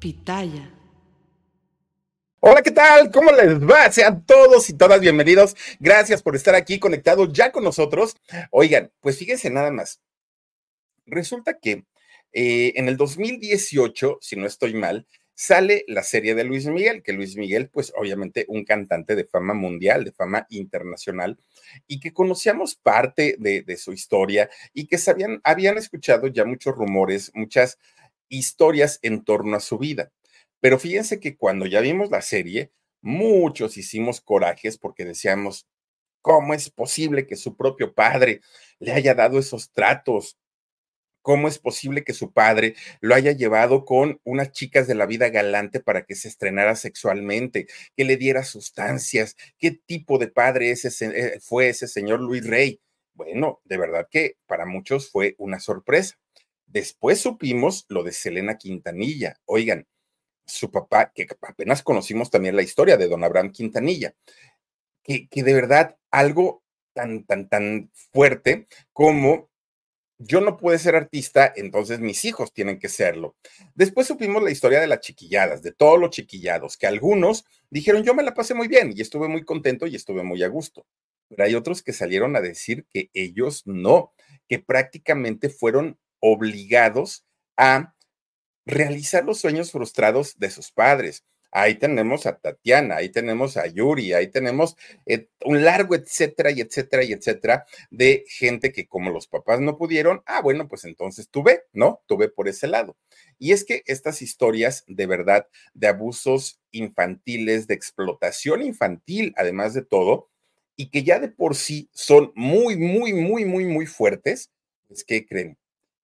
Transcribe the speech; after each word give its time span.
Pitaya. 0.00 0.74
Hola, 2.40 2.62
¿qué 2.62 2.70
tal? 2.70 3.10
¿Cómo 3.10 3.30
les 3.32 3.60
va? 3.60 3.92
Sean 3.92 4.24
todos 4.24 4.70
y 4.70 4.72
todas 4.72 4.98
bienvenidos. 4.98 5.54
Gracias 5.78 6.22
por 6.22 6.34
estar 6.34 6.54
aquí 6.54 6.78
conectados 6.78 7.30
ya 7.34 7.52
con 7.52 7.64
nosotros. 7.64 8.16
Oigan, 8.50 8.90
pues 9.00 9.18
fíjense 9.18 9.50
nada 9.50 9.70
más. 9.70 10.00
Resulta 11.04 11.58
que 11.58 11.84
eh, 12.32 12.72
en 12.76 12.88
el 12.88 12.96
2018, 12.96 14.18
si 14.22 14.36
no 14.36 14.46
estoy 14.46 14.72
mal, 14.72 15.06
sale 15.34 15.84
la 15.86 16.02
serie 16.02 16.34
de 16.34 16.44
Luis 16.44 16.64
Miguel, 16.64 17.02
que 17.02 17.12
Luis 17.12 17.36
Miguel, 17.36 17.68
pues 17.68 17.92
obviamente 17.94 18.46
un 18.48 18.64
cantante 18.64 19.14
de 19.16 19.26
fama 19.26 19.52
mundial, 19.52 20.04
de 20.04 20.12
fama 20.12 20.46
internacional, 20.48 21.38
y 21.86 22.00
que 22.00 22.14
conocíamos 22.14 22.74
parte 22.74 23.36
de, 23.38 23.60
de 23.62 23.76
su 23.76 23.92
historia 23.92 24.48
y 24.72 24.86
que 24.86 24.96
sabían, 24.96 25.42
habían 25.44 25.76
escuchado 25.76 26.26
ya 26.28 26.46
muchos 26.46 26.74
rumores, 26.74 27.32
muchas 27.34 27.78
historias 28.30 28.98
en 29.02 29.24
torno 29.24 29.56
a 29.56 29.60
su 29.60 29.78
vida. 29.78 30.12
Pero 30.60 30.78
fíjense 30.78 31.20
que 31.20 31.36
cuando 31.36 31.66
ya 31.66 31.80
vimos 31.80 32.10
la 32.10 32.22
serie, 32.22 32.72
muchos 33.02 33.76
hicimos 33.76 34.20
corajes 34.22 34.78
porque 34.78 35.04
decíamos, 35.04 35.66
¿cómo 36.22 36.54
es 36.54 36.70
posible 36.70 37.26
que 37.26 37.36
su 37.36 37.56
propio 37.56 37.94
padre 37.94 38.42
le 38.78 38.92
haya 38.92 39.14
dado 39.14 39.38
esos 39.38 39.72
tratos? 39.72 40.38
¿Cómo 41.22 41.48
es 41.48 41.58
posible 41.58 42.02
que 42.02 42.14
su 42.14 42.32
padre 42.32 42.74
lo 43.00 43.14
haya 43.14 43.32
llevado 43.32 43.84
con 43.84 44.20
unas 44.24 44.52
chicas 44.52 44.86
de 44.86 44.94
la 44.94 45.04
vida 45.04 45.28
galante 45.28 45.80
para 45.80 46.04
que 46.06 46.14
se 46.14 46.28
estrenara 46.28 46.76
sexualmente, 46.76 47.66
que 47.96 48.04
le 48.04 48.16
diera 48.16 48.42
sustancias? 48.42 49.36
¿Qué 49.58 49.72
tipo 49.72 50.18
de 50.18 50.28
padre 50.28 50.70
ese, 50.70 50.88
eh, 51.06 51.38
fue 51.40 51.68
ese 51.68 51.88
señor 51.88 52.20
Luis 52.20 52.46
Rey? 52.46 52.80
Bueno, 53.12 53.60
de 53.64 53.76
verdad 53.76 54.08
que 54.10 54.36
para 54.46 54.64
muchos 54.64 55.10
fue 55.10 55.34
una 55.38 55.60
sorpresa. 55.60 56.16
Después 56.72 57.20
supimos 57.20 57.84
lo 57.88 58.04
de 58.04 58.12
Selena 58.12 58.56
Quintanilla. 58.56 59.36
Oigan, 59.44 59.86
su 60.46 60.70
papá, 60.70 61.12
que 61.14 61.26
apenas 61.42 61.82
conocimos 61.82 62.30
también 62.30 62.56
la 62.56 62.62
historia 62.62 62.96
de 62.96 63.08
don 63.08 63.24
Abraham 63.24 63.52
Quintanilla, 63.52 64.14
que, 65.02 65.28
que 65.28 65.42
de 65.42 65.54
verdad 65.54 65.96
algo 66.10 66.62
tan, 66.92 67.24
tan, 67.24 67.48
tan 67.48 67.90
fuerte 68.12 68.68
como 68.92 69.50
yo 70.22 70.42
no 70.42 70.58
puedo 70.58 70.78
ser 70.78 70.96
artista, 70.96 71.50
entonces 71.56 71.98
mis 71.98 72.26
hijos 72.26 72.52
tienen 72.52 72.78
que 72.78 72.90
serlo. 72.90 73.36
Después 73.74 74.06
supimos 74.06 74.42
la 74.42 74.50
historia 74.50 74.78
de 74.80 74.86
las 74.86 75.00
chiquilladas, 75.00 75.62
de 75.62 75.72
todos 75.72 75.98
los 75.98 76.10
chiquillados, 76.10 76.76
que 76.76 76.86
algunos 76.86 77.46
dijeron, 77.70 78.04
yo 78.04 78.14
me 78.14 78.22
la 78.22 78.34
pasé 78.34 78.52
muy 78.52 78.68
bien 78.68 78.92
y 78.94 79.00
estuve 79.00 79.28
muy 79.28 79.44
contento 79.44 79.86
y 79.86 79.96
estuve 79.96 80.22
muy 80.22 80.42
a 80.42 80.48
gusto. 80.48 80.86
Pero 81.28 81.44
hay 81.44 81.54
otros 81.54 81.82
que 81.82 81.94
salieron 81.94 82.36
a 82.36 82.42
decir 82.42 82.86
que 82.90 83.08
ellos 83.14 83.62
no, 83.64 84.12
que 84.46 84.58
prácticamente 84.58 85.48
fueron 85.48 85.98
obligados 86.20 87.24
a 87.56 87.94
realizar 88.66 89.24
los 89.24 89.40
sueños 89.40 89.72
frustrados 89.72 90.38
de 90.38 90.50
sus 90.50 90.70
padres. 90.70 91.24
Ahí 91.52 91.74
tenemos 91.74 92.26
a 92.26 92.38
Tatiana, 92.38 92.96
ahí 92.96 93.08
tenemos 93.08 93.56
a 93.56 93.66
Yuri, 93.66 94.12
ahí 94.12 94.28
tenemos 94.28 94.76
eh, 95.04 95.28
un 95.44 95.64
largo 95.64 95.96
etcétera 95.96 96.52
y 96.52 96.60
etcétera 96.60 97.02
y 97.02 97.12
etcétera 97.12 97.66
de 97.90 98.24
gente 98.28 98.72
que 98.72 98.86
como 98.86 99.10
los 99.10 99.26
papás 99.26 99.58
no 99.60 99.76
pudieron, 99.76 100.22
ah, 100.26 100.42
bueno, 100.42 100.68
pues 100.68 100.84
entonces 100.84 101.28
tuve, 101.28 101.64
¿no? 101.72 102.02
Tuve 102.06 102.28
por 102.28 102.46
ese 102.46 102.68
lado. 102.68 102.96
Y 103.38 103.50
es 103.50 103.64
que 103.64 103.82
estas 103.86 104.22
historias 104.22 104.84
de 104.86 105.06
verdad 105.06 105.48
de 105.74 105.88
abusos 105.88 106.60
infantiles, 106.70 107.66
de 107.66 107.74
explotación 107.74 108.62
infantil, 108.62 109.34
además 109.36 109.74
de 109.74 109.82
todo, 109.82 110.30
y 110.76 110.90
que 110.90 111.02
ya 111.02 111.18
de 111.18 111.28
por 111.28 111.56
sí 111.56 111.90
son 111.92 112.32
muy, 112.36 112.76
muy, 112.76 113.12
muy, 113.12 113.44
muy, 113.44 113.64
muy 113.64 113.86
fuertes, 113.86 114.50
es 114.88 115.04
que 115.04 115.26
creen, 115.26 115.58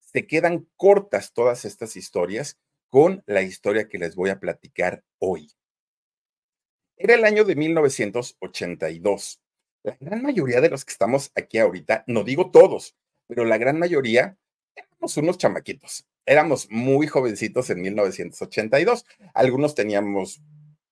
se 0.06 0.26
quedan 0.26 0.66
cortas 0.76 1.32
todas 1.32 1.64
estas 1.64 1.96
historias 1.96 2.58
con 2.88 3.22
la 3.26 3.42
historia 3.42 3.88
que 3.88 3.98
les 3.98 4.14
voy 4.14 4.30
a 4.30 4.38
platicar 4.40 5.04
hoy. 5.18 5.50
Era 6.96 7.14
el 7.14 7.24
año 7.24 7.44
de 7.44 7.56
1982. 7.56 9.40
La 9.82 9.96
gran 10.00 10.22
mayoría 10.22 10.60
de 10.60 10.70
los 10.70 10.84
que 10.84 10.92
estamos 10.92 11.30
aquí 11.34 11.58
ahorita, 11.58 12.04
no 12.06 12.24
digo 12.24 12.50
todos, 12.50 12.96
pero 13.26 13.44
la 13.44 13.58
gran 13.58 13.78
mayoría 13.78 14.38
éramos 14.74 15.16
unos 15.16 15.38
chamaquitos. 15.38 16.06
Éramos 16.24 16.68
muy 16.70 17.06
jovencitos 17.06 17.68
en 17.70 17.82
1982. 17.82 19.04
Algunos 19.34 19.74
teníamos 19.74 20.40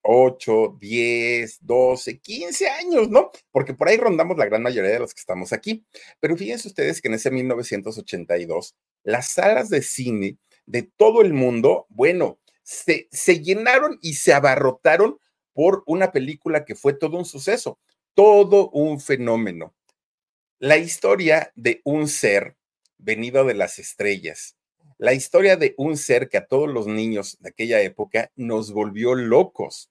8, 0.05 0.77
10, 0.79 1.59
12, 1.63 2.19
15 2.21 2.69
años, 2.69 3.09
¿no? 3.09 3.31
Porque 3.51 3.75
por 3.75 3.89
ahí 3.89 3.97
rondamos 3.97 4.37
la 4.37 4.45
gran 4.45 4.63
mayoría 4.63 4.91
de 4.91 4.99
los 4.99 5.15
que 5.15 5.21
estamos 5.21 5.53
aquí. 5.53 5.85
Pero 6.21 6.37
fíjense 6.37 6.69
ustedes 6.69 7.01
que 7.01 7.09
en 7.09 7.15
ese 7.15 7.31
1982, 7.31 8.77
las 9.03 9.29
salas 9.29 9.71
de 9.71 9.83
cine 9.83 10.39
de 10.67 10.83
todo 10.83 11.23
el 11.23 11.33
mundo, 11.33 11.87
bueno, 11.89 12.39
se, 12.63 13.09
se 13.11 13.41
llenaron 13.41 13.99
y 14.03 14.15
se 14.15 14.33
abarrotaron 14.35 15.19
por 15.53 15.83
una 15.87 16.13
película 16.13 16.65
que 16.65 16.75
fue 16.75 16.93
todo 16.93 17.17
un 17.17 17.25
suceso, 17.25 17.79
todo 18.15 18.71
un 18.71 19.01
fenómeno. 19.01 19.75
La 20.59 20.77
historia 20.77 21.53
de 21.55 21.81
un 21.85 22.09
ser 22.09 22.57
venido 22.99 23.45
de 23.45 23.55
las 23.55 23.79
estrellas, 23.79 24.57
la 24.99 25.13
historia 25.13 25.57
de 25.57 25.75
un 25.77 25.97
ser 25.97 26.29
que 26.29 26.37
a 26.37 26.47
todos 26.47 26.69
los 26.69 26.87
niños 26.87 27.37
de 27.41 27.51
aquella 27.51 27.81
época 27.81 28.31
nos 28.37 28.73
volvió 28.73 29.15
locos. 29.15 29.91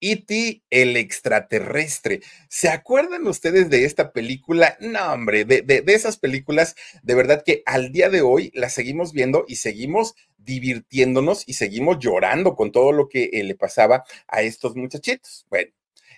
E.T. 0.00 0.62
el 0.70 0.96
extraterrestre. 0.96 2.20
¿Se 2.48 2.68
acuerdan 2.68 3.26
ustedes 3.26 3.70
de 3.70 3.84
esta 3.84 4.12
película? 4.12 4.76
No, 4.80 5.12
hombre, 5.12 5.44
de, 5.44 5.62
de, 5.62 5.82
esas 5.86 6.16
películas, 6.16 6.74
de 7.02 7.14
verdad 7.14 7.42
que 7.44 7.62
al 7.66 7.92
día 7.92 8.10
de 8.10 8.22
hoy 8.22 8.50
las 8.54 8.74
seguimos 8.74 9.12
viendo 9.12 9.44
y 9.48 9.56
seguimos 9.56 10.14
divirtiéndonos 10.38 11.44
y 11.46 11.54
seguimos 11.54 11.98
llorando 11.98 12.54
con 12.54 12.72
todo 12.72 12.92
lo 12.92 13.08
que 13.08 13.30
eh, 13.32 13.44
le 13.44 13.54
pasaba 13.54 14.04
a 14.28 14.42
estos 14.42 14.76
muchachitos. 14.76 15.44
Bueno, 15.50 15.70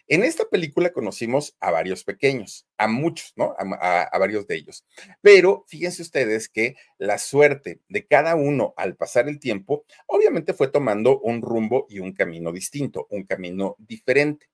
en 0.09 0.25
esta 0.25 0.49
película 0.49 0.93
conocimos 0.93 1.55
a 1.61 1.71
varios 1.71 2.03
pequeños, 2.03 2.67
a 2.79 2.89
muchos, 2.89 3.33
¿no? 3.37 3.55
A, 3.59 4.19
varios 4.19 4.47
de 4.47 4.57
ellos. 4.57 4.85
Pero 5.21 5.65
fíjense 5.69 6.03
ustedes 6.03 6.49
que 6.49 6.77
la 6.97 7.19
suerte 7.19 7.81
de 7.89 8.07
cada 8.07 8.35
uno 8.35 8.75
al 8.77 8.97
pasar 8.97 9.29
el 9.29 9.39
tiempo, 9.39 9.85
obviamente 10.07 10.55
fue 10.55 10.69
tomando 10.69 11.21
un 11.21 11.43
rumbo 11.43 11.87
y 11.89 11.99
un 11.99 12.13
camino 12.13 12.53
distinto, 12.53 13.07
un 13.11 13.25
camino 13.25 13.77
diferente. 13.79 14.47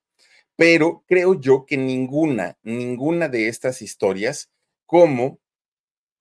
Pero 0.56 1.04
creo 1.06 1.40
yo 1.40 1.66
que 1.66 1.76
ninguna, 1.76 2.58
ninguna 2.62 3.28
de 3.28 3.48
estas 3.48 3.80
historias, 3.80 4.50
como 4.86 5.40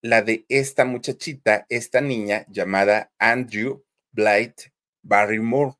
la 0.01 0.21
de 0.21 0.45
esta 0.49 0.85
muchachita, 0.85 1.65
esta 1.69 2.01
niña 2.01 2.45
llamada 2.49 3.11
Andrew 3.17 3.83
Blight 4.11 4.61
Barrymore. 5.01 5.75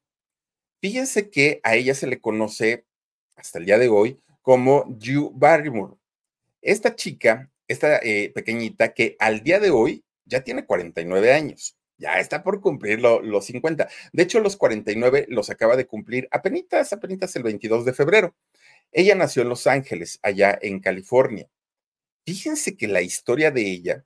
Fíjense 0.81 1.30
que 1.30 1.59
a 1.63 1.75
ella 1.75 1.94
se 1.94 2.08
le 2.08 2.19
conoce 2.19 2.86
hasta 3.36 3.60
el 3.60 3.66
día 3.66 3.78
de 3.78 3.90
hoy 3.90 4.20
como 4.42 4.86
Drew 4.88 5.32
Barrymore. 5.34 5.96
Esta 6.62 6.96
chica, 6.96 7.50
esta 7.68 7.98
eh, 7.98 8.32
pequeñita 8.34 8.94
que 8.94 9.16
al 9.20 9.42
día 9.44 9.60
de 9.60 9.72
hoy 9.72 10.04
ya 10.26 10.44
tiene 10.44 10.66
49 10.66 11.34
años, 11.34 11.78
ya 11.98 12.20
está 12.20 12.44
por 12.44 12.62
cumplir 12.62 13.02
los 13.02 13.46
50. 13.46 13.88
De 14.12 14.24
hecho, 14.24 14.40
los 14.40 14.58
49 14.58 15.26
los 15.30 15.50
acaba 15.50 15.76
de 15.76 15.88
cumplir 15.88 16.28
apenas, 16.32 16.92
apenas 16.92 17.36
el 17.36 17.44
22 17.44 17.86
de 17.86 17.94
febrero. 17.94 18.36
Ella 18.92 19.16
nació 19.16 19.42
en 19.42 19.50
Los 19.50 19.68
Ángeles, 19.68 20.20
allá 20.22 20.58
en 20.62 20.80
California. 20.80 21.50
Fíjense 22.26 22.78
que 22.78 22.88
la 22.88 23.02
historia 23.02 23.52
de 23.52 23.62
ella, 23.62 24.06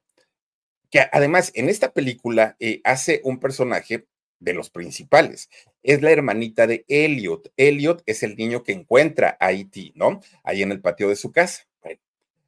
que 0.89 1.05
además 1.11 1.51
en 1.55 1.69
esta 1.69 1.91
película 1.91 2.55
eh, 2.59 2.81
hace 2.83 3.21
un 3.23 3.39
personaje 3.39 4.07
de 4.39 4.53
los 4.53 4.69
principales. 4.69 5.49
Es 5.83 6.01
la 6.01 6.11
hermanita 6.11 6.67
de 6.67 6.85
Elliot. 6.87 7.51
Elliot 7.57 8.03
es 8.05 8.23
el 8.23 8.35
niño 8.35 8.63
que 8.63 8.73
encuentra 8.73 9.37
a 9.39 9.51
E.T., 9.51 9.93
¿no? 9.95 10.21
Ahí 10.43 10.61
en 10.63 10.71
el 10.71 10.81
patio 10.81 11.09
de 11.09 11.15
su 11.15 11.31
casa. 11.31 11.67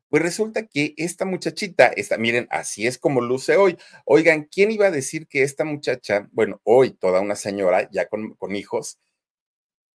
pues 0.09 0.23
resulta 0.23 0.65
que 0.65 0.95
esta 0.97 1.25
muchachita, 1.25 1.87
esta, 1.87 2.17
miren, 2.17 2.47
así 2.49 2.87
es 2.87 2.97
como 2.97 3.21
luce 3.21 3.57
hoy. 3.57 3.77
Oigan, 4.05 4.45
¿quién 4.45 4.71
iba 4.71 4.87
a 4.87 4.91
decir 4.91 5.27
que 5.27 5.43
esta 5.43 5.65
muchacha, 5.65 6.27
bueno, 6.31 6.59
hoy 6.63 6.91
toda 6.91 7.21
una 7.21 7.35
señora, 7.35 7.89
ya 7.91 8.07
con, 8.07 8.33
con 8.35 8.55
hijos, 8.55 8.99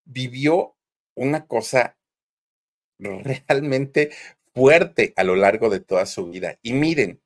vivió 0.05 0.75
una 1.15 1.47
cosa 1.47 1.97
realmente 2.97 4.11
fuerte 4.53 5.13
a 5.17 5.23
lo 5.25 5.35
largo 5.35 5.69
de 5.69 5.81
toda 5.81 6.05
su 6.05 6.29
vida? 6.29 6.59
Y 6.61 6.73
miren, 6.73 7.21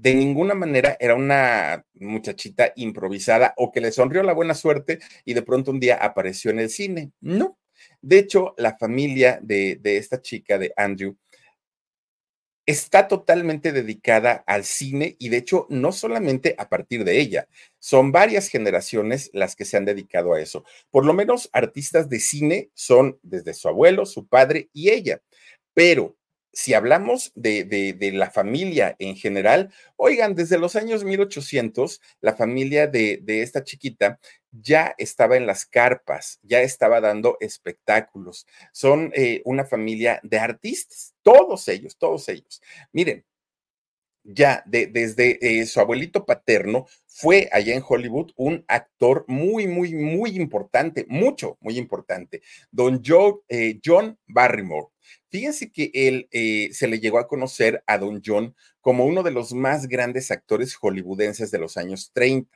de 0.00 0.14
ninguna 0.14 0.54
manera 0.54 0.96
era 1.00 1.16
una 1.16 1.84
muchachita 1.94 2.72
improvisada 2.76 3.52
o 3.56 3.72
que 3.72 3.80
le 3.80 3.90
sonrió 3.90 4.22
la 4.22 4.32
buena 4.32 4.54
suerte 4.54 5.00
y 5.24 5.34
de 5.34 5.42
pronto 5.42 5.72
un 5.72 5.80
día 5.80 5.96
apareció 5.96 6.52
en 6.52 6.60
el 6.60 6.70
cine. 6.70 7.10
No. 7.20 7.58
De 8.00 8.18
hecho, 8.20 8.54
la 8.58 8.78
familia 8.78 9.40
de, 9.42 9.80
esta 9.82 10.22
chica, 10.22 10.56
de 10.56 10.72
Andrew, 10.76 11.16
está 12.64 13.08
totalmente 13.08 13.72
dedicada 13.72 14.44
al 14.46 14.62
cine 14.64 15.16
y 15.18 15.30
de 15.30 15.38
hecho 15.38 15.66
no 15.68 15.90
solamente 15.90 16.54
a 16.58 16.68
partir 16.68 17.02
de 17.02 17.18
ella, 17.18 17.48
son 17.80 18.12
varias 18.12 18.48
generaciones 18.48 19.30
las 19.32 19.56
que 19.56 19.64
se 19.64 19.78
han 19.78 19.84
dedicado 19.84 20.32
a 20.32 20.40
eso. 20.40 20.64
Por 20.90 21.04
lo 21.06 21.12
menos 21.12 21.50
artistas 21.52 22.08
de 22.08 22.20
cine 22.20 22.70
son 22.74 23.18
desde 23.22 23.52
su 23.52 23.66
abuelo, 23.68 24.06
su 24.06 24.28
padre 24.28 24.68
y 24.72 24.90
ella. 24.90 25.20
Pero 25.74 26.17
si 26.58 26.74
hablamos 26.74 27.30
de, 27.36 28.10
la 28.14 28.32
familia 28.32 28.96
en 28.98 29.14
general, 29.14 29.72
oigan, 29.94 30.34
desde 30.34 30.58
los 30.58 30.74
años 30.74 31.04
1800, 31.04 32.00
la 32.20 32.34
familia 32.34 32.88
de, 32.88 33.22
esta 33.28 33.62
chiquita 33.62 34.18
ya 34.50 34.92
estaba 34.98 35.36
en 35.36 35.46
las 35.46 35.66
carpas, 35.66 36.40
ya 36.42 36.60
estaba 36.62 37.00
dando 37.00 37.36
espectáculos. 37.38 38.44
Son 38.72 39.12
eh, 39.14 39.40
una 39.44 39.64
familia 39.66 40.18
de 40.24 40.40
artistas, 40.40 41.14
todos 41.22 41.68
ellos, 41.68 41.96
todos 41.96 42.28
ellos. 42.28 42.60
Miren, 42.90 43.24
ya 44.24 44.62
desde 44.66 45.38
eh, 45.40 45.64
su 45.64 45.80
abuelito 45.80 46.26
paterno 46.26 46.86
fue 47.06 47.48
allá 47.52 47.74
en 47.74 47.84
Hollywood 47.86 48.32
un 48.36 48.64
actor 48.68 49.24
muy, 49.26 49.66
muy, 49.66 49.94
muy 49.94 50.30
importante, 50.36 51.06
mucho, 51.08 51.56
muy 51.60 51.78
importante, 51.78 52.42
don 52.70 53.00
eh, 53.48 53.80
John 53.84 54.18
Barrymore. 54.26 54.88
Fíjense 55.30 55.70
que 55.70 55.90
él 55.92 56.28
eh, 56.30 56.70
se 56.72 56.88
le 56.88 57.00
llegó 57.00 57.18
a 57.18 57.28
conocer 57.28 57.82
a 57.86 57.98
don 57.98 58.22
John 58.24 58.54
como 58.80 59.04
uno 59.04 59.22
de 59.22 59.30
los 59.30 59.52
más 59.52 59.86
grandes 59.86 60.30
actores 60.30 60.74
hollywoodenses 60.74 61.50
de 61.50 61.58
los 61.58 61.76
años 61.76 62.10
30. 62.14 62.50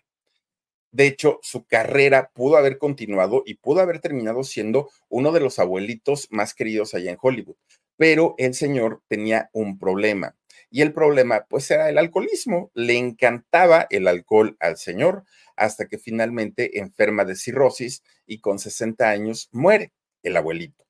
De 0.91 1.07
hecho, 1.07 1.39
su 1.43 1.65
carrera 1.65 2.31
pudo 2.35 2.57
haber 2.57 2.79
continuado 2.79 3.43
y 3.47 3.55
pudo 3.55 3.81
haber 3.81 4.01
terminado 4.01 4.45
siendo 4.45 4.91
uno 5.09 5.33
de 5.33 5.41
los 5.41 5.59
abuelitos 5.59 6.29
más 6.31 6.55
queridos 6.55 6.95
allá 6.95 7.11
en 7.11 7.19
Hollywood. 7.21 7.57
Pero 7.97 8.35
el 8.39 8.55
señor 8.55 9.03
tenía 9.09 9.51
un 9.53 9.79
problema 9.79 10.37
y 10.73 10.81
el 10.81 10.95
problema, 10.95 11.45
pues, 11.49 11.71
era 11.71 11.91
el 11.91 11.99
alcoholismo. 11.99 12.71
Le 12.75 12.97
encantaba 12.97 13.87
el 13.91 14.09
alcohol 14.09 14.57
al 14.59 14.79
señor 14.79 15.25
hasta 15.55 15.87
que 15.87 15.99
finalmente 15.99 16.79
enferma 16.81 17.27
de 17.27 17.37
cirrosis 17.37 18.03
y 18.27 18.41
con 18.41 18.59
60 18.59 19.11
años 19.11 19.51
muere 19.53 19.93
el 20.23 20.35
abuelito. 20.35 20.87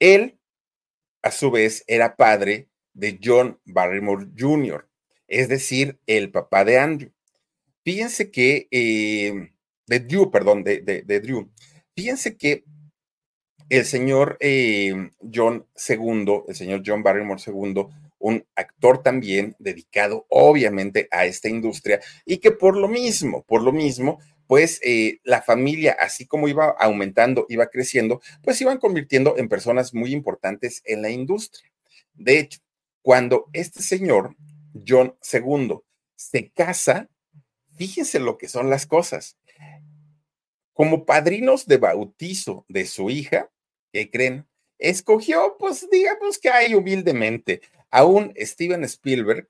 Él, 0.00 0.40
a 1.24 1.30
su 1.30 1.50
vez, 1.50 1.84
era 1.86 2.16
padre 2.16 2.68
de 2.92 3.18
John 3.22 3.58
Barrymore 3.64 4.26
Jr., 4.38 4.86
es 5.26 5.48
decir, 5.48 5.98
el 6.06 6.30
papá 6.30 6.64
de 6.64 6.78
Andrew. 6.78 7.10
Fíjense 7.82 8.30
que, 8.30 8.68
eh, 8.70 9.50
de 9.86 10.00
Drew, 10.00 10.30
perdón, 10.30 10.62
de, 10.62 11.02
Drew. 11.22 11.50
Fíjense 11.96 12.36
que 12.36 12.64
el 13.70 13.86
señor 13.86 14.36
eh, 14.40 15.10
John 15.34 15.66
II, 15.88 16.42
el 16.46 16.54
señor 16.54 16.82
John 16.84 17.02
Barrymore 17.02 17.40
II, 17.44 17.86
un 18.18 18.46
actor 18.54 19.02
también 19.02 19.56
dedicado 19.58 20.26
obviamente 20.28 21.08
a 21.10 21.26
esta 21.26 21.48
industria 21.48 22.00
y 22.24 22.38
que 22.38 22.52
por 22.52 22.76
lo 22.76 22.88
mismo, 22.88 23.44
por 23.44 23.62
lo 23.62 23.72
mismo, 23.72 24.18
pues 24.46 24.80
eh, 24.82 25.20
la 25.24 25.42
familia, 25.42 25.96
así 25.98 26.26
como 26.26 26.48
iba 26.48 26.74
aumentando, 26.78 27.46
iba 27.48 27.66
creciendo, 27.68 28.20
pues 28.42 28.60
iban 28.60 28.78
convirtiendo 28.78 29.36
en 29.38 29.48
personas 29.48 29.94
muy 29.94 30.12
importantes 30.12 30.82
en 30.84 31.02
la 31.02 31.10
industria. 31.10 31.70
De 32.14 32.38
hecho, 32.38 32.60
cuando 33.02 33.46
este 33.52 33.82
señor, 33.82 34.36
John 34.86 35.16
II, 35.32 35.78
se 36.16 36.50
casa, 36.50 37.08
fíjense 37.76 38.20
lo 38.20 38.38
que 38.38 38.48
son 38.48 38.70
las 38.70 38.86
cosas. 38.86 39.36
Como 40.72 41.04
padrinos 41.04 41.66
de 41.66 41.76
bautizo 41.76 42.64
de 42.68 42.86
su 42.86 43.10
hija, 43.10 43.50
¿qué 43.92 44.10
creen? 44.10 44.46
Escogió, 44.78 45.56
pues 45.58 45.88
digamos 45.90 46.38
que 46.38 46.50
hay 46.50 46.74
humildemente, 46.74 47.62
Aún 47.90 48.34
Steven 48.36 48.82
Spielberg, 48.82 49.48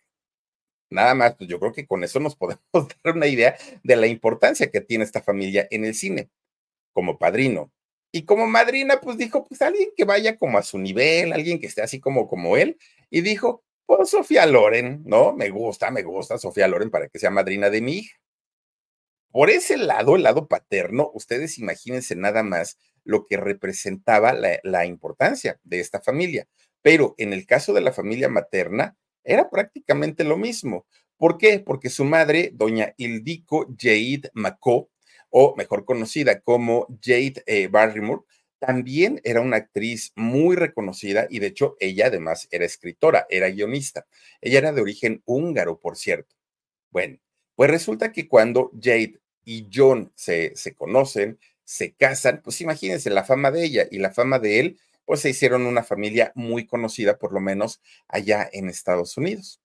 nada 0.91 1.15
más, 1.15 1.37
pues 1.37 1.49
yo 1.49 1.59
creo 1.61 1.73
que 1.73 1.87
con 1.87 2.05
eso 2.05 2.21
nos 2.21 2.37
podemos 2.37 2.63
dar 2.73 3.15
una 3.17 3.27
idea 3.27 3.57
de 3.83 3.97
la 3.97 4.07
importancia 4.07 4.71
que 4.71 4.81
tiene 4.81 5.05
esta 5.05 5.23
familia 5.23 5.67
en 5.71 5.85
el 5.85 5.95
cine, 5.95 6.31
como 6.93 7.19
padrino. 7.19 7.73
Y 8.13 8.25
como 8.25 8.47
madrina, 8.47 9.01
pues 9.01 9.19
dijo, 9.19 9.45
pues 9.45 9.61
alguien 9.63 9.91
que 9.97 10.05
vaya 10.05 10.39
como 10.39 10.59
a 10.59 10.63
su 10.63 10.79
nivel, 10.79 11.33
alguien 11.33 11.59
que 11.59 11.67
esté 11.67 11.83
así 11.83 12.01
como, 12.01 12.29
como 12.29 12.57
él, 12.57 12.79
y 13.11 13.23
dijo, 13.23 13.65
pues 13.87 14.11
Sofía 14.11 14.47
Loren, 14.47 15.03
¿no? 15.05 15.33
Me 15.35 15.51
gusta, 15.51 15.91
me 15.91 16.03
gusta 16.03 16.39
Sofía 16.39 16.69
Loren 16.69 16.91
para 16.91 17.09
que 17.09 17.19
sea 17.19 17.31
madrina 17.31 17.71
de 17.71 17.81
mi 17.81 17.99
hija. 17.99 18.17
Por 19.33 19.51
ese 19.51 19.77
lado, 19.77 20.15
el 20.15 20.23
lado 20.23 20.47
paterno, 20.47 21.11
ustedes 21.13 21.59
imagínense 21.59 22.15
nada 22.15 22.45
más 22.45 22.79
lo 23.03 23.27
que 23.27 23.37
representaba 23.37 24.33
la, 24.33 24.61
la 24.63 24.87
importancia 24.87 25.59
de 25.65 25.81
esta 25.81 26.01
familia. 26.01 26.47
Pero 26.83 27.17
en 27.19 27.33
el 27.33 27.45
caso 27.47 27.73
de 27.73 27.81
la 27.81 27.93
familia 27.93 28.29
materna, 28.29 28.97
era 29.25 29.51
prácticamente 29.51 30.25
lo 30.25 30.37
mismo. 30.37 30.87
¿Por 31.17 31.39
qué? 31.39 31.61
Porque 31.61 31.91
su 31.91 32.05
madre, 32.05 32.51
doña 32.53 32.95
Ildico 32.97 33.67
Jade 33.79 34.31
Macó, 34.35 34.91
o 35.31 35.55
mejor 35.57 35.85
conocida 35.85 36.41
como 36.41 36.87
Jade 37.03 37.43
eh, 37.47 37.69
Barrymore, 37.69 38.23
también 38.59 39.21
era 39.25 39.41
una 39.41 39.57
actriz 39.59 40.13
muy 40.17 40.57
reconocida 40.57 41.27
y 41.29 41.39
de 41.39 41.49
hecho 41.49 41.77
ella 41.81 42.07
además 42.07 42.49
era 42.51 42.65
escritora, 42.65 43.27
era 43.29 43.51
guionista. 43.51 44.07
Ella 44.41 44.59
era 44.59 44.73
de 44.73 44.81
origen 44.81 45.23
húngaro, 45.27 45.79
por 45.81 45.97
cierto. 45.97 46.35
Bueno, 46.91 47.19
pues 47.57 47.71
resulta 47.71 48.13
que 48.13 48.29
cuando 48.29 48.71
Jade 48.81 49.21
y 49.45 49.69
John 49.73 50.13
se, 50.15 50.53
se 50.57 50.75
conocen, 50.75 51.39
se 51.65 51.95
casan, 51.95 52.41
pues 52.43 52.61
imagínense 52.61 53.11
la 53.11 53.25
fama 53.25 53.51
de 53.51 53.65
ella 53.65 53.87
y 53.91 53.99
la 53.99 54.13
fama 54.13 54.39
de 54.39 54.61
él 54.61 54.79
pues 55.05 55.21
se 55.21 55.31
hicieron 55.31 55.67
una 55.67 55.83
familia 55.83 56.33
muy 56.35 56.67
conocida, 56.67 57.19
por 57.19 57.33
lo 57.33 57.41
menos 57.41 57.81
allá 58.09 58.49
en 58.53 58.69
Estados 58.69 59.17
Unidos. 59.17 59.61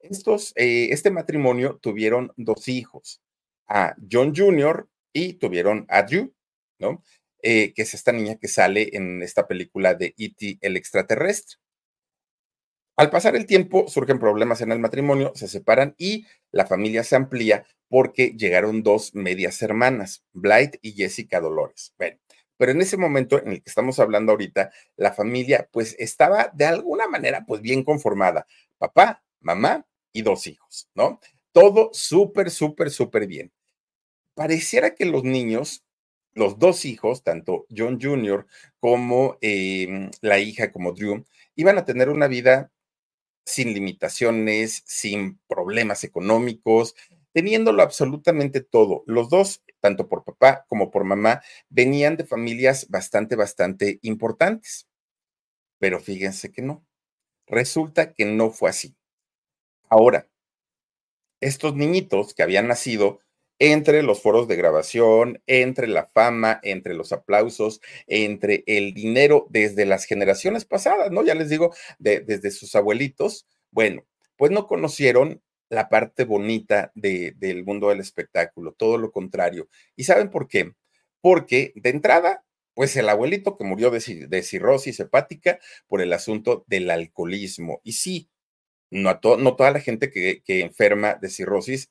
Estos, 0.00 0.52
eh, 0.56 0.88
este 0.90 1.10
matrimonio 1.10 1.78
tuvieron 1.80 2.32
dos 2.36 2.68
hijos, 2.68 3.20
a 3.68 3.94
John 4.10 4.34
Jr. 4.36 4.88
y 5.12 5.34
tuvieron 5.34 5.86
a 5.88 6.02
Drew, 6.02 6.32
¿no? 6.78 7.02
Eh, 7.42 7.72
que 7.74 7.82
es 7.82 7.94
esta 7.94 8.12
niña 8.12 8.36
que 8.36 8.48
sale 8.48 8.90
en 8.92 9.22
esta 9.22 9.48
película 9.48 9.94
de 9.94 10.14
E.T. 10.16 10.58
el 10.60 10.76
extraterrestre. 10.76 11.56
Al 12.96 13.10
pasar 13.10 13.34
el 13.34 13.46
tiempo 13.46 13.88
surgen 13.88 14.18
problemas 14.18 14.60
en 14.60 14.70
el 14.70 14.78
matrimonio, 14.78 15.32
se 15.34 15.48
separan 15.48 15.94
y 15.98 16.26
la 16.50 16.66
familia 16.66 17.02
se 17.02 17.16
amplía 17.16 17.64
porque 17.88 18.34
llegaron 18.36 18.82
dos 18.82 19.14
medias 19.14 19.60
hermanas, 19.62 20.24
Blight 20.32 20.76
y 20.82 20.92
Jessica 20.92 21.40
Dolores. 21.40 21.94
Bueno, 21.98 22.18
pero 22.62 22.70
en 22.70 22.80
ese 22.80 22.96
momento 22.96 23.42
en 23.42 23.54
el 23.54 23.60
que 23.60 23.68
estamos 23.68 23.98
hablando 23.98 24.30
ahorita, 24.30 24.70
la 24.94 25.12
familia 25.12 25.68
pues 25.72 25.96
estaba 25.98 26.48
de 26.54 26.64
alguna 26.64 27.08
manera 27.08 27.44
pues 27.44 27.60
bien 27.60 27.82
conformada, 27.82 28.46
papá, 28.78 29.24
mamá 29.40 29.84
y 30.12 30.22
dos 30.22 30.46
hijos, 30.46 30.88
¿no? 30.94 31.18
Todo 31.50 31.90
súper, 31.92 32.52
súper, 32.52 32.92
súper 32.92 33.26
bien. 33.26 33.50
Pareciera 34.34 34.94
que 34.94 35.06
los 35.06 35.24
niños, 35.24 35.82
los 36.34 36.60
dos 36.60 36.84
hijos, 36.84 37.24
tanto 37.24 37.66
John 37.76 37.98
Jr. 38.00 38.46
como 38.78 39.38
em, 39.40 40.12
la 40.20 40.38
hija, 40.38 40.70
como 40.70 40.92
Drew, 40.92 41.24
iban 41.56 41.78
a 41.78 41.84
tener 41.84 42.10
una 42.10 42.28
vida 42.28 42.70
sin 43.44 43.74
limitaciones, 43.74 44.84
sin 44.86 45.40
problemas 45.48 46.04
económicos, 46.04 46.94
teniéndolo 47.32 47.82
absolutamente 47.82 48.60
todo. 48.60 49.04
Los 49.06 49.28
dos, 49.28 49.62
tanto 49.80 50.08
por 50.08 50.24
papá 50.24 50.64
como 50.68 50.90
por 50.90 51.04
mamá, 51.04 51.42
venían 51.68 52.16
de 52.16 52.24
familias 52.24 52.88
bastante, 52.88 53.36
bastante 53.36 53.98
importantes. 54.02 54.88
Pero 55.78 56.00
fíjense 56.00 56.52
que 56.52 56.62
no. 56.62 56.84
Resulta 57.46 58.12
que 58.12 58.24
no 58.24 58.50
fue 58.50 58.70
así. 58.70 58.96
Ahora, 59.88 60.28
estos 61.40 61.74
niñitos 61.74 62.34
que 62.34 62.42
habían 62.42 62.68
nacido 62.68 63.20
entre 63.58 64.02
los 64.02 64.22
foros 64.22 64.48
de 64.48 64.56
grabación, 64.56 65.42
entre 65.46 65.86
la 65.86 66.06
fama, 66.06 66.58
entre 66.62 66.94
los 66.94 67.12
aplausos, 67.12 67.80
entre 68.06 68.64
el 68.66 68.94
dinero 68.94 69.46
desde 69.50 69.84
las 69.84 70.04
generaciones 70.04 70.64
pasadas, 70.64 71.10
¿no? 71.12 71.22
Ya 71.22 71.34
les 71.34 71.48
digo, 71.48 71.74
desde 71.98 72.50
sus 72.50 72.74
abuelitos, 72.74 73.46
bueno, 73.70 74.04
pues 74.36 74.50
no 74.50 74.66
conocieron 74.66 75.42
la 75.72 75.88
parte 75.88 76.24
bonita 76.24 76.92
del 76.94 77.64
mundo 77.64 77.88
del 77.88 78.00
espectáculo, 78.00 78.74
todo 78.74 78.98
lo 78.98 79.10
contrario. 79.10 79.68
¿Y 79.96 80.04
saben 80.04 80.28
por 80.28 80.46
qué? 80.46 80.74
Porque 81.22 81.72
de 81.76 81.88
entrada, 81.88 82.44
pues 82.74 82.94
el 82.96 83.08
abuelito 83.08 83.56
que 83.56 83.64
murió 83.64 83.90
de, 83.90 84.42
cirrosis 84.42 85.00
hepática 85.00 85.58
por 85.86 86.02
el 86.02 86.12
asunto 86.12 86.64
del 86.66 86.90
alcoholismo. 86.90 87.80
Y 87.84 87.92
sí, 87.92 88.28
no, 88.90 89.18
no 89.38 89.56
toda 89.56 89.70
la 89.70 89.80
gente 89.80 90.10
que, 90.10 90.42
que 90.44 90.60
enferma 90.60 91.14
de 91.14 91.30
cirrosis 91.30 91.90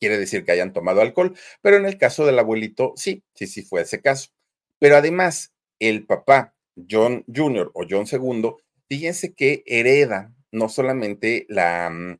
quiere 0.00 0.16
decir 0.16 0.46
que 0.46 0.52
hayan 0.52 0.72
tomado 0.72 1.02
alcohol, 1.02 1.36
pero 1.60 1.76
en 1.76 1.84
el 1.84 1.98
caso 1.98 2.24
del 2.24 2.38
abuelito, 2.38 2.94
sí, 2.96 3.24
sí, 3.34 3.46
sí 3.46 3.62
fue 3.62 3.82
ese 3.82 4.00
caso. 4.00 4.30
Pero 4.78 4.96
además, 4.96 5.52
el 5.78 6.06
papá, 6.06 6.54
John 6.90 7.26
Jr. 7.32 7.70
o 7.74 7.84
John 7.88 8.06
II, 8.10 8.54
fíjense 8.88 9.34
que 9.34 9.62
hereda 9.66 10.34
no 10.50 10.70
solamente 10.70 11.44
la, 11.50 11.90
mm, 11.90 12.18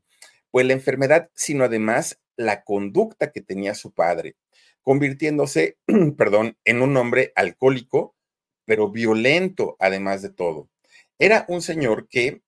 pues 0.53 0.67
la 0.67 0.73
enfermedad, 0.73 1.31
sino 1.33 1.63
además 1.63 2.21
la 2.35 2.63
conducta 2.63 3.31
que 3.31 3.41
tenía 3.41 3.73
su 3.73 3.91
padre, 3.91 4.35
convirtiéndose, 4.83 5.79
perdón, 6.15 6.59
en 6.63 6.83
un 6.83 6.95
hombre 6.95 7.33
alcohólico, 7.35 8.15
pero 8.63 8.91
violento 8.91 9.75
además 9.79 10.21
de 10.21 10.29
todo. 10.29 10.69
Era 11.17 11.45
un 11.49 11.63
señor 11.63 12.07
que, 12.07 12.43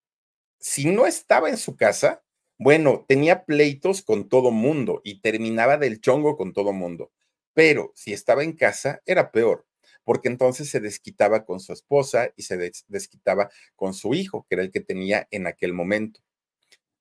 si 0.60 0.86
no 0.86 1.08
estaba 1.08 1.50
en 1.50 1.58
su 1.58 1.78
casa, 1.78 2.24
bueno, 2.60 3.06
tenía 3.08 3.44
pleitos 3.44 4.04
con 4.04 4.30
todo 4.30 4.52
mundo 4.52 5.02
y 5.04 5.22
terminaba 5.22 5.78
del 5.78 6.00
chongo 6.00 6.38
con 6.38 6.54
todo 6.54 6.74
mundo, 6.74 7.12
pero 7.56 7.92
si 7.96 8.14
estaba 8.14 8.44
en 8.44 8.54
casa, 8.54 9.02
era 9.08 9.32
peor, 9.32 9.66
porque 10.04 10.28
entonces 10.28 10.70
se 10.70 10.80
desquitaba 10.80 11.44
con 11.44 11.60
su 11.60 11.74
esposa 11.74 12.30
y 12.36 12.44
se 12.44 12.72
desquitaba 12.88 13.50
con 13.76 13.96
su 13.96 14.14
hijo, 14.14 14.46
que 14.48 14.54
era 14.54 14.64
el 14.64 14.70
que 14.70 14.82
tenía 14.82 15.28
en 15.32 15.48
aquel 15.48 15.74
momento. 15.74 16.22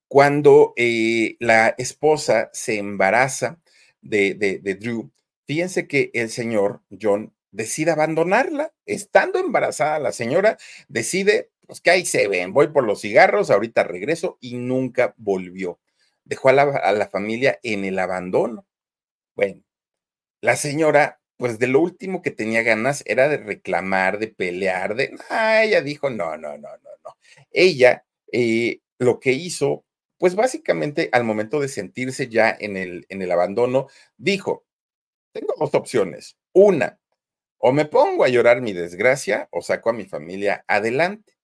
Cuando 0.07 0.73
eh, 0.77 1.35
la 1.39 1.69
esposa 1.77 2.49
se 2.53 2.77
embaraza 2.77 3.59
de, 4.01 4.35
de 4.35 4.75
Drew, 4.75 5.11
fíjense 5.47 5.87
que 5.87 6.11
el 6.13 6.29
señor 6.29 6.81
John 7.01 7.35
decide 7.55 7.91
abandonarla. 7.91 8.73
Estando 8.85 9.39
embarazada 9.39 9.99
la 9.99 10.11
señora, 10.11 10.57
decide, 10.87 11.49
pues 11.65 11.81
que 11.81 11.91
ahí 11.91 12.05
se 12.05 12.27
ven, 12.27 12.53
voy 12.53 12.67
por 12.67 12.83
los 12.83 13.01
cigarros, 13.01 13.49
ahorita 13.49 13.83
regreso 13.83 14.37
y 14.41 14.55
nunca 14.57 15.13
volvió. 15.17 15.79
Dejó 16.23 16.49
a 16.49 16.53
la, 16.53 17.09
familia 17.09 17.59
en 17.63 17.85
el 17.85 17.99
abandono. 17.99 18.65
Bueno, 19.35 19.61
la 20.41 20.55
señora, 20.55 21.21
pues 21.37 21.59
de 21.59 21.67
lo 21.67 21.81
último 21.81 22.21
que 22.21 22.31
tenía 22.31 22.63
ganas 22.63 23.03
era 23.05 23.29
de 23.29 23.37
reclamar, 23.37 24.19
de 24.19 24.27
pelear, 24.29 24.95
de... 24.95 25.15
Ah, 25.29 25.63
ella 25.63 25.81
dijo, 25.81 26.09
no, 26.09 26.37
no, 26.37 26.57
no, 26.57 26.69
no, 26.69 26.89
no. 27.03 27.17
Ella 27.51 28.05
eh, 28.31 28.79
lo 28.97 29.19
que 29.19 29.33
hizo, 29.33 29.85
pues 30.17 30.35
básicamente 30.35 31.09
al 31.11 31.23
momento 31.23 31.59
de 31.59 31.67
sentirse 31.67 32.29
ya 32.29 32.55
en 32.59 32.77
el, 32.77 33.05
en 33.09 33.21
el 33.21 33.31
abandono, 33.31 33.87
dijo, 34.17 34.65
tengo 35.33 35.53
dos 35.59 35.75
opciones. 35.75 36.37
Una, 36.53 36.99
o 37.59 37.73
me 37.73 37.85
pongo 37.85 38.23
a 38.23 38.29
llorar 38.29 38.61
mi 38.61 38.73
desgracia 38.73 39.49
o 39.51 39.61
saco 39.61 39.89
a 39.89 39.93
mi 39.93 40.05
familia 40.05 40.65
adelante. 40.67 41.35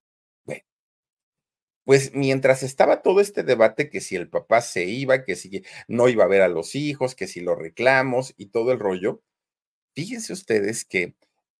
Pues 1.86 2.14
mientras 2.14 2.64
estaba 2.64 3.02
todo 3.02 3.22
este 3.22 3.44
debate 3.44 3.90
que 3.90 4.02
si 4.02 4.16
el 4.16 4.30
papá 4.30 4.62
se 4.62 4.86
iba, 4.86 5.24
que 5.24 5.36
si 5.36 5.64
no 5.88 6.10
iba 6.10 6.24
a 6.24 6.28
ver 6.28 6.42
a 6.42 6.48
los 6.48 6.76
hijos, 6.76 7.16
que 7.16 7.28
si 7.28 7.42
los 7.42 7.58
reclamos 7.58 8.34
y 8.38 8.48
todo 8.48 8.72
el 8.72 8.80
rollo, 8.80 9.24
fíjense 9.96 10.34
ustedes 10.34 10.86
que 10.86 11.16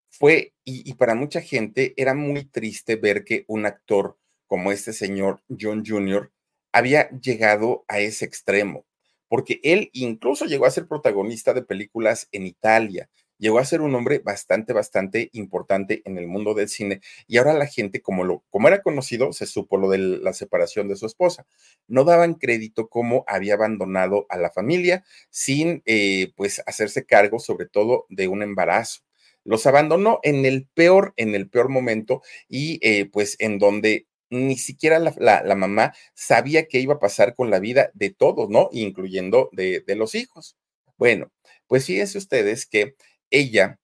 fue, 0.10 0.54
y, 0.66 0.90
y 0.90 0.96
para 0.96 1.16
mucha 1.16 1.42
gente 1.42 1.94
era 1.98 2.14
muy 2.16 2.46
triste 2.46 2.98
ver 2.98 3.24
que 3.26 3.46
un 3.48 3.66
actor 3.66 4.18
como 4.48 4.72
este 4.72 4.94
señor 4.94 5.42
John 5.60 5.84
Jr. 5.86 6.32
había 6.72 7.10
llegado 7.20 7.86
a 7.88 8.00
ese 8.00 8.26
extremo, 8.26 8.86
porque 9.28 9.60
él 9.64 9.90
incluso 9.94 10.46
llegó 10.46 10.66
a 10.66 10.72
ser 10.72 10.88
protagonista 10.88 11.54
de 11.54 11.64
películas 11.64 12.28
en 12.32 12.46
Italia, 12.46 13.10
llegó 13.42 13.58
a 13.60 13.66
ser 13.66 13.82
un 13.82 13.96
hombre 13.96 14.20
bastante, 14.20 14.72
bastante 14.72 15.30
importante 15.34 16.04
en 16.06 16.18
el 16.18 16.28
mundo 16.28 16.54
del 16.54 16.70
cine 16.70 17.02
y 17.28 17.38
ahora 17.38 17.54
la 17.54 17.66
gente, 17.66 18.02
como, 18.02 18.24
lo, 18.24 18.44
como 18.52 18.68
era 18.68 18.84
conocido, 18.84 19.34
se 19.34 19.48
supo 19.48 19.78
lo 19.78 19.90
de 19.90 19.98
la 19.98 20.34
separación 20.34 20.88
de 20.88 20.96
su 20.96 21.08
esposa. 21.08 21.46
No 21.88 22.04
daban 22.04 22.36
crédito 22.36 22.88
cómo 22.88 23.24
había 23.28 23.56
abandonado 23.56 24.28
a 24.30 24.38
la 24.38 24.52
familia 24.52 25.04
sin, 25.32 25.82
eh, 25.86 26.32
pues, 26.36 26.62
hacerse 26.68 27.06
cargo 27.06 27.40
sobre 27.40 27.66
todo 27.68 28.06
de 28.10 28.28
un 28.28 28.44
embarazo. 28.44 29.02
Los 29.44 29.66
abandonó 29.66 30.20
en 30.22 30.46
el 30.46 30.68
peor, 30.68 31.14
en 31.18 31.34
el 31.34 31.50
peor 31.50 31.70
momento 31.70 32.22
y 32.48 32.80
eh, 32.88 33.06
pues 33.12 33.38
en 33.40 33.58
donde 33.58 34.06
ni 34.32 34.58
siquiera 34.58 34.98
la, 35.00 35.56
mamá 35.56 35.94
sabía 36.16 36.68
qué 36.68 36.80
iba 36.80 36.96
a 36.96 37.00
pasar 37.00 37.36
con 37.36 37.52
la 37.52 37.60
vida 37.60 37.92
de 37.94 38.10
todos, 38.10 38.50
¿no? 38.50 38.70
Incluyendo 38.72 39.50
de, 39.52 39.82
de 39.86 39.96
los 39.96 40.16
hijos. 40.16 40.58
Bueno, 40.98 41.32
pues 41.68 41.86
fíjense 41.86 42.18
ustedes 42.18 42.66
que 42.66 42.96
ella, 43.30 43.80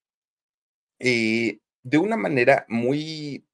eh, 0.99 1.59
de 1.83 1.97
una 1.97 2.17
manera 2.17 2.65
muy, 2.69 3.45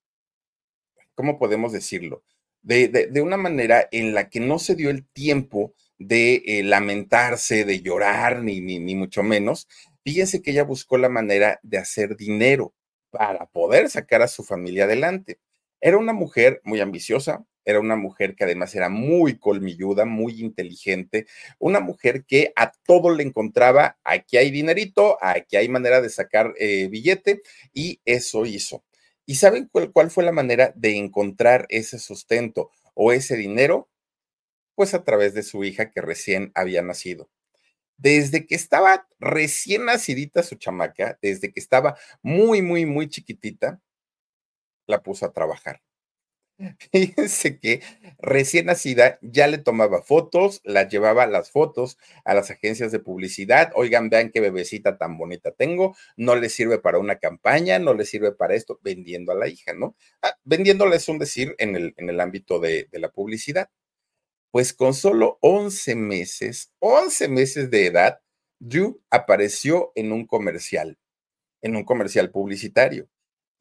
¿cómo 1.15 1.37
podemos 1.39 1.71
decirlo? 1.71 2.23
De, 2.61 3.21
una 3.21 3.37
manera 3.37 3.87
en 3.91 4.13
la 4.13 4.29
que 4.29 4.39
no 4.39 4.59
se 4.59 4.75
dio 4.75 4.89
el 4.89 5.05
tiempo 5.05 5.73
de 5.97 6.43
eh, 6.45 6.63
lamentarse, 6.63 7.65
de 7.65 7.81
llorar, 7.81 8.41
ni, 8.41 8.61
ni, 8.61 8.79
ni 8.79 8.95
mucho 8.95 9.23
menos. 9.23 9.67
Fíjense 10.03 10.41
que 10.41 10.51
ella 10.51 10.63
buscó 10.63 10.97
la 10.97 11.09
manera 11.09 11.59
de 11.63 11.77
hacer 11.77 12.15
dinero 12.15 12.73
para 13.09 13.45
poder 13.47 13.89
sacar 13.89 14.21
a 14.21 14.27
su 14.27 14.43
familia 14.43 14.85
adelante. 14.85 15.39
Era 15.85 15.97
una 15.97 16.13
mujer 16.13 16.61
muy 16.63 16.79
ambiciosa, 16.79 17.45
era 17.65 17.81
una 17.81 17.97
mujer 17.97 18.35
que 18.35 18.45
además 18.45 18.73
era 18.73 18.87
muy 18.87 19.37
colmilluda, 19.37 20.05
muy 20.05 20.39
inteligente, 20.39 21.27
una 21.59 21.81
mujer 21.81 22.23
que 22.23 22.53
a 22.55 22.71
todo 22.71 23.09
le 23.09 23.23
encontraba, 23.23 23.97
aquí 24.05 24.37
hay 24.37 24.49
dinerito, 24.49 25.17
aquí 25.21 25.57
hay 25.57 25.67
manera 25.67 25.99
de 25.99 26.07
sacar 26.07 26.53
eh, 26.57 26.87
billete, 26.87 27.41
y 27.73 27.99
eso 28.05 28.45
hizo. 28.45 28.85
¿Y 29.25 29.35
saben 29.35 29.67
cuál, 29.69 29.91
cuál 29.91 30.09
fue 30.09 30.23
la 30.23 30.31
manera 30.31 30.71
de 30.77 30.95
encontrar 30.95 31.65
ese 31.67 31.99
sustento 31.99 32.71
o 32.93 33.11
ese 33.11 33.35
dinero? 33.35 33.89
Pues 34.75 34.93
a 34.93 35.03
través 35.03 35.33
de 35.33 35.43
su 35.43 35.65
hija 35.65 35.91
que 35.91 35.99
recién 35.99 36.53
había 36.55 36.81
nacido. 36.81 37.29
Desde 37.97 38.47
que 38.47 38.55
estaba 38.55 39.05
recién 39.19 39.83
nacidita 39.83 40.43
su 40.43 40.55
chamaca, 40.55 41.19
desde 41.21 41.51
que 41.51 41.59
estaba 41.59 41.97
muy, 42.21 42.61
muy, 42.61 42.85
muy 42.85 43.09
chiquitita, 43.09 43.81
la 44.87 45.01
puso 45.03 45.25
a 45.25 45.33
trabajar 45.33 45.81
Fíjense 46.91 47.59
que 47.59 47.81
recién 48.19 48.67
nacida 48.67 49.17
ya 49.21 49.47
le 49.47 49.57
tomaba 49.57 50.01
fotos, 50.01 50.61
la 50.63 50.87
llevaba 50.87 51.25
las 51.25 51.51
fotos 51.51 51.97
a 52.25 52.33
las 52.33 52.51
agencias 52.51 52.91
de 52.91 52.99
publicidad. 52.99 53.71
Oigan, 53.75 54.09
vean 54.09 54.31
qué 54.31 54.39
bebecita 54.39 54.97
tan 54.97 55.17
bonita 55.17 55.51
tengo. 55.51 55.95
No 56.15 56.35
le 56.35 56.49
sirve 56.49 56.79
para 56.79 56.99
una 56.99 57.17
campaña, 57.17 57.79
no 57.79 57.93
le 57.93 58.05
sirve 58.05 58.31
para 58.31 58.55
esto, 58.55 58.79
vendiendo 58.83 59.31
a 59.31 59.35
la 59.35 59.47
hija, 59.47 59.73
¿no? 59.73 59.95
Ah, 60.21 60.35
vendiéndole 60.43 60.95
es 60.97 61.07
un 61.09 61.19
decir 61.19 61.55
en 61.57 61.75
el, 61.75 61.93
en 61.97 62.09
el 62.09 62.19
ámbito 62.19 62.59
de, 62.59 62.87
de 62.91 62.99
la 62.99 63.09
publicidad. 63.09 63.69
Pues 64.51 64.73
con 64.73 64.93
solo 64.93 65.39
11 65.41 65.95
meses, 65.95 66.71
11 66.79 67.27
meses 67.27 67.71
de 67.71 67.87
edad, 67.87 68.19
Drew 68.59 69.01
apareció 69.09 69.91
en 69.95 70.11
un 70.11 70.27
comercial, 70.27 70.97
en 71.61 71.75
un 71.75 71.85
comercial 71.85 72.31
publicitario. 72.31 73.09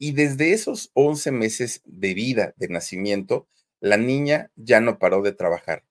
Y 0.03 0.11
desde 0.11 0.51
esos 0.51 0.91
11 0.95 1.31
meses 1.31 1.81
de 1.85 2.13
vida, 2.13 2.53
de 2.57 2.67
nacimiento, 2.67 3.47
la 3.79 3.95
niña 3.95 4.51
ya 4.57 4.81
no 4.81 4.99
paró 4.99 5.21
de 5.21 5.31
trabajar. 5.31 5.85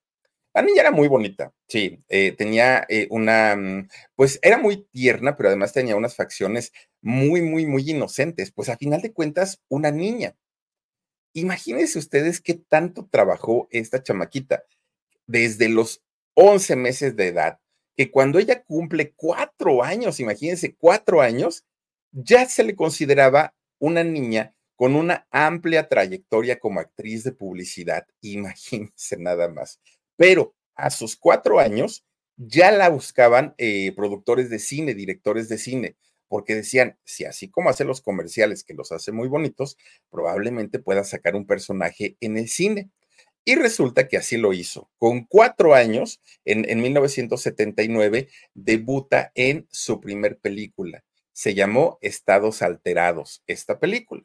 La 0.53 0.61
niña 0.61 0.83
era 0.83 0.91
muy 0.91 1.09
bonita, 1.09 1.55
sí, 1.67 1.99
eh, 2.11 2.33
tenía 2.33 2.85
eh, 2.91 3.07
una, 3.09 3.57
mm, 3.57 3.89
pues 4.15 4.39
era 4.43 4.59
muy 4.59 4.85
tierna, 4.93 5.35
pero 5.35 5.49
además 5.49 5.73
tenía 5.73 5.97
unas 5.97 6.15
facciones 6.15 6.75
muy, 7.01 7.41
muy, 7.41 7.65
muy 7.65 7.91
inocentes. 7.91 8.53
Pues 8.53 8.69
a 8.69 8.77
final 8.77 9.01
de 9.01 9.15
cuentas, 9.15 9.63
una 9.71 9.91
niña. 9.91 10.37
Imagínense 11.33 11.99
ustedes 11.99 12.43
qué 12.43 12.53
tanto 12.53 13.09
trabajó 13.11 13.67
esta 13.71 14.03
chamaquita 14.03 14.63
desde 15.27 15.71
los 15.71 16.03
11 16.35 16.77
meses 16.77 17.17
de 17.17 17.29
edad, 17.29 17.61
que 17.97 18.11
cuando 18.11 18.39
ella 18.39 18.63
cumple 18.63 19.15
cuatro 19.17 19.83
años, 19.83 20.21
imagínense, 20.21 20.75
cuatro 20.77 21.23
años, 21.23 21.65
ya 22.11 22.47
se 22.47 22.63
le 22.63 22.77
consideraba 22.77 23.55
una 23.83 24.05
niña 24.05 24.55
con 24.77 24.95
una 24.95 25.27
amplia 25.33 25.89
trayectoria 25.89 26.61
como 26.61 26.79
actriz 26.79 27.25
de 27.25 27.33
publicidad, 27.33 28.07
imagínense 28.21 29.17
nada 29.19 29.49
más. 29.49 29.81
Pero 30.17 30.55
a 30.77 30.91
sus 30.91 31.17
cuatro 31.17 31.59
años 31.59 32.05
ya 32.37 32.71
la 32.71 32.89
buscaban 32.89 33.55
eh, 33.59 33.93
productores 33.97 34.51
de 34.51 34.61
cine, 34.61 34.95
directores 34.95 35.49
de 35.49 35.59
cine, 35.59 35.97
porque 36.29 36.55
decían, 36.55 36.97
si 37.05 37.25
así 37.25 37.51
como 37.51 37.71
hace 37.71 37.85
los 37.85 38.01
comerciales, 38.01 38.63
que 38.63 38.75
los 38.75 38.93
hace 38.93 39.11
muy 39.11 39.27
bonitos, 39.27 39.77
probablemente 40.11 40.79
pueda 40.79 41.03
sacar 41.03 41.35
un 41.35 41.47
personaje 41.47 42.17
en 42.21 42.37
el 42.39 42.49
cine. 42.49 42.89
Y 43.45 43.57
resulta 43.57 44.07
que 44.07 44.17
así 44.17 44.37
lo 44.37 44.53
hizo. 44.53 44.89
Con 44.99 45.25
cuatro 45.25 45.75
años, 45.75 46.21
en, 46.45 46.71
en 46.71 46.81
1979, 46.81 48.29
debuta 48.55 49.33
en 49.35 49.67
su 49.73 50.01
primer 50.01 50.39
película, 50.39 51.03
se 51.33 51.55
llamó 51.55 51.99
Estados 52.01 52.63
Alterados, 52.63 53.43
esta 53.47 53.79
película. 53.79 54.23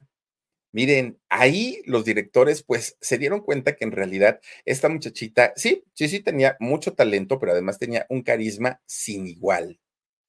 Miren, 0.73 1.19
ahí 1.29 1.81
los 1.85 2.05
directores 2.05 2.61
pues 2.61 2.97
se 3.01 3.17
dieron 3.17 3.41
cuenta 3.41 3.75
que 3.75 3.85
en 3.85 3.91
realidad 3.91 4.39
esta 4.65 4.89
muchachita, 4.89 5.53
sí, 5.55 5.83
sí, 5.93 6.07
sí 6.09 6.19
tenía 6.19 6.57
mucho 6.59 6.93
talento, 6.93 7.39
pero 7.39 7.53
además 7.53 7.79
tenía 7.79 8.05
un 8.09 8.21
carisma 8.21 8.81
sin 8.85 9.27
igual. 9.27 9.79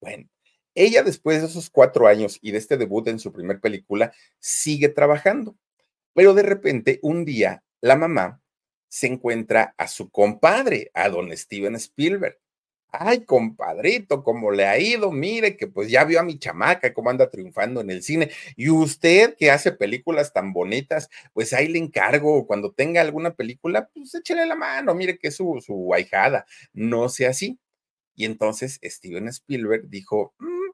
Bueno, 0.01 0.27
ella 0.75 1.03
después 1.03 1.41
de 1.41 1.47
esos 1.47 1.69
cuatro 1.69 2.07
años 2.07 2.39
y 2.41 2.51
de 2.51 2.57
este 2.57 2.77
debut 2.77 3.07
en 3.09 3.19
su 3.19 3.33
primer 3.33 3.59
película, 3.59 4.13
sigue 4.39 4.89
trabajando. 4.89 5.57
Pero 6.13 6.33
de 6.33 6.43
repente, 6.43 6.99
un 7.01 7.25
día, 7.25 7.63
la 7.81 7.95
mamá 7.95 8.41
se 8.87 9.07
encuentra 9.07 9.75
a 9.77 9.87
su 9.87 10.09
compadre, 10.09 10.89
a 10.93 11.09
don 11.09 11.35
Steven 11.35 11.75
Spielberg. 11.75 12.39
Ay, 12.91 13.23
compadrito, 13.23 14.23
cómo 14.23 14.49
le 14.51 14.65
ha 14.65 14.79
ido, 14.79 15.11
mire 15.11 15.55
que 15.57 15.67
pues 15.67 15.91
ya 15.91 16.03
vio 16.05 16.19
a 16.19 16.23
mi 16.23 16.39
chamaca 16.39 16.91
cómo 16.91 17.11
anda 17.11 17.29
triunfando 17.29 17.81
en 17.81 17.91
el 17.91 18.01
cine. 18.01 18.31
Y 18.55 18.69
usted 18.69 19.35
que 19.37 19.51
hace 19.51 19.71
películas 19.71 20.33
tan 20.33 20.53
bonitas, 20.53 21.07
pues 21.33 21.53
ahí 21.53 21.67
le 21.67 21.77
encargo, 21.77 22.47
cuando 22.47 22.71
tenga 22.71 23.01
alguna 23.01 23.35
película, 23.35 23.87
pues 23.93 24.15
échele 24.15 24.45
la 24.47 24.55
mano, 24.55 24.95
mire 24.95 25.19
que 25.19 25.27
es 25.27 25.35
su, 25.35 25.61
su 25.63 25.93
ahijada, 25.93 26.45
no 26.73 27.09
sea 27.09 27.29
así. 27.29 27.59
Y 28.15 28.25
entonces 28.25 28.79
Steven 28.83 29.27
Spielberg 29.29 29.89
dijo, 29.89 30.33
mm, 30.39 30.71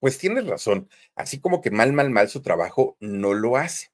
pues 0.00 0.18
tienes 0.18 0.46
razón, 0.46 0.88
así 1.16 1.40
como 1.40 1.60
que 1.60 1.70
mal, 1.70 1.92
mal, 1.92 2.10
mal 2.10 2.28
su 2.28 2.42
trabajo 2.42 2.96
no 3.00 3.34
lo 3.34 3.56
hace. 3.56 3.90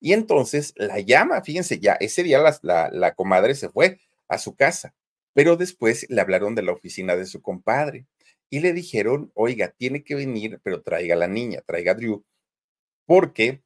Y 0.00 0.12
entonces 0.14 0.74
la 0.76 1.00
llama, 1.00 1.42
fíjense, 1.42 1.80
ya 1.80 1.94
ese 1.94 2.22
día 2.24 2.40
la, 2.62 2.90
la 2.92 3.14
comadre 3.14 3.54
se 3.54 3.70
fue 3.70 4.00
a 4.28 4.38
su 4.38 4.56
casa 4.56 4.94
pero 5.32 5.56
después 5.56 6.06
le 6.08 6.20
hablaron 6.20 6.54
de 6.54 6.62
la 6.62 6.72
oficina 6.72 7.16
de 7.16 7.26
su 7.26 7.42
compadre 7.42 8.06
y 8.50 8.60
le 8.60 8.72
dijeron, 8.72 9.30
oiga, 9.34 9.70
tiene 9.76 10.02
que 10.02 10.14
venir, 10.14 10.60
pero 10.62 10.82
traiga 10.82 11.14
a 11.14 11.18
la 11.18 11.28
niña, 11.28 11.62
traiga 11.66 11.92
a 11.92 11.94
Drew, 11.94 12.24
porque 13.06 13.62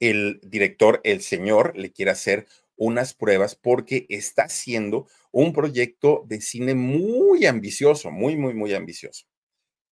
el 0.00 0.40
director, 0.42 1.00
el 1.04 1.20
señor, 1.20 1.76
le 1.76 1.92
quiere 1.92 2.10
hacer 2.12 2.46
unas 2.76 3.14
pruebas 3.14 3.54
porque 3.56 4.06
está 4.08 4.44
haciendo 4.44 5.06
un 5.32 5.52
proyecto 5.52 6.24
de 6.26 6.40
cine 6.40 6.74
muy 6.74 7.46
ambicioso, 7.46 8.10
muy, 8.10 8.36
muy, 8.36 8.54
muy 8.54 8.74
ambicioso. 8.74 9.26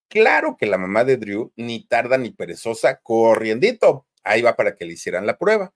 Claro 0.08 0.56
que 0.58 0.66
la 0.66 0.78
mamá 0.78 1.04
de 1.04 1.18
Drew 1.18 1.52
ni 1.56 1.86
tarda 1.86 2.16
ni 2.18 2.30
perezosa, 2.30 3.00
corriendito, 3.02 4.06
ahí 4.24 4.42
va 4.42 4.56
para 4.56 4.74
que 4.74 4.86
le 4.86 4.94
hicieran 4.94 5.26
la 5.26 5.36
prueba. 5.38 5.74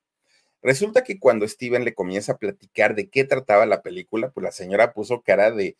Resulta 0.62 1.04
que 1.04 1.18
cuando 1.18 1.46
Steven 1.48 1.84
le 1.84 1.94
comienza 1.94 2.32
a 2.32 2.38
platicar 2.38 2.94
de 2.94 3.08
qué 3.08 3.24
trataba 3.24 3.66
la 3.66 3.82
película, 3.82 4.30
pues 4.30 4.44
la 4.44 4.52
señora 4.52 4.92
puso 4.92 5.22
cara 5.22 5.50
de, 5.50 5.76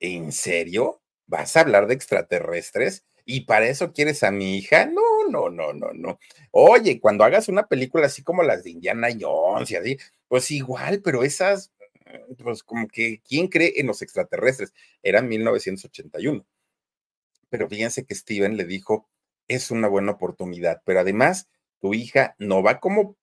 ¿en 0.00 0.32
serio? 0.32 1.00
¿Vas 1.26 1.56
a 1.56 1.60
hablar 1.60 1.86
de 1.86 1.94
extraterrestres? 1.94 3.04
¿Y 3.24 3.42
para 3.42 3.68
eso 3.68 3.92
quieres 3.92 4.22
a 4.22 4.30
mi 4.30 4.58
hija? 4.58 4.86
No, 4.86 5.02
no, 5.30 5.48
no, 5.50 5.72
no, 5.72 5.92
no. 5.94 6.18
Oye, 6.50 7.00
cuando 7.00 7.24
hagas 7.24 7.48
una 7.48 7.68
película 7.68 8.06
así 8.06 8.22
como 8.22 8.42
las 8.42 8.64
de 8.64 8.70
Indiana 8.70 9.08
Jones 9.18 9.70
y 9.70 9.76
así, 9.76 9.98
pues 10.28 10.50
igual, 10.50 11.00
pero 11.02 11.22
esas, 11.24 11.72
pues 12.42 12.62
como 12.62 12.88
que, 12.88 13.20
¿quién 13.26 13.48
cree 13.48 13.74
en 13.76 13.86
los 13.86 14.02
extraterrestres? 14.02 14.74
Era 15.02 15.22
1981. 15.22 16.44
Pero 17.50 17.68
fíjense 17.68 18.04
que 18.04 18.14
Steven 18.14 18.56
le 18.56 18.64
dijo, 18.64 19.08
es 19.48 19.70
una 19.70 19.88
buena 19.88 20.12
oportunidad, 20.12 20.82
pero 20.84 21.00
además 21.00 21.48
tu 21.80 21.94
hija 21.94 22.34
no 22.38 22.62
va 22.62 22.80
como 22.80 23.16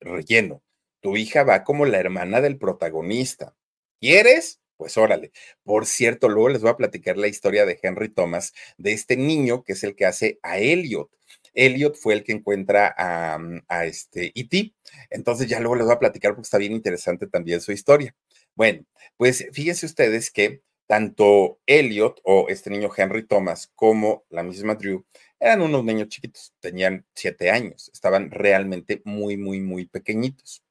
relleno, 0.00 0.62
tu 1.00 1.16
hija 1.16 1.44
va 1.44 1.64
como 1.64 1.86
la 1.86 1.98
hermana 1.98 2.40
del 2.40 2.58
protagonista. 2.58 3.54
¿Quieres? 4.00 4.60
Pues 4.76 4.96
órale. 4.96 5.32
Por 5.64 5.86
cierto, 5.86 6.28
luego 6.28 6.50
les 6.50 6.62
voy 6.62 6.70
a 6.70 6.76
platicar 6.76 7.16
la 7.16 7.26
historia 7.26 7.66
de 7.66 7.78
Henry 7.82 8.08
Thomas, 8.08 8.54
de 8.76 8.92
este 8.92 9.16
niño 9.16 9.64
que 9.64 9.72
es 9.72 9.82
el 9.84 9.96
que 9.96 10.06
hace 10.06 10.38
a 10.42 10.58
Elliot. 10.58 11.10
Elliot 11.54 11.96
fue 11.96 12.14
el 12.14 12.24
que 12.24 12.32
encuentra 12.32 12.94
a, 12.96 13.38
mm, 13.38 13.62
este 13.84 14.32
E.T. 14.34 14.74
Entonces 15.10 15.48
ya 15.48 15.58
luego 15.58 15.76
les 15.76 15.86
voy 15.86 15.94
a 15.94 15.98
platicar 15.98 16.32
porque 16.32 16.46
está 16.46 16.58
bien 16.58 16.72
interesante 16.72 17.26
también 17.26 17.60
su 17.60 17.72
historia. 17.72 18.14
Bueno, 18.54 18.84
pues 19.16 19.46
fíjense 19.52 19.86
ustedes 19.86 20.30
que 20.30 20.62
tanto 20.86 21.60
Elliot 21.66 22.20
o 22.24 22.46
este 22.48 22.70
niño 22.70 22.90
Henry 22.96 23.26
Thomas 23.26 23.70
como 23.74 24.24
la 24.30 24.42
misma 24.42 24.74
Drew 24.76 25.04
eran 25.40 25.62
unos 25.62 25.84
niños 25.84 26.08
chiquitos, 26.08 26.54
tenían 26.60 27.06
siete 27.14 27.50
años, 27.50 27.90
estaban 27.92 28.30
realmente 28.30 29.02
muy, 29.04 29.36
muy, 29.36 29.60
muy 29.60 29.86
pequeñitos. 29.86 30.62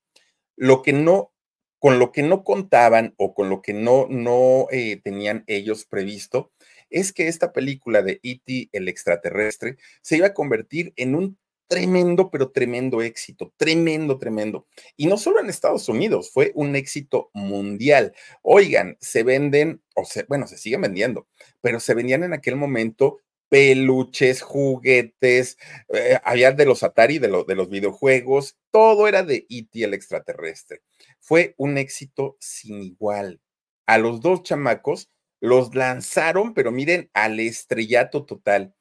Lo 0.55 0.81
que 0.81 0.93
no 0.93 1.31
con 1.79 1.99
lo 1.99 2.11
que 2.11 2.23
no 2.23 2.43
contaban 2.43 3.13
o 3.17 3.33
con 3.33 3.49
lo 3.49 3.61
que 3.61 3.73
no, 3.73 4.07
no 4.09 4.67
eh, 4.71 4.99
tenían 5.03 5.43
ellos 5.47 5.85
previsto 5.85 6.51
es 6.89 7.13
que 7.13 7.27
esta 7.27 7.53
película 7.53 8.01
de 8.01 8.19
E.T. 8.23 8.69
el 8.71 8.87
extraterrestre 8.87 9.77
se 10.01 10.17
iba 10.17 10.27
a 10.27 10.33
convertir 10.33 10.93
en 10.95 11.15
un 11.15 11.37
tremendo, 11.67 12.31
pero 12.31 12.51
tremendo 12.51 13.01
éxito, 13.01 13.53
tremendo, 13.57 14.17
tremendo. 14.17 14.67
Y 14.95 15.07
no 15.07 15.17
solo 15.17 15.41
en 15.41 15.49
Estados 15.49 15.89
Unidos, 15.89 16.31
fue 16.31 16.53
un 16.55 16.77
éxito 16.77 17.29
mundial. 17.33 18.13
Oigan, 18.41 18.97
se 19.01 19.23
venden, 19.23 19.81
o 19.93 20.05
sea, 20.05 20.23
bueno, 20.29 20.47
se 20.47 20.57
siguen 20.57 20.81
vendiendo, 20.81 21.27
pero 21.59 21.81
se 21.81 21.93
vendían 21.93 22.23
en 22.23 22.33
aquel 22.33 22.55
momento 22.55 23.19
peluches, 23.49 24.41
juguetes, 24.41 25.57
eh, 25.93 26.19
había 26.23 26.51
de 26.51 26.65
los 26.65 26.83
Atari, 26.83 27.19
de, 27.19 27.27
de 27.47 27.55
los 27.55 27.69
videojuegos, 27.69 28.57
todo 28.71 29.07
era 29.07 29.23
de 29.23 29.45
E.T. 29.49 29.83
el 29.83 29.93
extraterrestre. 29.93 30.81
Fue 31.19 31.53
un 31.57 31.77
éxito 31.77 32.37
sin 32.39 32.81
igual. 32.81 33.41
A 33.87 33.97
los 33.97 34.21
dos 34.21 34.43
chamacos 34.43 35.09
los 35.39 35.75
lanzaron, 35.75 36.53
pero 36.53 36.71
miren, 36.71 37.09
al 37.13 37.39
estrellato 37.39 38.25
total. 38.25 38.73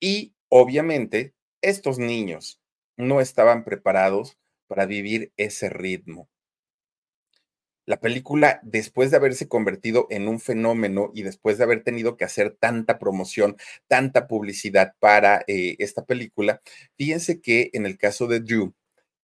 Y 0.00 0.34
obviamente, 0.48 1.34
estos 1.62 1.98
niños 1.98 2.60
no 2.96 3.20
estaban 3.20 3.64
preparados 3.64 4.38
para 4.66 4.86
vivir 4.86 5.32
ese 5.36 5.68
ritmo 5.70 6.28
la 7.86 8.00
película, 8.00 8.60
después 8.62 9.10
de 9.10 9.16
haberse 9.16 9.48
convertido 9.48 10.06
en 10.10 10.28
un 10.28 10.40
fenómeno 10.40 11.10
y 11.14 11.22
después 11.22 11.58
de 11.58 11.64
haber 11.64 11.82
tenido 11.82 12.16
que 12.16 12.24
hacer 12.24 12.56
tanta 12.58 12.98
promoción, 12.98 13.56
tanta 13.88 14.28
publicidad 14.28 14.94
para 15.00 15.42
eh, 15.46 15.76
esta 15.78 16.04
película, 16.04 16.62
fíjense 16.96 17.40
que 17.40 17.70
en 17.72 17.86
el 17.86 17.98
caso 17.98 18.26
de 18.26 18.40
Drew, 18.40 18.74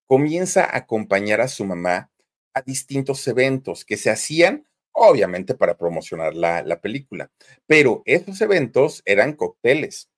comienza 0.07 0.65
a 0.65 0.79
acompañar 0.79 1.41
a 1.41 1.49
su 1.49 1.65
mamá 1.65 2.11
a 2.55 2.63
distintos 2.63 3.27
eventos 3.29 3.85
que 3.85 3.97
se 3.97 4.11
hacían, 4.11 4.67
obviamente, 4.93 5.55
para 5.55 5.77
promocionar 5.77 6.35
la, 6.35 6.81
película. 6.81 7.31
Pero 7.67 8.03
esos 8.07 8.41
eventos 8.41 9.03
eran 9.05 9.35
cócteles. 9.35 10.09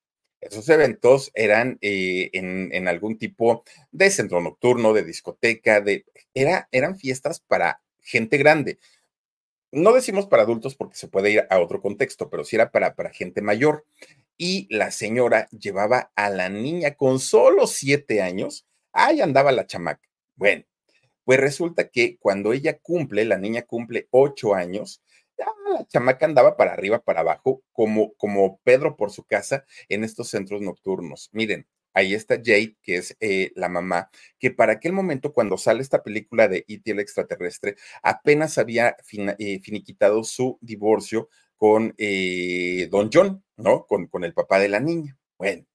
Esos 0.41 0.69
eventos 0.69 1.31
eran 1.33 1.77
eh, 1.81 2.29
en, 2.31 2.87
algún 2.87 3.17
tipo 3.17 3.63
de 3.91 4.09
centro 4.09 4.39
nocturno, 4.39 4.93
de 4.93 5.03
discoteca, 5.03 5.81
de, 5.81 6.05
era, 6.33 6.69
eran 6.71 6.97
fiestas 6.97 7.41
para 7.41 7.81
gente 8.01 8.37
grande. 8.37 8.79
No 9.71 9.93
decimos 9.93 10.25
para 10.25 10.43
adultos 10.43 10.75
porque 10.75 10.97
se 10.97 11.07
puede 11.07 11.31
ir 11.31 11.47
a 11.49 11.59
otro 11.59 11.81
contexto, 11.81 12.29
pero 12.29 12.43
sí 12.43 12.55
era 12.55 12.71
para, 12.71 12.95
para 12.95 13.11
gente 13.11 13.41
mayor. 13.41 13.85
Y 14.37 14.67
la 14.75 14.89
señora 14.91 15.47
llevaba 15.51 16.11
a 16.15 16.29
la 16.29 16.49
niña 16.49 16.95
con 16.95 17.19
solo 17.19 17.67
siete 17.67 18.21
años. 18.21 18.65
Ahí 18.93 19.21
andaba 19.21 19.51
la 19.51 19.67
chamaca. 19.67 20.09
Bueno, 20.35 20.63
pues 21.23 21.39
resulta 21.39 21.89
que 21.89 22.17
cuando 22.17 22.53
ella 22.53 22.79
cumple, 22.79 23.25
la 23.25 23.37
niña 23.37 23.61
cumple 23.61 24.07
ocho 24.09 24.55
años, 24.55 25.03
la 25.37 25.85
chamaca 25.87 26.25
andaba 26.25 26.57
para 26.57 26.73
arriba, 26.73 26.99
para 26.99 27.21
abajo, 27.21 27.61
como, 27.71 28.13
como 28.15 28.59
Pedro 28.63 28.97
por 28.97 29.11
su 29.11 29.23
casa 29.23 29.65
en 29.87 30.03
estos 30.03 30.29
centros 30.29 30.61
nocturnos. 30.61 31.29
Miren, 31.31 31.67
ahí 31.99 32.13
está 32.13 32.35
Jade, 32.35 32.75
que 32.81 32.97
es 32.97 33.15
eh, 33.19 33.51
la 33.55 33.69
mamá, 33.69 34.09
que 34.39 34.51
para 34.51 34.73
aquel 34.73 34.93
momento, 34.93 35.33
cuando 35.33 35.57
sale 35.57 35.81
esta 35.81 36.03
película 36.03 36.47
de 36.47 36.65
E.T. 36.67 36.91
el 36.91 36.99
extraterrestre, 36.99 37.75
apenas 38.01 38.57
había 38.57 38.95
eh, 39.37 39.59
finiquitado 39.59 40.23
su 40.23 40.57
divorcio 40.61 41.29
con 41.57 41.93
eh, 41.97 42.87
Don 42.89 43.09
John, 43.13 43.43
¿no? 43.57 43.85
Con, 43.85 44.23
el 44.23 44.33
papá 44.33 44.59
de 44.59 44.69
la 44.69 44.79
niña. 44.79 45.17
Bueno, 45.37 45.65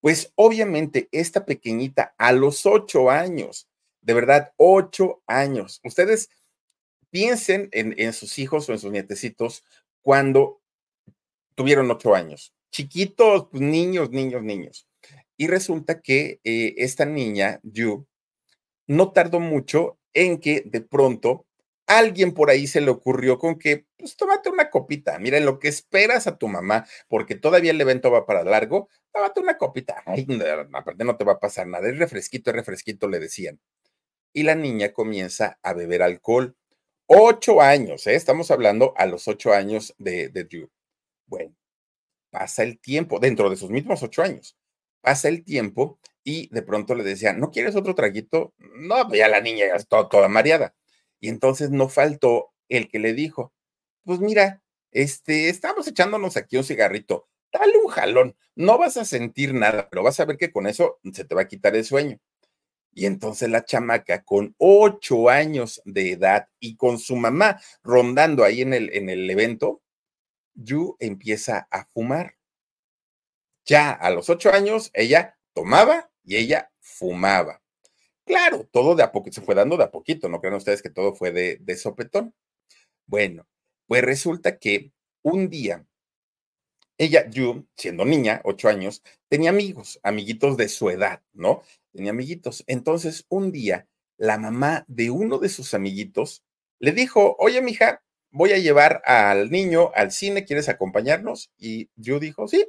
pues 0.00 0.32
obviamente 0.36 1.08
esta 1.12 1.44
pequeñita 1.44 2.14
a 2.18 2.32
los 2.32 2.66
ocho 2.66 3.10
años, 3.10 3.68
de 4.00 4.14
verdad, 4.14 4.52
ocho 4.56 5.22
años, 5.26 5.80
ustedes 5.84 6.30
piensen 7.10 7.68
en, 7.72 7.94
en 7.98 8.12
sus 8.12 8.38
hijos 8.38 8.68
o 8.68 8.72
en 8.72 8.78
sus 8.78 8.92
nietecitos 8.92 9.64
cuando 10.02 10.62
tuvieron 11.54 11.90
ocho 11.90 12.14
años. 12.14 12.54
Chiquitos, 12.70 13.52
niños, 13.52 14.10
niños, 14.10 14.42
niños. 14.42 14.87
Y 15.38 15.46
resulta 15.46 16.02
que 16.02 16.40
eh, 16.42 16.74
esta 16.78 17.06
niña, 17.06 17.60
Yu, 17.62 18.06
no 18.88 19.12
tardó 19.12 19.38
mucho 19.38 19.98
en 20.12 20.40
que 20.40 20.62
de 20.66 20.80
pronto 20.80 21.46
alguien 21.86 22.34
por 22.34 22.50
ahí 22.50 22.66
se 22.66 22.80
le 22.80 22.90
ocurrió 22.90 23.38
con 23.38 23.56
que, 23.56 23.86
pues 23.96 24.16
tómate 24.16 24.50
una 24.50 24.68
copita, 24.68 25.18
mira, 25.20 25.38
lo 25.40 25.60
que 25.60 25.68
esperas 25.68 26.26
a 26.26 26.38
tu 26.38 26.48
mamá, 26.48 26.86
porque 27.08 27.36
todavía 27.36 27.70
el 27.70 27.80
evento 27.80 28.10
va 28.10 28.26
para 28.26 28.42
largo, 28.42 28.88
tómate 29.12 29.40
una 29.40 29.56
copita. 29.56 30.02
Ay, 30.06 30.26
aparte 30.74 31.04
no 31.04 31.16
te 31.16 31.24
va 31.24 31.34
a 31.34 31.40
pasar 31.40 31.68
nada, 31.68 31.88
es 31.88 31.98
refresquito, 31.98 32.50
es 32.50 32.56
refresquito, 32.56 33.08
le 33.08 33.20
decían. 33.20 33.60
Y 34.32 34.42
la 34.42 34.56
niña 34.56 34.92
comienza 34.92 35.58
a 35.62 35.72
beber 35.72 36.02
alcohol. 36.02 36.56
Ocho 37.06 37.62
años, 37.62 38.06
¿eh? 38.08 38.16
estamos 38.16 38.50
hablando 38.50 38.92
a 38.96 39.06
los 39.06 39.28
ocho 39.28 39.52
años 39.54 39.94
de, 39.98 40.28
de 40.30 40.68
Bueno, 41.26 41.54
pasa 42.30 42.64
el 42.64 42.80
tiempo, 42.80 43.20
dentro 43.20 43.50
de 43.50 43.56
sus 43.56 43.70
mismos 43.70 44.02
ocho 44.02 44.22
años 44.22 44.56
pasa 45.00 45.28
el 45.28 45.44
tiempo 45.44 45.98
y 46.24 46.48
de 46.52 46.62
pronto 46.62 46.94
le 46.94 47.04
decía, 47.04 47.32
¿no 47.32 47.50
quieres 47.50 47.76
otro 47.76 47.94
traguito? 47.94 48.54
No, 48.58 49.06
pues 49.08 49.18
ya 49.18 49.28
la 49.28 49.40
niña 49.40 49.66
ya 49.66 49.76
está 49.76 50.08
toda 50.08 50.28
mareada. 50.28 50.74
Y 51.20 51.28
entonces 51.28 51.70
no 51.70 51.88
faltó 51.88 52.52
el 52.68 52.88
que 52.88 52.98
le 52.98 53.14
dijo, 53.14 53.52
pues 54.04 54.20
mira, 54.20 54.62
este, 54.90 55.48
estamos 55.48 55.86
echándonos 55.88 56.36
aquí 56.36 56.56
un 56.56 56.64
cigarrito, 56.64 57.28
dale 57.52 57.78
un 57.78 57.88
jalón, 57.88 58.36
no 58.54 58.78
vas 58.78 58.96
a 58.96 59.04
sentir 59.04 59.54
nada, 59.54 59.88
pero 59.90 60.02
vas 60.02 60.20
a 60.20 60.24
ver 60.24 60.36
que 60.36 60.52
con 60.52 60.66
eso 60.66 60.98
se 61.12 61.24
te 61.24 61.34
va 61.34 61.42
a 61.42 61.48
quitar 61.48 61.76
el 61.76 61.84
sueño. 61.84 62.18
Y 62.94 63.06
entonces 63.06 63.48
la 63.48 63.64
chamaca, 63.64 64.24
con 64.24 64.54
ocho 64.58 65.28
años 65.28 65.80
de 65.84 66.12
edad 66.12 66.48
y 66.58 66.76
con 66.76 66.98
su 66.98 67.16
mamá 67.16 67.60
rondando 67.82 68.44
ahí 68.44 68.62
en 68.62 68.74
el, 68.74 68.90
en 68.92 69.08
el 69.08 69.30
evento, 69.30 69.82
Yu 70.54 70.96
empieza 70.98 71.68
a 71.70 71.86
fumar. 71.86 72.37
Ya 73.68 73.90
a 73.92 74.08
los 74.08 74.30
ocho 74.30 74.50
años, 74.50 74.90
ella 74.94 75.38
tomaba 75.52 76.10
y 76.24 76.36
ella 76.36 76.72
fumaba. 76.80 77.62
Claro, 78.24 78.66
todo 78.72 78.96
de 78.96 79.02
a 79.02 79.12
poquito, 79.12 79.34
se 79.34 79.42
fue 79.42 79.54
dando 79.54 79.76
de 79.76 79.84
a 79.84 79.90
poquito, 79.90 80.30
no 80.30 80.40
crean 80.40 80.56
ustedes 80.56 80.80
que 80.80 80.88
todo 80.88 81.14
fue 81.14 81.32
de, 81.32 81.76
sopetón. 81.76 82.34
Bueno, 83.06 83.46
pues 83.86 84.02
resulta 84.02 84.58
que 84.58 84.92
un 85.22 85.50
día, 85.50 85.86
ella, 86.96 87.28
Yu, 87.28 87.66
siendo 87.76 88.06
niña, 88.06 88.40
ocho 88.44 88.68
años, 88.68 89.02
tenía 89.28 89.50
amigos, 89.50 90.00
amiguitos 90.02 90.56
de 90.56 90.70
su 90.70 90.88
edad, 90.88 91.22
¿no? 91.34 91.62
Tenía 91.92 92.12
amiguitos. 92.12 92.64
Entonces, 92.68 93.26
un 93.28 93.52
día, 93.52 93.86
la 94.16 94.38
mamá 94.38 94.86
de 94.88 95.10
uno 95.10 95.38
de 95.38 95.50
sus 95.50 95.74
amiguitos 95.74 96.42
le 96.78 96.92
dijo, 96.92 97.36
oye, 97.38 97.60
mija, 97.60 98.02
voy 98.30 98.52
a 98.52 98.58
llevar 98.58 99.02
al 99.04 99.50
niño 99.50 99.92
al 99.94 100.10
cine, 100.10 100.46
¿quieres 100.46 100.70
acompañarnos? 100.70 101.50
Y 101.58 101.90
yo 101.96 102.18
dijo, 102.18 102.48
sí, 102.48 102.66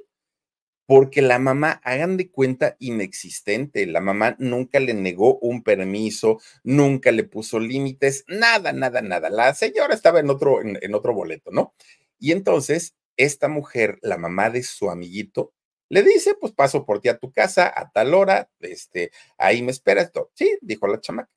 porque 0.90 1.22
la 1.22 1.38
mamá, 1.38 1.80
hagan 1.84 2.18
de 2.18 2.32
cuenta, 2.32 2.76
inexistente. 2.80 3.86
La 3.86 4.02
mamá 4.02 4.36
nunca 4.40 4.80
le 4.80 4.96
negó 4.96 5.38
un 5.38 5.62
permiso, 5.62 6.42
nunca 6.64 7.12
le 7.12 7.26
puso 7.26 7.60
límites, 7.60 8.26
nada, 8.28 8.74
nada, 8.74 9.04
nada. 9.04 9.30
La 9.30 9.54
señora 9.54 9.94
estaba 9.94 10.20
en 10.20 10.32
otro, 10.32 10.64
en, 10.64 10.96
otro 10.96 11.14
boleto, 11.14 11.52
¿no? 11.52 11.76
Y 12.18 12.32
entonces, 12.32 12.96
esta 13.18 13.50
mujer, 13.50 14.00
la 14.02 14.18
mamá 14.18 14.50
de 14.50 14.64
su 14.64 14.90
amiguito, 14.90 15.54
le 15.90 16.02
dice, 16.02 16.34
pues 16.34 16.54
paso 16.54 16.88
por 16.88 17.02
ti 17.02 17.10
a 17.10 17.20
tu 17.20 17.32
casa 17.32 17.72
a 17.76 17.92
tal 17.92 18.16
hora, 18.16 18.50
este, 18.60 19.12
ahí 19.38 19.62
me 19.62 19.70
esperas. 19.70 20.12
Sí, 20.34 20.58
dijo 20.60 20.88
la 20.88 21.00
chamaca. 21.00 21.30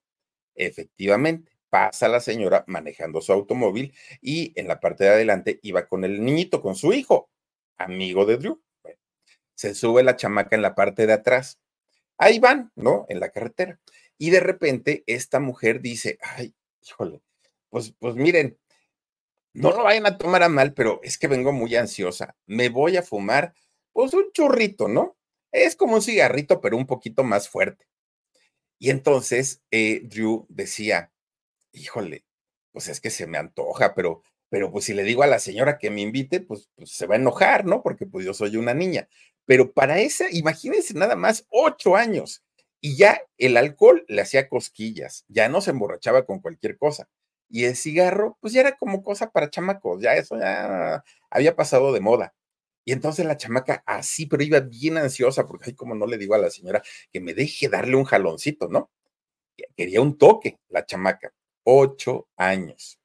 Efectivamente, 0.54 1.52
pasa 1.68 2.08
la 2.08 2.20
señora 2.20 2.64
manejando 2.68 3.20
su 3.20 3.34
automóvil 3.34 3.92
y 4.22 4.58
en 4.58 4.66
la 4.66 4.80
parte 4.80 5.04
de 5.04 5.10
adelante 5.10 5.60
iba 5.62 5.88
con 5.88 6.04
el 6.04 6.24
niñito, 6.24 6.62
con 6.62 6.74
su 6.74 6.94
hijo, 6.94 7.28
amigo 7.76 8.24
de 8.24 8.38
Drew 8.38 8.62
se 9.62 9.76
sube 9.76 10.02
la 10.02 10.16
chamaca 10.16 10.56
en 10.56 10.62
la 10.62 10.74
parte 10.74 11.06
de 11.06 11.12
atrás. 11.12 11.60
Ahí 12.18 12.40
van, 12.40 12.72
¿no? 12.74 13.06
En 13.08 13.20
la 13.20 13.30
carretera. 13.30 13.80
Y 14.18 14.30
de 14.30 14.40
repente 14.40 15.04
esta 15.06 15.38
mujer 15.38 15.80
dice, 15.80 16.18
ay, 16.20 16.52
híjole, 16.82 17.22
pues, 17.70 17.94
pues 18.00 18.16
miren, 18.16 18.58
no 19.54 19.70
lo 19.70 19.84
vayan 19.84 20.06
a 20.06 20.18
tomar 20.18 20.42
a 20.42 20.48
mal, 20.48 20.74
pero 20.74 20.98
es 21.04 21.16
que 21.16 21.28
vengo 21.28 21.52
muy 21.52 21.76
ansiosa. 21.76 22.36
Me 22.46 22.70
voy 22.70 22.96
a 22.96 23.04
fumar, 23.04 23.54
pues 23.92 24.14
un 24.14 24.32
churrito, 24.32 24.88
¿no? 24.88 25.16
Es 25.52 25.76
como 25.76 25.94
un 25.94 26.02
cigarrito, 26.02 26.60
pero 26.60 26.76
un 26.76 26.86
poquito 26.86 27.22
más 27.22 27.48
fuerte. 27.48 27.86
Y 28.80 28.90
entonces 28.90 29.62
eh, 29.70 30.00
Drew 30.02 30.44
decía, 30.48 31.12
híjole, 31.70 32.24
pues 32.72 32.88
es 32.88 33.00
que 33.00 33.10
se 33.10 33.28
me 33.28 33.38
antoja, 33.38 33.94
pero, 33.94 34.22
pero 34.48 34.72
pues 34.72 34.86
si 34.86 34.94
le 34.94 35.04
digo 35.04 35.22
a 35.22 35.28
la 35.28 35.38
señora 35.38 35.78
que 35.78 35.90
me 35.90 36.00
invite, 36.00 36.40
pues, 36.40 36.68
pues 36.74 36.90
se 36.90 37.06
va 37.06 37.14
a 37.14 37.18
enojar, 37.18 37.64
¿no? 37.64 37.80
Porque 37.80 38.06
pues 38.06 38.24
yo 38.24 38.34
soy 38.34 38.56
una 38.56 38.74
niña. 38.74 39.08
Pero 39.46 39.72
para 39.72 39.98
esa, 40.00 40.26
imagínense 40.30 40.94
nada 40.94 41.16
más, 41.16 41.46
ocho 41.50 41.96
años. 41.96 42.42
Y 42.80 42.96
ya 42.96 43.20
el 43.38 43.56
alcohol 43.56 44.04
le 44.08 44.22
hacía 44.22 44.48
cosquillas, 44.48 45.24
ya 45.28 45.48
no 45.48 45.60
se 45.60 45.70
emborrachaba 45.70 46.24
con 46.26 46.40
cualquier 46.40 46.76
cosa. 46.78 47.08
Y 47.48 47.64
el 47.64 47.76
cigarro, 47.76 48.38
pues 48.40 48.52
ya 48.54 48.60
era 48.62 48.76
como 48.76 49.02
cosa 49.02 49.30
para 49.30 49.50
chamacos, 49.50 50.02
ya 50.02 50.14
eso 50.14 50.38
ya 50.38 51.04
había 51.30 51.54
pasado 51.56 51.92
de 51.92 52.00
moda. 52.00 52.34
Y 52.84 52.92
entonces 52.92 53.26
la 53.26 53.36
chamaca 53.36 53.82
así, 53.86 54.26
pero 54.26 54.42
iba 54.42 54.60
bien 54.60 54.98
ansiosa, 54.98 55.46
porque 55.46 55.66
ay, 55.70 55.74
como 55.74 55.94
no 55.94 56.06
le 56.06 56.18
digo 56.18 56.34
a 56.34 56.38
la 56.38 56.50
señora 56.50 56.82
que 57.12 57.20
me 57.20 57.34
deje 57.34 57.68
darle 57.68 57.96
un 57.96 58.04
jaloncito, 58.04 58.68
¿no? 58.68 58.90
Quería 59.76 60.00
un 60.02 60.18
toque, 60.18 60.58
la 60.68 60.86
chamaca. 60.86 61.32
Ocho 61.64 62.28
años. 62.36 62.98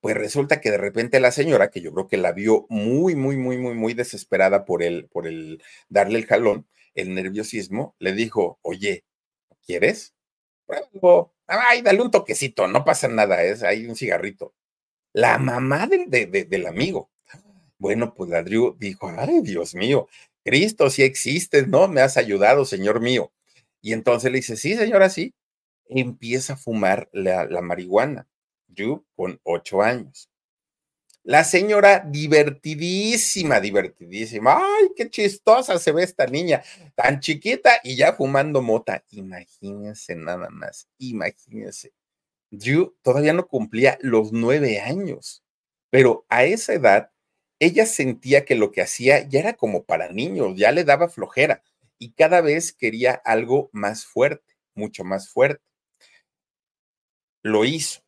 Pues 0.00 0.16
resulta 0.16 0.60
que 0.60 0.70
de 0.70 0.78
repente 0.78 1.20
la 1.20 1.30
señora, 1.30 1.70
que 1.70 1.82
yo 1.82 1.92
creo 1.92 2.08
que 2.08 2.16
la 2.16 2.32
vio 2.32 2.66
muy, 2.70 3.14
muy, 3.16 3.36
muy, 3.36 3.58
muy, 3.58 3.74
muy 3.74 3.94
desesperada 3.94 4.64
por 4.64 4.82
el, 4.82 5.06
por 5.08 5.26
el 5.26 5.62
darle 5.90 6.18
el 6.18 6.26
jalón, 6.26 6.66
el 6.94 7.14
nerviosismo, 7.14 7.94
le 7.98 8.12
dijo, 8.14 8.58
oye, 8.62 9.04
¿quieres? 9.66 10.14
Pruébalo. 10.66 11.34
Ay, 11.46 11.82
dale 11.82 12.02
un 12.02 12.10
toquecito, 12.10 12.68
no 12.68 12.84
pasa 12.84 13.08
nada, 13.08 13.42
es 13.44 13.62
ahí 13.62 13.86
un 13.86 13.96
cigarrito. 13.96 14.54
La 15.12 15.38
mamá 15.38 15.86
del, 15.88 16.10
del 16.10 16.66
amigo. 16.66 17.10
Bueno, 17.78 18.14
pues 18.14 18.30
la 18.30 18.42
Drew 18.42 18.76
dijo, 18.78 19.12
ay, 19.16 19.40
Dios 19.42 19.74
mío, 19.74 20.08
Cristo, 20.44 20.90
si 20.90 21.02
existes, 21.02 21.68
¿no? 21.68 21.88
Me 21.88 22.02
has 22.02 22.16
ayudado, 22.16 22.64
Señor 22.64 23.00
mío. 23.00 23.32
Y 23.82 23.92
entonces 23.94 24.30
le 24.32 24.38
dice, 24.38 24.56
sí, 24.56 24.76
señora, 24.76 25.10
sí. 25.10 25.34
Empieza 25.88 26.54
a 26.54 26.56
fumar 26.56 27.08
la, 27.12 27.46
la 27.46 27.62
marihuana 27.62 28.29
con 29.16 29.40
ocho 29.44 29.82
años. 29.82 30.28
La 31.22 31.44
señora 31.44 32.00
divertidísima, 32.00 33.60
divertidísima. 33.60 34.56
Ay, 34.56 34.88
qué 34.96 35.10
chistosa 35.10 35.78
se 35.78 35.92
ve 35.92 36.02
esta 36.02 36.26
niña, 36.26 36.62
tan 36.94 37.20
chiquita 37.20 37.72
y 37.84 37.96
ya 37.96 38.14
fumando 38.14 38.62
mota. 38.62 39.04
Imagínense 39.10 40.14
nada 40.14 40.48
más, 40.48 40.88
imagínense. 40.98 41.92
Drew 42.50 42.96
todavía 43.02 43.32
no 43.34 43.46
cumplía 43.46 43.98
los 44.00 44.32
nueve 44.32 44.80
años, 44.80 45.44
pero 45.90 46.24
a 46.30 46.44
esa 46.44 46.72
edad 46.72 47.10
ella 47.60 47.84
sentía 47.84 48.44
que 48.46 48.54
lo 48.54 48.72
que 48.72 48.80
hacía 48.80 49.28
ya 49.28 49.40
era 49.40 49.52
como 49.52 49.84
para 49.84 50.10
niños, 50.10 50.56
ya 50.56 50.72
le 50.72 50.84
daba 50.84 51.08
flojera 51.08 51.62
y 51.98 52.12
cada 52.12 52.40
vez 52.40 52.72
quería 52.72 53.12
algo 53.12 53.68
más 53.72 54.06
fuerte, 54.06 54.54
mucho 54.74 55.04
más 55.04 55.28
fuerte. 55.28 55.62
Lo 57.42 57.64
hizo 57.66 58.00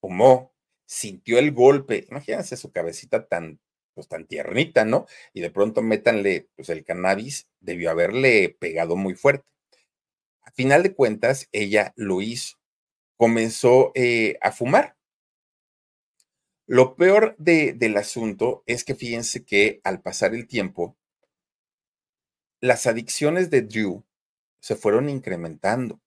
fumó, 0.00 0.52
sintió 0.86 1.38
el 1.38 1.52
golpe, 1.52 2.06
imagínense 2.10 2.56
su 2.56 2.72
cabecita 2.72 3.26
tan, 3.26 3.60
pues 3.94 4.08
tan 4.08 4.26
tiernita, 4.26 4.84
¿no? 4.84 5.06
Y 5.32 5.40
de 5.40 5.50
pronto 5.50 5.82
métanle, 5.82 6.48
pues 6.56 6.68
el 6.70 6.84
cannabis 6.84 7.48
debió 7.60 7.90
haberle 7.90 8.56
pegado 8.58 8.96
muy 8.96 9.14
fuerte. 9.14 9.46
A 10.42 10.50
final 10.52 10.82
de 10.82 10.94
cuentas, 10.94 11.48
ella 11.52 11.92
lo 11.96 12.22
hizo, 12.22 12.56
comenzó 13.16 13.92
eh, 13.94 14.36
a 14.40 14.52
fumar. 14.52 14.96
Lo 16.66 16.94
peor 16.96 17.34
del 17.38 17.96
asunto 17.96 18.62
es 18.66 18.84
que 18.84 18.94
fíjense 18.94 19.44
que 19.44 19.80
al 19.82 20.02
pasar 20.02 20.34
el 20.34 20.46
tiempo, 20.46 20.96
las 22.60 22.86
adicciones 22.86 23.50
de 23.50 23.62
Drew 23.62 24.04
se 24.60 24.76
fueron 24.76 25.08
incrementando. 25.08 26.00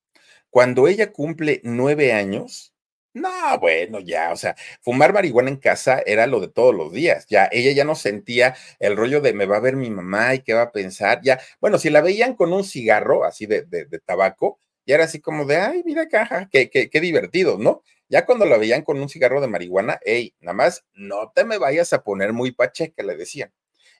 Cuando 0.49 0.87
ella 0.87 1.11
cumple 1.11 1.61
nueve 1.63 2.13
años, 2.13 2.72
no, 3.13 3.59
bueno, 3.59 3.99
ya, 3.99 4.31
o 4.31 4.35
sea, 4.35 4.55
fumar 4.81 5.13
marihuana 5.13 5.49
en 5.49 5.57
casa 5.57 6.01
era 6.05 6.27
lo 6.27 6.39
de 6.39 6.47
todos 6.47 6.73
los 6.73 6.91
días. 6.91 7.25
Ya, 7.29 7.47
ella 7.51 7.71
ya 7.71 7.83
no 7.85 7.95
sentía 7.95 8.55
el 8.79 8.97
rollo 8.97 9.21
de 9.21 9.33
me 9.33 9.45
va 9.45 9.57
a 9.57 9.59
ver 9.59 9.75
mi 9.75 9.89
mamá 9.89 10.35
y 10.35 10.39
qué 10.39 10.53
va 10.53 10.63
a 10.63 10.71
pensar. 10.71 11.21
Ya, 11.23 11.39
bueno, 11.61 11.77
si 11.77 11.89
la 11.89 12.01
veían 12.01 12.35
con 12.35 12.51
un 12.53 12.63
cigarro 12.63 13.23
así 13.23 13.45
de, 13.45 13.63
de, 13.63 13.85
tabaco, 13.99 14.59
ya 14.85 14.95
era 14.95 15.05
así 15.05 15.19
como 15.21 15.45
de, 15.45 15.57
ay, 15.57 15.83
mira 15.85 16.07
caja, 16.07 16.49
qué, 16.51 16.69
qué, 16.69 16.89
qué 16.89 16.99
divertido, 17.01 17.57
¿no? 17.57 17.83
Ya 18.09 18.25
cuando 18.25 18.45
la 18.45 18.57
veían 18.57 18.81
con 18.83 18.99
un 18.99 19.09
cigarro 19.09 19.41
de 19.41 19.47
marihuana, 19.47 19.99
hey, 20.05 20.35
nada 20.39 20.53
más, 20.53 20.85
no 20.93 21.31
te 21.33 21.45
me 21.45 21.57
vayas 21.57 21.93
a 21.93 22.03
poner 22.03 22.33
muy 22.33 22.51
pacheca, 22.51 23.03
le 23.03 23.15
decían. 23.15 23.51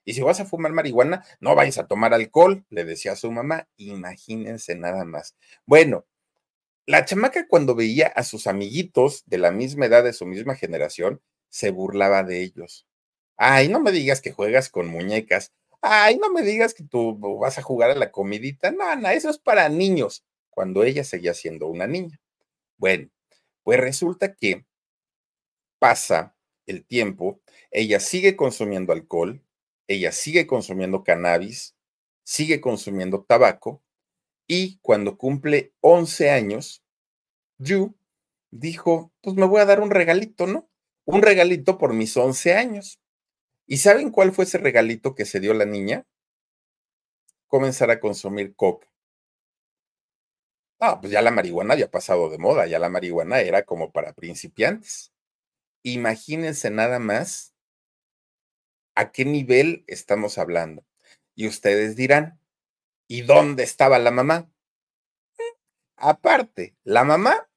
Y 0.06 0.14
si 0.14 0.22
vas 0.22 0.40
a 0.40 0.46
fumar 0.46 0.72
marihuana, 0.74 1.24
no 1.40 1.56
vayas 1.56 1.78
a 1.78 1.88
tomar 1.88 2.14
alcohol, 2.14 2.66
le 2.70 2.84
decía 2.84 3.14
a 3.14 3.16
su 3.16 3.32
mamá. 3.32 3.68
Imagínense 3.78 4.76
nada 4.76 5.06
más. 5.06 5.36
Bueno, 5.66 6.06
la 6.86 7.06
chamaca 7.06 7.48
cuando 7.48 7.76
veía 7.76 8.08
a 8.08 8.24
sus 8.24 8.48
amiguitos 8.48 9.24
de 9.26 9.38
la 9.38 9.52
misma 9.52 9.86
edad, 9.86 10.04
de 10.04 10.14
su 10.14 10.26
misma 10.26 10.56
generación, 10.56 11.22
se 11.50 11.72
burlaba 11.72 12.24
de 12.24 12.42
ellos. 12.44 12.88
Ay, 13.38 13.70
no 13.70 13.80
me 13.80 13.92
digas 13.92 14.22
que 14.22 14.32
juegas 14.32 14.70
con 14.70 14.88
muñecas. 14.88 15.52
Ay, 15.82 16.18
no 16.18 16.32
me 16.32 16.42
digas 16.42 16.74
que 16.74 16.84
tú 16.84 17.18
vas 17.40 17.58
a 17.58 17.62
jugar 17.62 17.92
a 17.92 17.96
la 17.96 18.12
comidita. 18.12 18.72
No, 18.72 18.96
no, 18.96 19.10
eso 19.10 19.30
es 19.30 19.38
para 19.38 19.70
niños, 19.70 20.24
cuando 20.50 20.84
ella 20.84 21.04
seguía 21.04 21.34
siendo 21.34 21.68
una 21.68 21.88
niña. 21.88 22.20
Bueno, 22.78 23.10
pues 23.64 23.80
resulta 23.80 24.34
que 24.36 24.66
pasa 25.80 26.36
el 26.66 26.86
tiempo, 26.86 27.42
ella 27.72 28.00
sigue 28.00 28.36
consumiendo 28.36 28.94
alcohol, 28.94 29.42
ella 29.88 30.12
sigue 30.12 30.48
consumiendo 30.48 31.04
cannabis, 31.04 31.76
sigue 32.24 32.62
consumiendo 32.62 33.24
tabaco, 33.24 33.82
y 34.48 34.78
cuando 34.82 35.18
cumple 35.18 35.74
11 35.82 36.30
años, 36.30 36.84
Yu 37.58 37.96
dijo, 38.52 39.12
pues 39.22 39.36
me 39.36 39.46
voy 39.46 39.62
a 39.62 39.66
dar 39.66 39.82
un 39.82 39.92
regalito, 39.92 40.48
¿no? 40.48 40.70
Un 41.06 41.22
regalito 41.22 41.78
por 41.78 41.94
mis 41.94 42.16
11 42.16 42.54
años. 42.56 43.00
¿Y 43.66 43.78
saben 43.78 44.12
cuál 44.12 44.32
fue 44.32 44.46
ese 44.46 44.58
regalito 44.58 45.16
que 45.16 45.26
se 45.26 45.40
dio 45.40 45.54
la 45.54 45.66
niña? 45.66 46.06
Comenzar 47.48 47.92
a 47.92 48.00
consumir 48.00 48.56
coca. 48.56 48.88
Ah, 50.80 51.00
pues 51.00 51.14
ya 51.14 51.22
la 51.22 51.32
marihuana 51.32 51.74
había 51.76 51.90
pasado 51.90 52.30
de 52.30 52.38
moda, 52.38 52.68
ya 52.68 52.78
la 52.78 52.90
marihuana 52.90 53.40
era 53.40 53.64
como 53.64 53.92
para 53.92 54.14
principiantes. 54.14 55.14
Imagínense 55.84 56.70
nada 56.70 57.00
más 57.00 57.54
a 58.96 59.12
qué 59.12 59.26
nivel 59.26 59.84
estamos 59.88 60.38
hablando. 60.38 60.84
Y 61.36 61.48
ustedes 61.48 61.96
dirán, 61.96 62.40
¿Y 63.08 63.22
dónde 63.22 63.64
estaba 63.64 64.00
la 64.00 64.12
mamá? 64.12 64.50
Aparte, 65.98 66.76
la 66.84 67.04
mamá 67.04 67.50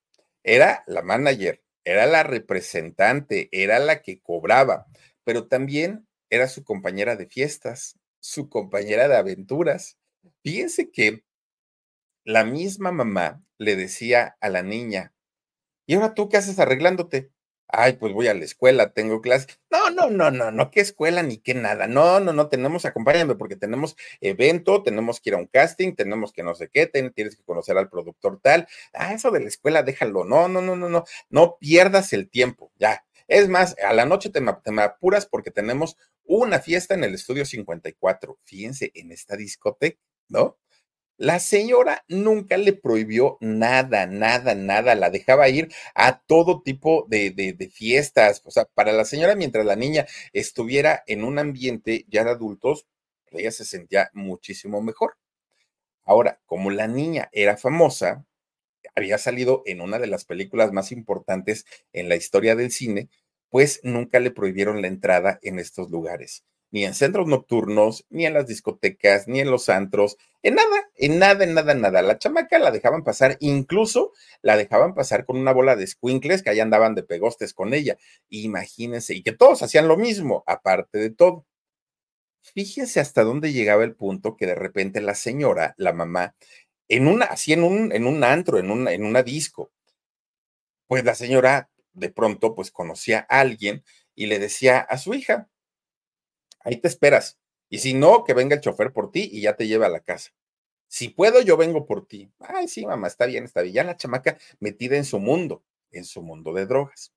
era 0.45 0.85
la 0.87 1.03
manager, 1.03 1.63
era 1.85 2.07
la 2.07 2.23
representante, 2.23 3.49
era 3.53 3.79
la 3.79 4.03
que 4.03 4.21
cobraba, 4.21 4.87
pero 5.25 5.49
también 5.49 6.07
era 6.31 6.49
su 6.49 6.65
compañera 6.65 7.17
de 7.17 7.27
fiestas, 7.27 7.99
su 8.21 8.49
compañera 8.49 9.09
de 9.09 9.17
aventuras. 9.17 9.99
Fíjense 10.43 10.91
que 10.91 11.25
la 12.25 12.45
misma 12.45 12.93
mamá 12.93 13.43
le 13.59 13.77
decía 13.77 14.37
a 14.41 14.49
la 14.49 14.63
niña, 14.63 15.15
¿y 15.87 15.95
ahora 15.95 16.15
tú 16.15 16.29
qué 16.29 16.39
haces 16.39 16.59
arreglándote? 16.59 17.33
Ay, 17.69 17.95
pues 17.95 18.13
voy 18.13 18.29
a 18.29 18.35
la 18.35 18.45
escuela, 18.45 18.93
tengo 18.93 19.21
clase. 19.21 19.49
No, 19.71 19.91
no, 19.91 20.09
no, 20.09 20.31
no, 20.31 20.53
no, 20.53 20.71
qué 20.71 20.81
escuela 20.81 21.23
ni 21.23 21.39
qué 21.39 21.55
nada. 21.55 21.89
No, 21.89 22.21
no, 22.21 22.33
no, 22.33 22.49
tenemos, 22.49 22.85
acompáñame 22.85 23.35
porque 23.35 23.57
tenemos 23.57 23.97
evento, 24.21 24.83
tenemos 24.83 25.21
que 25.21 25.31
ir 25.31 25.35
a 25.35 25.39
un 25.39 25.47
casting, 25.47 25.95
tenemos 25.95 26.33
que 26.33 26.43
no 26.45 26.55
sé 26.55 26.69
qué, 26.73 26.87
tienes 26.87 27.37
que 27.37 27.43
conocer 27.45 27.77
al 27.77 27.89
productor 27.91 28.41
tal. 28.41 28.69
Ah, 28.93 29.13
eso 29.15 29.31
de 29.33 29.41
la 29.41 29.49
escuela, 29.49 29.83
déjalo. 29.83 30.25
No, 30.25 30.49
no, 30.49 30.63
no, 30.63 30.77
no, 30.77 30.89
no, 30.89 31.05
no 31.29 31.57
pierdas 31.59 32.13
el 32.13 32.29
tiempo. 32.31 32.73
Ya, 32.79 33.05
Es 33.29 33.49
más, 33.49 33.77
a 33.85 33.93
la 33.93 34.07
noche 34.07 34.31
te 34.31 34.41
te 34.63 34.71
me 34.73 34.83
apuras 34.83 35.27
porque 35.27 35.51
tenemos 35.51 35.97
una 36.25 36.61
fiesta 36.61 36.95
en 36.95 37.05
el 37.05 37.15
estudio 37.15 37.45
54. 37.45 38.39
Fíjense, 38.45 38.93
en 38.95 39.11
esta 39.13 39.37
discoteca, 39.37 39.99
¿no? 40.29 40.57
La 41.19 41.39
señora 41.39 42.05
nunca 42.09 42.59
le 42.59 42.75
prohibió 42.75 43.39
nada, 43.41 44.07
nada, 44.07 44.55
nada. 44.55 44.95
La 44.95 45.09
dejaba 45.11 45.49
ir 45.49 45.73
a 45.95 46.21
todo 46.21 46.63
tipo 46.63 47.07
de, 47.09 47.31
de, 47.31 47.69
fiestas. 47.71 48.43
O 48.45 48.51
sea, 48.51 48.67
para 48.67 48.93
la 48.93 49.07
señora, 49.07 49.35
mientras 49.35 49.65
la 49.65 49.77
niña 49.77 50.07
estuviera 50.35 51.03
en 51.07 51.25
un 51.25 51.39
ambiente 51.39 52.05
ya 52.09 52.23
de 52.25 52.31
adultos, 52.31 52.87
ella 53.31 53.51
se 53.51 53.65
sentía 53.65 54.11
muchísimo 54.13 54.83
mejor. 54.83 55.17
Ahora, 56.05 56.41
como 56.47 56.71
la 56.71 56.87
niña 56.87 57.31
era 57.33 57.57
famosa, 57.57 58.27
había 58.95 59.19
salido 59.19 59.63
en 59.67 59.81
una 59.81 59.99
de 59.99 60.09
las 60.09 60.25
películas 60.27 60.73
más 60.73 60.93
importantes 60.93 61.67
en 61.93 62.09
la 62.09 62.17
historia 62.17 62.57
del 62.57 62.71
cine, 62.73 63.09
pues 63.51 63.81
nunca 63.85 64.21
le 64.21 64.31
prohibieron 64.31 64.83
la 64.83 64.89
entrada 64.89 65.39
en 65.43 65.59
estos 65.59 65.91
lugares 65.91 66.45
ni 66.71 66.85
en 66.85 66.95
centros 66.95 67.27
nocturnos, 67.27 68.07
ni 68.11 68.27
en 68.27 68.35
las 68.35 68.47
discotecas, 68.47 69.29
ni 69.29 69.41
en 69.41 69.51
los 69.51 69.69
antros, 69.69 70.17
en 70.43 70.57
nada, 70.57 70.89
en 70.97 71.19
nada, 71.19 71.45
en 71.45 71.55
nada, 71.55 71.73
en 71.73 71.81
nada. 71.81 72.03
La 72.03 72.19
chamaca 72.19 72.59
la 72.59 72.71
dejaban 72.71 73.05
pasar, 73.05 73.37
incluso 73.41 74.13
la 74.43 74.57
dejaban 74.57 74.95
pasar 74.95 75.25
con 75.25 75.39
una 75.39 75.53
bola 75.53 75.77
de 75.77 75.87
squinkles 75.87 76.43
que 76.43 76.51
ahí 76.51 76.61
andaban 76.61 76.95
de 76.95 77.03
pegostes 77.03 77.55
con 77.55 77.75
ella. 77.75 77.97
Imagínense, 78.29 79.15
y 79.15 79.23
que 79.23 79.33
todos 79.33 79.63
hacían 79.63 79.89
lo 79.89 79.97
mismo, 79.97 80.45
aparte 80.47 80.99
de 80.99 81.11
todo. 81.11 81.47
Fíjense 82.43 83.01
hasta 83.01 83.25
dónde 83.25 83.53
llegaba 83.53 83.85
el 83.85 83.97
punto 83.97 84.37
que 84.37 84.47
de 84.47 84.55
repente 84.55 85.01
la 85.01 85.15
señora, 85.15 85.75
la 85.79 85.93
mamá, 85.93 86.37
en 86.89 87.09
una, 87.09 87.27
así 87.27 87.53
en 87.53 87.65
un, 87.65 87.93
en 87.93 88.07
un 88.07 88.23
antro, 88.25 88.59
en 88.59 88.71
una, 88.71 88.93
en 88.93 89.05
una 89.05 89.23
disco, 89.23 89.73
pues 90.87 91.05
la 91.05 91.15
señora 91.15 91.71
de 91.93 92.11
pronto 92.11 92.55
pues 92.55 92.71
conocía 92.71 93.27
a 93.29 93.41
alguien 93.41 93.85
y 94.15 94.27
le 94.27 94.39
decía 94.39 94.79
a 94.79 94.99
su 94.99 95.15
hija, 95.15 95.49
ahí 96.67 96.77
te 96.77 96.89
esperas. 96.89 97.39
Y 97.71 97.79
si 97.79 97.95
no, 97.95 98.25
que 98.25 98.35
venga 98.35 98.57
el 98.57 98.61
chofer 98.61 98.93
por 98.93 99.11
ti 99.11 99.31
y 99.33 99.41
ya 99.41 99.57
te 99.57 99.67
lleve 99.67 99.87
a 99.87 99.89
la 99.89 100.01
casa. 100.01 100.33
Si 100.89 101.09
puedo, 101.09 101.41
yo 101.41 101.57
vengo 101.57 101.87
por 101.87 102.07
ti. 102.07 102.31
Ay, 102.41 102.69
sí, 102.69 102.85
mamá, 102.85 103.07
está 103.07 103.27
bien, 103.27 103.45
está 103.45 103.63
bien. 103.63 103.75
Ya 103.75 103.85
la 103.85 103.97
chamaca 103.97 104.37
metida 104.61 104.97
en 104.97 105.05
su 105.05 105.19
mundo, 105.19 105.65
en 105.91 106.05
su 106.05 106.23
mundo 106.23 106.53
de 106.53 106.67
drogas. 106.67 107.13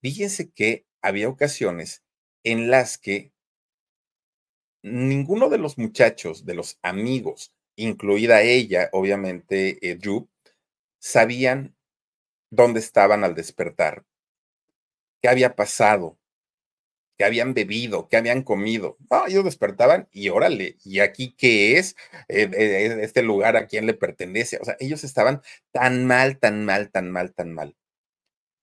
Fíjense 0.00 0.50
que 0.50 0.86
había 1.02 1.28
ocasiones 1.28 2.02
en 2.42 2.70
las 2.70 2.98
que 2.98 3.32
ninguno 4.82 5.50
de 5.50 5.58
los 5.58 5.76
muchachos, 5.76 6.46
de 6.46 6.54
los 6.54 6.78
amigos, 6.82 7.52
incluida 7.76 8.42
ella, 8.42 8.88
obviamente, 8.92 9.78
eh, 9.90 9.98
sabían 10.98 11.76
dónde 12.50 12.80
estaban 12.80 13.24
al 13.24 13.34
despertar, 13.34 14.04
qué 15.20 15.28
había 15.28 15.54
pasado, 15.54 16.18
que 17.20 17.26
habían 17.26 17.52
bebido, 17.52 18.08
que 18.08 18.16
habían 18.16 18.42
comido. 18.42 18.96
No, 19.10 19.26
ellos 19.26 19.44
despertaban 19.44 20.08
y 20.10 20.30
órale, 20.30 20.78
¿y 20.86 21.00
aquí 21.00 21.34
qué 21.36 21.76
es? 21.76 21.94
Eh, 22.28 22.48
eh, 22.50 22.98
este 23.02 23.22
lugar 23.22 23.58
a 23.58 23.66
quién 23.66 23.84
le 23.84 23.92
pertenece. 23.92 24.56
O 24.58 24.64
sea, 24.64 24.74
ellos 24.80 25.04
estaban 25.04 25.42
tan 25.70 26.06
mal, 26.06 26.38
tan 26.38 26.64
mal, 26.64 26.90
tan 26.90 27.10
mal, 27.10 27.34
tan 27.34 27.52
mal. 27.52 27.76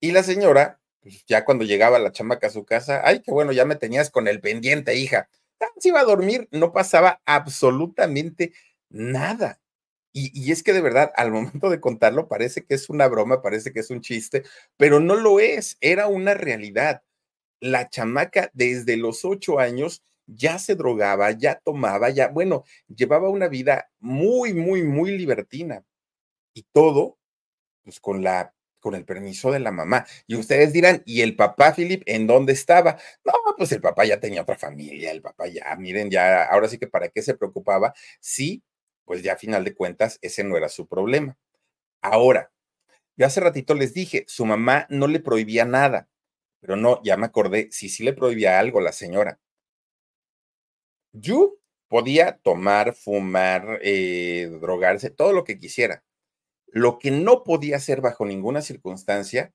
Y 0.00 0.10
la 0.10 0.24
señora, 0.24 0.80
pues 1.00 1.24
ya 1.28 1.44
cuando 1.44 1.64
llegaba 1.64 2.00
la 2.00 2.10
chamaca 2.10 2.48
a 2.48 2.50
su 2.50 2.64
casa, 2.64 3.00
ay, 3.04 3.22
qué 3.22 3.30
bueno, 3.30 3.52
ya 3.52 3.64
me 3.64 3.76
tenías 3.76 4.10
con 4.10 4.26
el 4.26 4.40
pendiente, 4.40 4.96
hija. 4.96 5.28
Se 5.78 5.90
iba 5.90 6.00
a 6.00 6.04
dormir, 6.04 6.48
no 6.50 6.72
pasaba 6.72 7.22
absolutamente 7.26 8.54
nada. 8.88 9.60
Y, 10.12 10.32
y, 10.34 10.50
es 10.50 10.64
que 10.64 10.72
de 10.72 10.80
verdad, 10.80 11.12
al 11.14 11.30
momento 11.30 11.70
de 11.70 11.80
contarlo, 11.80 12.26
parece 12.26 12.64
que 12.64 12.74
es 12.74 12.90
una 12.90 13.06
broma, 13.06 13.40
parece 13.40 13.72
que 13.72 13.78
es 13.78 13.90
un 13.90 14.00
chiste, 14.00 14.42
pero 14.76 14.98
no 14.98 15.14
lo 15.14 15.38
es, 15.38 15.76
era 15.80 16.08
una 16.08 16.34
realidad 16.34 17.02
la 17.60 17.88
chamaca 17.88 18.50
desde 18.54 18.96
los 18.96 19.24
ocho 19.24 19.58
años 19.58 20.02
ya 20.26 20.58
se 20.58 20.74
drogaba, 20.76 21.30
ya 21.32 21.60
tomaba, 21.64 22.10
ya, 22.10 22.28
bueno, 22.28 22.64
llevaba 22.88 23.30
una 23.30 23.48
vida 23.48 23.90
muy, 23.98 24.54
muy, 24.54 24.82
muy 24.84 25.16
libertina. 25.16 25.84
Y 26.54 26.64
todo, 26.72 27.18
pues 27.84 28.00
con 28.00 28.22
la 28.22 28.54
con 28.80 28.94
el 28.94 29.04
permiso 29.04 29.50
de 29.52 29.60
la 29.60 29.72
mamá. 29.72 30.06
Y 30.26 30.36
ustedes 30.36 30.72
dirán, 30.72 31.02
¿y 31.04 31.22
el 31.22 31.36
papá, 31.36 31.74
Philip, 31.74 32.02
en 32.06 32.26
dónde 32.26 32.52
estaba? 32.52 32.98
No, 33.24 33.32
pues 33.56 33.72
el 33.72 33.80
papá 33.80 34.04
ya 34.04 34.20
tenía 34.20 34.42
otra 34.42 34.56
familia, 34.56 35.10
el 35.10 35.22
papá 35.22 35.48
ya, 35.48 35.74
miren, 35.76 36.10
ya, 36.10 36.44
ahora 36.44 36.68
sí 36.68 36.78
que 36.78 36.86
para 36.86 37.08
qué 37.08 37.22
se 37.22 37.34
preocupaba, 37.34 37.94
sí, 38.20 38.62
pues 39.04 39.22
ya 39.22 39.34
a 39.34 39.36
final 39.36 39.64
de 39.64 39.74
cuentas, 39.74 40.18
ese 40.22 40.44
no 40.44 40.56
era 40.56 40.68
su 40.68 40.86
problema. 40.86 41.36
Ahora, 42.02 42.52
yo 43.16 43.26
hace 43.26 43.40
ratito 43.40 43.74
les 43.74 43.94
dije, 43.94 44.24
su 44.28 44.46
mamá 44.46 44.86
no 44.90 45.08
le 45.08 45.20
prohibía 45.20 45.64
nada. 45.64 46.08
Pero 46.60 46.76
no, 46.76 47.00
ya 47.02 47.16
me 47.16 47.26
acordé, 47.26 47.68
si 47.70 47.88
sí 47.88 48.04
le 48.04 48.12
prohibía 48.12 48.58
algo 48.58 48.80
la 48.80 48.92
señora. 48.92 49.38
Yo 51.12 51.56
podía 51.88 52.38
tomar, 52.38 52.94
fumar, 52.94 53.80
eh, 53.82 54.48
drogarse, 54.60 55.10
todo 55.10 55.32
lo 55.32 55.44
que 55.44 55.58
quisiera. 55.58 56.04
Lo 56.68 56.98
que 56.98 57.10
no 57.10 57.44
podía 57.44 57.76
hacer 57.76 58.00
bajo 58.00 58.26
ninguna 58.26 58.62
circunstancia 58.62 59.52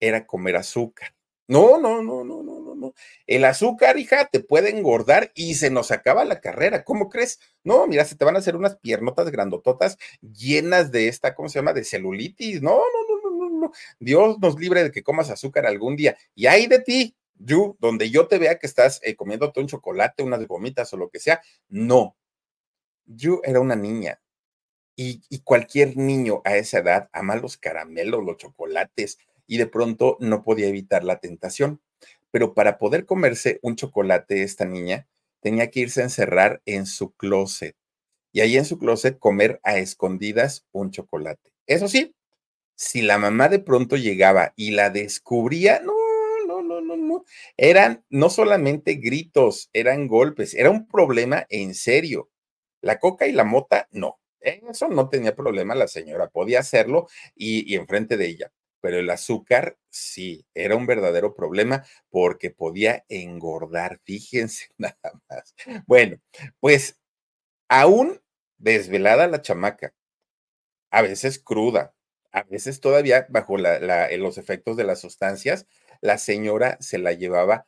era 0.00 0.26
comer 0.26 0.56
azúcar. 0.56 1.14
No, 1.48 1.78
no, 1.78 2.02
no, 2.02 2.24
no, 2.24 2.42
no, 2.42 2.60
no, 2.60 2.74
no. 2.74 2.94
El 3.26 3.44
azúcar, 3.44 3.98
hija, 3.98 4.26
te 4.30 4.40
puede 4.40 4.70
engordar 4.70 5.32
y 5.34 5.54
se 5.56 5.70
nos 5.70 5.90
acaba 5.90 6.24
la 6.24 6.40
carrera. 6.40 6.84
¿Cómo 6.84 7.10
crees? 7.10 7.40
No, 7.64 7.86
mira, 7.86 8.04
se 8.04 8.16
te 8.16 8.24
van 8.24 8.36
a 8.36 8.38
hacer 8.38 8.56
unas 8.56 8.76
piernotas 8.78 9.30
grandototas 9.30 9.98
llenas 10.22 10.92
de 10.92 11.08
esta, 11.08 11.34
¿cómo 11.34 11.48
se 11.48 11.58
llama? 11.58 11.72
De 11.72 11.84
celulitis. 11.84 12.62
No, 12.62 12.76
no, 12.76 13.01
Dios 13.98 14.38
nos 14.40 14.58
libre 14.58 14.82
de 14.82 14.90
que 14.90 15.02
comas 15.02 15.30
azúcar 15.30 15.66
algún 15.66 15.96
día. 15.96 16.16
Y 16.34 16.46
hay 16.46 16.66
de 16.66 16.80
ti, 16.80 17.16
you, 17.38 17.76
donde 17.80 18.10
yo 18.10 18.28
te 18.28 18.38
vea 18.38 18.58
que 18.58 18.66
estás 18.66 19.00
eh, 19.02 19.16
comiéndote 19.16 19.60
un 19.60 19.66
chocolate, 19.66 20.22
unas 20.22 20.46
gomitas 20.46 20.92
o 20.92 20.96
lo 20.96 21.10
que 21.10 21.20
sea. 21.20 21.40
No. 21.68 22.16
Yo 23.06 23.40
era 23.44 23.60
una 23.60 23.76
niña. 23.76 24.20
Y, 24.94 25.22
y 25.28 25.40
cualquier 25.40 25.96
niño 25.96 26.42
a 26.44 26.56
esa 26.56 26.78
edad 26.78 27.08
ama 27.12 27.36
los 27.36 27.56
caramelos, 27.56 28.24
los 28.24 28.36
chocolates, 28.36 29.18
y 29.46 29.56
de 29.58 29.66
pronto 29.66 30.16
no 30.20 30.42
podía 30.42 30.68
evitar 30.68 31.04
la 31.04 31.18
tentación. 31.18 31.80
Pero 32.30 32.54
para 32.54 32.78
poder 32.78 33.06
comerse 33.06 33.58
un 33.62 33.76
chocolate, 33.76 34.42
esta 34.42 34.64
niña 34.64 35.08
tenía 35.40 35.70
que 35.70 35.80
irse 35.80 36.00
a 36.00 36.04
encerrar 36.04 36.62
en 36.66 36.86
su 36.86 37.12
closet 37.12 37.76
y 38.32 38.40
ahí 38.40 38.56
en 38.56 38.64
su 38.64 38.78
closet 38.78 39.18
comer 39.18 39.60
a 39.62 39.76
escondidas 39.76 40.66
un 40.72 40.90
chocolate. 40.90 41.52
Eso 41.66 41.88
sí, 41.88 42.14
si 42.76 43.02
la 43.02 43.18
mamá 43.18 43.48
de 43.48 43.58
pronto 43.60 43.96
llegaba 43.96 44.52
y 44.56 44.72
la 44.72 44.90
descubría, 44.90 45.80
no, 45.80 45.92
no, 46.46 46.62
no, 46.62 46.80
no, 46.80 46.96
no. 46.96 47.24
Eran 47.56 48.04
no 48.10 48.30
solamente 48.30 48.94
gritos, 48.94 49.70
eran 49.72 50.08
golpes, 50.08 50.54
era 50.54 50.70
un 50.70 50.86
problema 50.88 51.46
en 51.48 51.74
serio. 51.74 52.30
La 52.80 52.98
coca 52.98 53.26
y 53.26 53.32
la 53.32 53.44
mota, 53.44 53.88
no. 53.92 54.18
Eso 54.40 54.88
no 54.88 55.08
tenía 55.08 55.36
problema 55.36 55.74
la 55.76 55.86
señora, 55.86 56.28
podía 56.28 56.60
hacerlo 56.60 57.06
y, 57.36 57.72
y 57.72 57.76
enfrente 57.76 58.16
de 58.16 58.26
ella. 58.26 58.52
Pero 58.80 58.98
el 58.98 59.08
azúcar, 59.10 59.78
sí, 59.90 60.44
era 60.54 60.74
un 60.74 60.86
verdadero 60.86 61.34
problema 61.34 61.84
porque 62.10 62.50
podía 62.50 63.04
engordar, 63.08 64.00
fíjense 64.04 64.66
nada 64.78 64.96
más. 65.30 65.54
Bueno, 65.86 66.16
pues 66.58 66.98
aún 67.68 68.20
desvelada 68.58 69.26
la 69.28 69.42
chamaca, 69.42 69.94
a 70.90 71.02
veces 71.02 71.38
cruda, 71.38 71.94
a 72.32 72.42
veces 72.44 72.80
todavía 72.80 73.26
bajo 73.28 73.58
los 73.58 74.38
efectos 74.38 74.76
de 74.76 74.84
las 74.84 75.00
sustancias, 75.00 75.66
la 76.00 76.18
señora 76.18 76.78
se 76.80 76.98
la 76.98 77.12
llevaba 77.12 77.66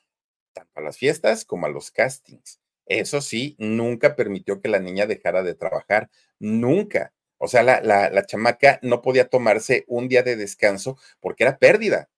tanto 0.53 0.81
a 0.81 0.83
las 0.83 0.97
fiestas 0.99 1.45
como 1.45 1.67
a 1.67 1.69
los 1.69 1.91
castings. 1.91 2.61
Eso 2.87 3.21
sí, 3.21 3.57
nunca 3.59 4.17
permitió 4.17 4.61
que 4.61 4.69
la 4.69 4.79
niña 4.79 5.07
dejara 5.07 5.43
de 5.43 5.55
trabajar, 5.55 6.11
nunca. 6.39 7.13
O 7.39 7.49
sea, 7.49 7.63
la, 7.63 7.81
la, 7.81 8.27
chamaca 8.27 8.79
no 8.83 9.03
podía 9.03 9.29
tomarse 9.29 9.85
un 9.87 10.09
día 10.09 10.23
de 10.23 10.37
descanso 10.37 10.99
porque 11.21 11.45
era 11.45 11.59
pérdida. 11.59 12.09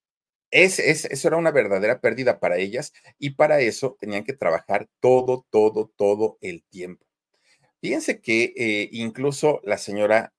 Es, 0.51 0.79
eso 0.79 1.27
era 1.27 1.37
una 1.37 1.51
verdadera 1.51 1.99
pérdida 1.99 2.39
para 2.39 2.57
ellas 2.57 2.93
y 3.19 3.31
para 3.31 3.59
eso 3.59 3.97
tenían 3.99 4.23
que 4.23 4.33
trabajar 4.33 4.87
todo, 5.01 5.45
todo, 5.49 5.91
todo 5.97 6.37
el 6.41 6.63
tiempo. 6.63 7.05
Fíjense 7.81 8.21
que 8.21 8.53
eh, 8.55 8.89
incluso 8.93 9.61
la 9.63 9.77
señora, 9.77 10.33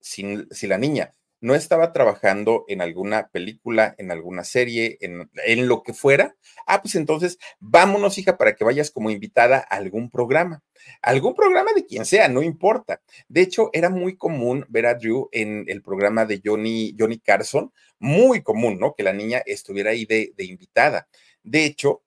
si 0.00 0.66
la 0.66 0.78
niña 0.78 1.12
no 1.40 1.54
estaba 1.54 1.92
trabajando 1.92 2.64
en 2.68 2.82
alguna 2.82 3.28
película, 3.28 3.94
en 3.98 4.10
alguna 4.10 4.44
serie, 4.44 4.98
en, 5.00 5.30
en, 5.46 5.68
lo 5.68 5.82
que 5.82 5.94
fuera, 5.94 6.36
ah, 6.66 6.82
pues 6.82 6.94
entonces 6.94 7.38
vámonos, 7.58 8.18
hija, 8.18 8.36
para 8.36 8.54
que 8.54 8.64
vayas 8.64 8.90
como 8.90 9.10
invitada 9.10 9.58
a 9.58 9.76
algún 9.76 10.10
programa. 10.10 10.62
Algún 11.02 11.34
programa 11.34 11.72
de 11.74 11.86
quien 11.86 12.04
sea, 12.04 12.28
no 12.28 12.42
importa. 12.42 13.02
De 13.28 13.42
hecho, 13.42 13.70
era 13.72 13.90
muy 13.90 14.16
común 14.16 14.64
ver 14.68 14.86
a 14.86 14.94
Drew 14.94 15.28
en 15.32 15.64
el 15.68 15.82
programa 15.82 16.26
de 16.26 16.40
Johnny, 16.44 16.94
Johnny 16.98 17.18
Carson, 17.18 17.72
muy 17.98 18.42
común, 18.42 18.78
¿no? 18.78 18.94
Que 18.94 19.02
la 19.02 19.12
niña 19.12 19.42
estuviera 19.44 19.90
ahí 19.90 20.06
de, 20.06 20.32
de 20.36 20.44
invitada. 20.44 21.08
De 21.42 21.64
hecho, 21.64 22.02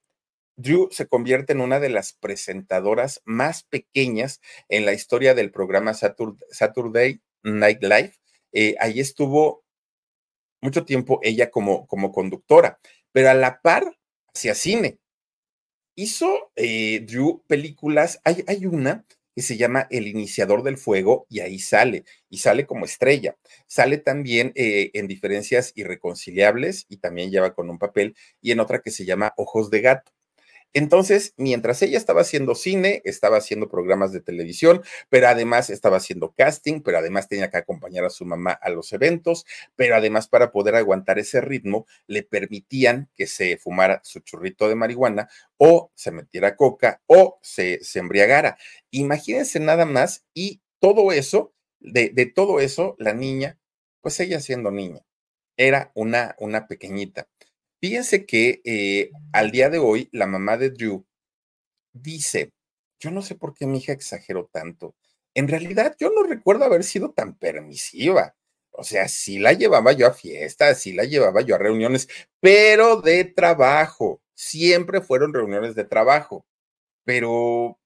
Drew 0.56 0.88
se 0.92 1.06
convierte 1.06 1.52
en 1.52 1.60
una 1.60 1.80
de 1.80 1.88
las 1.88 2.12
presentadoras 2.12 3.20
más 3.24 3.64
pequeñas 3.64 4.40
en 4.68 4.86
la 4.86 4.92
historia 4.92 5.34
del 5.34 5.50
programa 5.50 5.94
Saturday 5.94 7.20
Night 7.42 7.82
Live 7.82 8.14
eh, 8.54 8.76
ahí 8.80 9.00
estuvo 9.00 9.64
mucho 10.62 10.86
tiempo 10.86 11.20
ella 11.22 11.50
como, 11.50 11.86
como 11.86 12.12
conductora, 12.12 12.78
pero 13.12 13.30
a 13.30 13.34
la 13.34 13.60
par 13.60 13.98
hacia 14.34 14.54
cine. 14.54 14.98
Hizo 15.96 16.50
eh, 16.56 17.00
Drew 17.06 17.44
películas, 17.46 18.20
hay, 18.24 18.44
hay 18.48 18.66
una 18.66 19.04
que 19.34 19.42
se 19.42 19.56
llama 19.56 19.86
El 19.90 20.06
Iniciador 20.06 20.62
del 20.62 20.78
Fuego 20.78 21.26
y 21.28 21.40
ahí 21.40 21.58
sale, 21.58 22.04
y 22.30 22.38
sale 22.38 22.66
como 22.66 22.84
estrella. 22.84 23.36
Sale 23.66 23.98
también 23.98 24.52
eh, 24.54 24.90
en 24.94 25.08
Diferencias 25.08 25.72
Irreconciliables 25.74 26.86
y 26.88 26.98
también 26.98 27.30
lleva 27.30 27.54
con 27.54 27.68
un 27.68 27.78
papel 27.78 28.16
y 28.40 28.52
en 28.52 28.60
otra 28.60 28.80
que 28.80 28.90
se 28.90 29.04
llama 29.04 29.34
Ojos 29.36 29.70
de 29.70 29.80
Gato. 29.80 30.12
Entonces, 30.74 31.34
mientras 31.36 31.80
ella 31.82 31.96
estaba 31.96 32.22
haciendo 32.22 32.56
cine, 32.56 33.00
estaba 33.04 33.36
haciendo 33.36 33.68
programas 33.68 34.12
de 34.12 34.20
televisión, 34.20 34.82
pero 35.08 35.28
además 35.28 35.70
estaba 35.70 35.98
haciendo 35.98 36.34
casting, 36.36 36.80
pero 36.80 36.98
además 36.98 37.28
tenía 37.28 37.48
que 37.48 37.58
acompañar 37.58 38.04
a 38.04 38.10
su 38.10 38.26
mamá 38.26 38.50
a 38.50 38.70
los 38.70 38.92
eventos, 38.92 39.46
pero 39.76 39.94
además 39.94 40.26
para 40.26 40.50
poder 40.50 40.74
aguantar 40.74 41.20
ese 41.20 41.40
ritmo, 41.40 41.86
le 42.08 42.24
permitían 42.24 43.08
que 43.14 43.28
se 43.28 43.56
fumara 43.56 44.00
su 44.02 44.18
churrito 44.20 44.68
de 44.68 44.74
marihuana 44.74 45.28
o 45.58 45.92
se 45.94 46.10
metiera 46.10 46.56
coca 46.56 47.00
o 47.06 47.38
se, 47.40 47.80
embriagara. 47.94 48.58
Imagínense 48.90 49.60
nada 49.60 49.86
más 49.86 50.26
y 50.34 50.60
todo 50.80 51.12
eso, 51.12 51.54
de, 51.78 52.10
de 52.10 52.26
todo 52.26 52.58
eso, 52.58 52.96
la 52.98 53.14
niña, 53.14 53.58
pues 54.00 54.18
ella 54.18 54.40
siendo 54.40 54.72
niña, 54.72 55.02
era 55.56 55.92
una, 55.94 56.34
una 56.38 56.66
pequeñita. 56.66 57.28
Fíjense 57.84 58.24
que 58.24 58.62
eh, 58.64 59.10
al 59.34 59.50
día 59.50 59.68
de 59.68 59.78
hoy, 59.78 60.08
la 60.10 60.26
mamá 60.26 60.56
de 60.56 60.70
Drew 60.70 61.04
dice, 61.92 62.50
yo 62.98 63.10
no 63.10 63.20
sé 63.20 63.34
por 63.34 63.52
qué 63.52 63.66
mi 63.66 63.76
hija 63.76 63.92
exageró 63.92 64.48
tanto. 64.50 64.94
En 65.34 65.48
realidad, 65.48 65.94
yo 66.00 66.08
no 66.08 66.22
recuerdo 66.22 66.64
haber 66.64 66.82
sido 66.82 67.10
tan 67.10 67.36
permisiva. 67.36 68.36
O 68.70 68.84
sea, 68.84 69.06
sí 69.06 69.38
la 69.38 69.52
llevaba 69.52 69.92
yo 69.92 70.06
a 70.06 70.14
fiestas, 70.14 70.80
sí 70.80 70.94
la 70.94 71.04
llevaba 71.04 71.42
yo 71.42 71.56
a 71.56 71.58
reuniones, 71.58 72.08
pero 72.40 73.02
de 73.02 73.24
trabajo. 73.24 74.22
Siempre 74.32 75.02
fueron 75.02 75.34
reuniones 75.34 75.74
de 75.74 75.84
trabajo. 75.84 76.46
Pero 77.04 77.78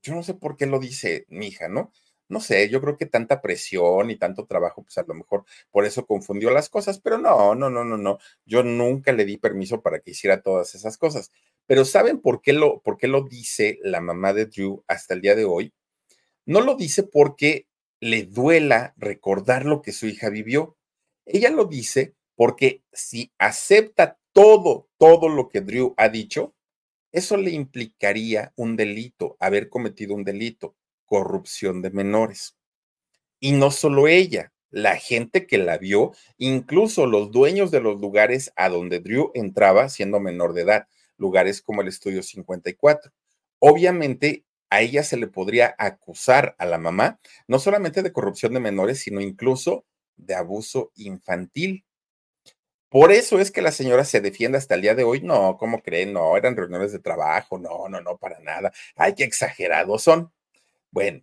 yo 0.00 0.14
no 0.14 0.22
sé 0.22 0.32
por 0.32 0.56
qué 0.56 0.64
lo 0.64 0.78
dice 0.78 1.26
mi 1.28 1.48
hija, 1.48 1.68
¿no? 1.68 1.92
No 2.28 2.40
sé, 2.40 2.68
yo 2.68 2.80
creo 2.80 2.96
que 2.96 3.06
tanta 3.06 3.40
presión 3.40 4.10
y 4.10 4.16
tanto 4.16 4.46
trabajo, 4.46 4.82
pues 4.82 4.98
a 4.98 5.04
lo 5.06 5.14
mejor 5.14 5.44
por 5.70 5.84
eso 5.84 6.06
confundió 6.06 6.50
las 6.50 6.68
cosas, 6.68 6.98
pero 7.00 7.18
no, 7.18 7.54
no, 7.54 7.70
no, 7.70 7.84
no, 7.84 7.96
no, 7.96 8.18
yo 8.44 8.62
nunca 8.62 9.12
le 9.12 9.24
di 9.24 9.36
permiso 9.38 9.80
para 9.80 10.00
que 10.00 10.10
hiciera 10.12 10.42
todas 10.42 10.74
esas 10.74 10.98
cosas. 10.98 11.30
Pero 11.66 11.84
¿saben 11.84 12.20
por 12.20 12.42
qué 12.42 12.52
lo, 12.52 12.80
por 12.80 12.96
qué 12.96 13.08
lo 13.08 13.22
dice 13.22 13.78
la 13.82 14.00
mamá 14.00 14.32
de 14.32 14.46
Drew 14.46 14.84
hasta 14.88 15.14
el 15.14 15.20
día 15.20 15.34
de 15.34 15.44
hoy? 15.44 15.72
No 16.46 16.60
lo 16.60 16.76
dice 16.76 17.02
porque 17.02 17.66
le 18.00 18.24
duela 18.24 18.94
recordar 18.96 19.64
lo 19.64 19.82
que 19.82 19.92
su 19.92 20.06
hija 20.06 20.30
vivió. 20.30 20.76
Ella 21.26 21.50
lo 21.50 21.64
dice 21.66 22.14
porque 22.36 22.82
si 22.92 23.32
acepta 23.38 24.18
todo, 24.32 24.88
todo 24.98 25.28
lo 25.28 25.48
que 25.48 25.60
Drew 25.60 25.94
ha 25.96 26.08
dicho, 26.08 26.54
eso 27.12 27.36
le 27.36 27.50
implicaría 27.50 28.52
un 28.56 28.76
delito, 28.76 29.36
haber 29.40 29.68
cometido 29.68 30.14
un 30.14 30.24
delito 30.24 30.76
corrupción 31.06 31.82
de 31.82 31.90
menores. 31.90 32.56
Y 33.40 33.52
no 33.52 33.70
solo 33.70 34.08
ella, 34.08 34.52
la 34.70 34.96
gente 34.96 35.46
que 35.46 35.58
la 35.58 35.78
vio, 35.78 36.12
incluso 36.36 37.06
los 37.06 37.30
dueños 37.30 37.70
de 37.70 37.80
los 37.80 38.00
lugares 38.00 38.52
a 38.56 38.68
donde 38.68 39.00
Drew 39.00 39.30
entraba 39.34 39.88
siendo 39.88 40.20
menor 40.20 40.52
de 40.52 40.62
edad, 40.62 40.88
lugares 41.16 41.62
como 41.62 41.82
el 41.82 41.88
Estudio 41.88 42.22
54. 42.22 43.12
Obviamente, 43.58 44.44
a 44.68 44.82
ella 44.82 45.02
se 45.02 45.16
le 45.16 45.28
podría 45.28 45.74
acusar 45.78 46.54
a 46.58 46.66
la 46.66 46.78
mamá, 46.78 47.20
no 47.46 47.58
solamente 47.58 48.02
de 48.02 48.12
corrupción 48.12 48.52
de 48.52 48.60
menores, 48.60 49.00
sino 49.00 49.20
incluso 49.20 49.86
de 50.16 50.34
abuso 50.34 50.92
infantil. 50.96 51.84
Por 52.88 53.12
eso 53.12 53.40
es 53.40 53.50
que 53.50 53.62
la 53.62 53.72
señora 53.72 54.04
se 54.04 54.20
defiende 54.20 54.58
hasta 54.58 54.74
el 54.74 54.82
día 54.82 54.94
de 54.94 55.04
hoy. 55.04 55.20
No, 55.20 55.56
¿cómo 55.58 55.82
creen? 55.82 56.12
No, 56.12 56.36
eran 56.36 56.56
reuniones 56.56 56.92
de 56.92 56.98
trabajo. 56.98 57.58
No, 57.58 57.88
no, 57.88 58.00
no, 58.00 58.16
para 58.16 58.38
nada. 58.40 58.72
Ay, 58.94 59.14
qué 59.14 59.24
exagerados 59.24 60.02
son. 60.02 60.32
Bueno, 60.96 61.20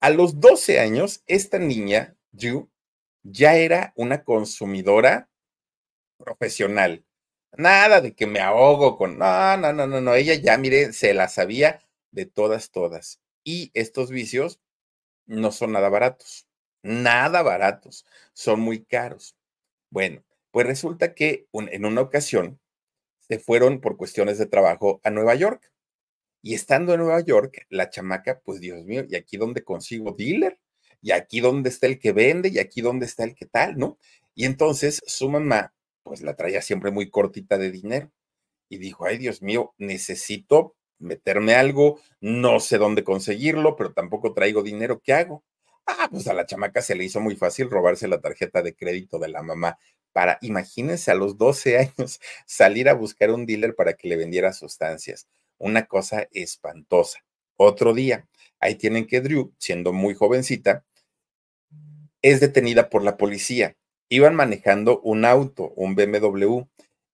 a 0.00 0.08
los 0.08 0.40
12 0.40 0.80
años, 0.80 1.22
esta 1.26 1.58
niña, 1.58 2.16
Yu, 2.30 2.70
ya 3.22 3.54
era 3.56 3.92
una 3.96 4.24
consumidora 4.24 5.28
profesional. 6.16 7.04
Nada 7.52 8.00
de 8.00 8.14
que 8.14 8.26
me 8.26 8.40
ahogo 8.40 8.96
con, 8.96 9.18
no, 9.18 9.58
no, 9.58 9.74
no, 9.74 9.86
no, 9.86 10.00
no, 10.00 10.14
ella 10.14 10.36
ya, 10.36 10.56
mire, 10.56 10.94
se 10.94 11.12
la 11.12 11.28
sabía 11.28 11.86
de 12.12 12.24
todas, 12.24 12.70
todas. 12.70 13.20
Y 13.44 13.70
estos 13.74 14.10
vicios 14.10 14.58
no 15.26 15.52
son 15.52 15.72
nada 15.72 15.90
baratos, 15.90 16.48
nada 16.82 17.42
baratos, 17.42 18.06
son 18.32 18.60
muy 18.60 18.86
caros. 18.86 19.36
Bueno, 19.90 20.24
pues 20.50 20.66
resulta 20.66 21.14
que 21.14 21.46
en 21.52 21.84
una 21.84 22.00
ocasión 22.00 22.58
se 23.20 23.38
fueron 23.38 23.82
por 23.82 23.98
cuestiones 23.98 24.38
de 24.38 24.46
trabajo 24.46 25.02
a 25.04 25.10
Nueva 25.10 25.34
York. 25.34 25.72
Y 26.42 26.54
estando 26.54 26.92
en 26.92 27.00
Nueva 27.00 27.20
York, 27.20 27.66
la 27.70 27.88
chamaca, 27.88 28.40
pues 28.44 28.60
Dios 28.60 28.84
mío, 28.84 29.04
¿y 29.08 29.14
aquí 29.14 29.36
dónde 29.36 29.62
consigo 29.62 30.12
dealer? 30.18 30.58
¿Y 31.00 31.12
aquí 31.12 31.40
dónde 31.40 31.68
está 31.70 31.86
el 31.86 32.00
que 32.00 32.12
vende? 32.12 32.48
¿Y 32.48 32.58
aquí 32.58 32.80
dónde 32.80 33.06
está 33.06 33.22
el 33.24 33.34
que 33.36 33.46
tal? 33.46 33.78
¿No? 33.78 33.98
Y 34.34 34.44
entonces 34.44 35.00
su 35.06 35.30
mamá, 35.30 35.72
pues 36.02 36.20
la 36.22 36.34
traía 36.34 36.60
siempre 36.60 36.90
muy 36.90 37.10
cortita 37.10 37.58
de 37.58 37.70
dinero. 37.70 38.10
Y 38.68 38.78
dijo, 38.78 39.06
ay 39.06 39.18
Dios 39.18 39.40
mío, 39.40 39.74
necesito 39.78 40.74
meterme 40.98 41.54
algo, 41.54 42.00
no 42.20 42.58
sé 42.60 42.78
dónde 42.78 43.04
conseguirlo, 43.04 43.76
pero 43.76 43.92
tampoco 43.92 44.34
traigo 44.34 44.62
dinero, 44.62 45.00
¿qué 45.00 45.12
hago? 45.12 45.44
Ah, 45.86 46.08
pues 46.10 46.26
a 46.28 46.34
la 46.34 46.46
chamaca 46.46 46.82
se 46.82 46.94
le 46.94 47.04
hizo 47.04 47.20
muy 47.20 47.36
fácil 47.36 47.70
robarse 47.70 48.08
la 48.08 48.20
tarjeta 48.20 48.62
de 48.62 48.74
crédito 48.74 49.18
de 49.18 49.28
la 49.28 49.42
mamá 49.42 49.78
para, 50.12 50.38
imagínense, 50.42 51.10
a 51.10 51.14
los 51.14 51.36
12 51.38 51.78
años 51.98 52.20
salir 52.46 52.88
a 52.88 52.94
buscar 52.94 53.30
un 53.30 53.46
dealer 53.46 53.74
para 53.74 53.94
que 53.94 54.08
le 54.08 54.16
vendiera 54.16 54.52
sustancias 54.52 55.28
una 55.62 55.86
cosa 55.86 56.28
espantosa. 56.32 57.24
Otro 57.56 57.94
día, 57.94 58.28
ahí 58.58 58.74
tienen 58.74 59.06
que 59.06 59.20
Drew, 59.20 59.54
siendo 59.58 59.92
muy 59.92 60.14
jovencita, 60.14 60.84
es 62.20 62.40
detenida 62.40 62.90
por 62.90 63.04
la 63.04 63.16
policía. 63.16 63.76
Iban 64.08 64.34
manejando 64.34 65.00
un 65.00 65.24
auto, 65.24 65.72
un 65.76 65.94
BMW, 65.94 66.64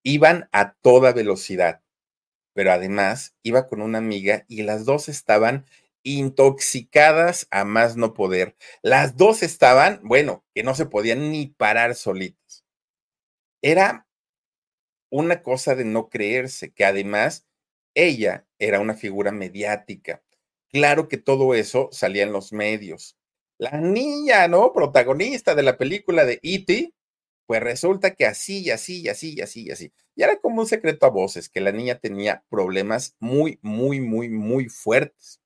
iban 0.02 0.48
a 0.52 0.72
toda 0.80 1.12
velocidad, 1.12 1.82
pero 2.54 2.72
además 2.72 3.34
iba 3.42 3.66
con 3.66 3.82
una 3.82 3.98
amiga 3.98 4.44
y 4.48 4.62
las 4.62 4.87
dos 4.87 5.08
estaban 5.08 5.66
intoxicadas 6.02 7.46
a 7.50 7.64
más 7.64 7.96
no 7.96 8.14
poder. 8.14 8.56
Las 8.82 9.16
dos 9.16 9.42
estaban, 9.42 10.00
bueno, 10.02 10.44
que 10.54 10.62
no 10.62 10.74
se 10.74 10.87
podían 10.87 11.30
ni 11.30 11.48
parar 11.48 11.94
solitas. 11.94 12.64
Era 13.62 14.06
una 15.11 15.42
cosa 15.42 15.74
de 15.74 15.84
no 15.84 16.08
creerse, 16.08 16.72
que 16.72 16.84
además 16.84 17.47
ella 17.98 18.46
era 18.58 18.80
una 18.80 18.94
figura 18.94 19.32
mediática. 19.32 20.22
Claro 20.70 21.08
que 21.08 21.18
todo 21.18 21.54
eso 21.54 21.88
salía 21.92 22.22
en 22.22 22.32
los 22.32 22.52
medios. 22.52 23.16
La 23.58 23.72
niña, 23.80 24.46
¿no? 24.48 24.72
Protagonista 24.72 25.54
de 25.54 25.62
la 25.64 25.76
película 25.76 26.24
de 26.24 26.38
E.T., 26.42 26.92
pues 27.46 27.62
resulta 27.62 28.14
que 28.14 28.26
así 28.26 28.61
y 28.61 28.70
así 28.70 29.00
y 29.02 29.08
así 29.08 29.34
y 29.34 29.40
así 29.40 29.62
y 29.66 29.70
así. 29.70 29.92
Y 30.14 30.22
era 30.22 30.38
como 30.38 30.61
un 30.61 30.66
secreto 30.68 31.06
a 31.06 31.11
voces 31.11 31.48
que 31.48 31.61
la 31.61 31.72
niña 31.72 31.98
tenía 31.98 32.44
problemas 32.50 33.16
muy, 33.18 33.58
muy, 33.62 34.00
muy, 34.00 34.28
muy 34.28 34.68
fuertes. 34.68 35.40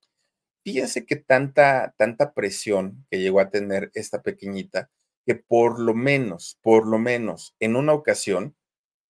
Fíjense 0.64 1.06
que 1.06 1.16
tanta, 1.16 1.94
tanta 1.96 2.34
presión 2.34 3.06
que 3.10 3.20
llegó 3.20 3.40
a 3.40 3.50
tener 3.50 3.90
esta 3.94 4.22
pequeñita, 4.22 4.90
que 5.26 5.36
por 5.36 5.80
lo 5.80 5.94
menos, 5.94 6.58
por 6.62 6.86
lo 6.86 6.98
menos, 6.98 7.54
en 7.60 7.76
una 7.76 7.92
ocasión 7.94 8.56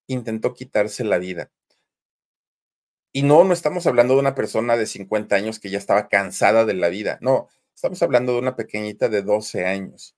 intentó 0.06 0.54
quitarse 0.54 1.04
la 1.04 1.18
vida. 1.18 1.50
Y 3.12 3.22
no, 3.22 3.44
no 3.44 3.52
estamos 3.52 3.86
hablando 3.86 4.14
de 4.14 4.20
una 4.20 4.34
persona 4.34 4.76
de 4.76 4.86
50 4.86 5.36
años 5.36 5.60
que 5.60 5.70
ya 5.70 5.78
estaba 5.78 6.08
cansada 6.08 6.64
de 6.64 6.74
la 6.74 6.88
vida. 6.88 7.18
No, 7.20 7.48
estamos 7.74 8.02
hablando 8.02 8.32
de 8.32 8.38
una 8.38 8.56
pequeñita 8.56 9.08
de 9.10 9.22
12 9.22 9.66
años. 9.66 10.16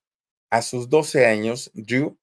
A 0.50 0.62
sus 0.62 0.88
12 0.88 1.26
años, 1.26 1.72
Drew 1.74 2.16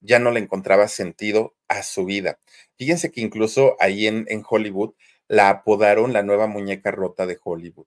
ya 0.00 0.18
no 0.20 0.30
le 0.30 0.40
encontraba 0.40 0.86
sentido 0.86 1.56
a 1.66 1.82
su 1.82 2.04
vida. 2.04 2.38
Fíjense 2.76 3.10
que 3.10 3.22
incluso 3.22 3.76
ahí 3.80 4.06
en, 4.06 4.26
en 4.28 4.44
Hollywood 4.48 4.94
la 5.26 5.48
apodaron 5.48 6.12
la 6.12 6.22
nueva 6.22 6.46
muñeca 6.46 6.90
rota 6.92 7.26
de 7.26 7.38
Hollywood. 7.42 7.86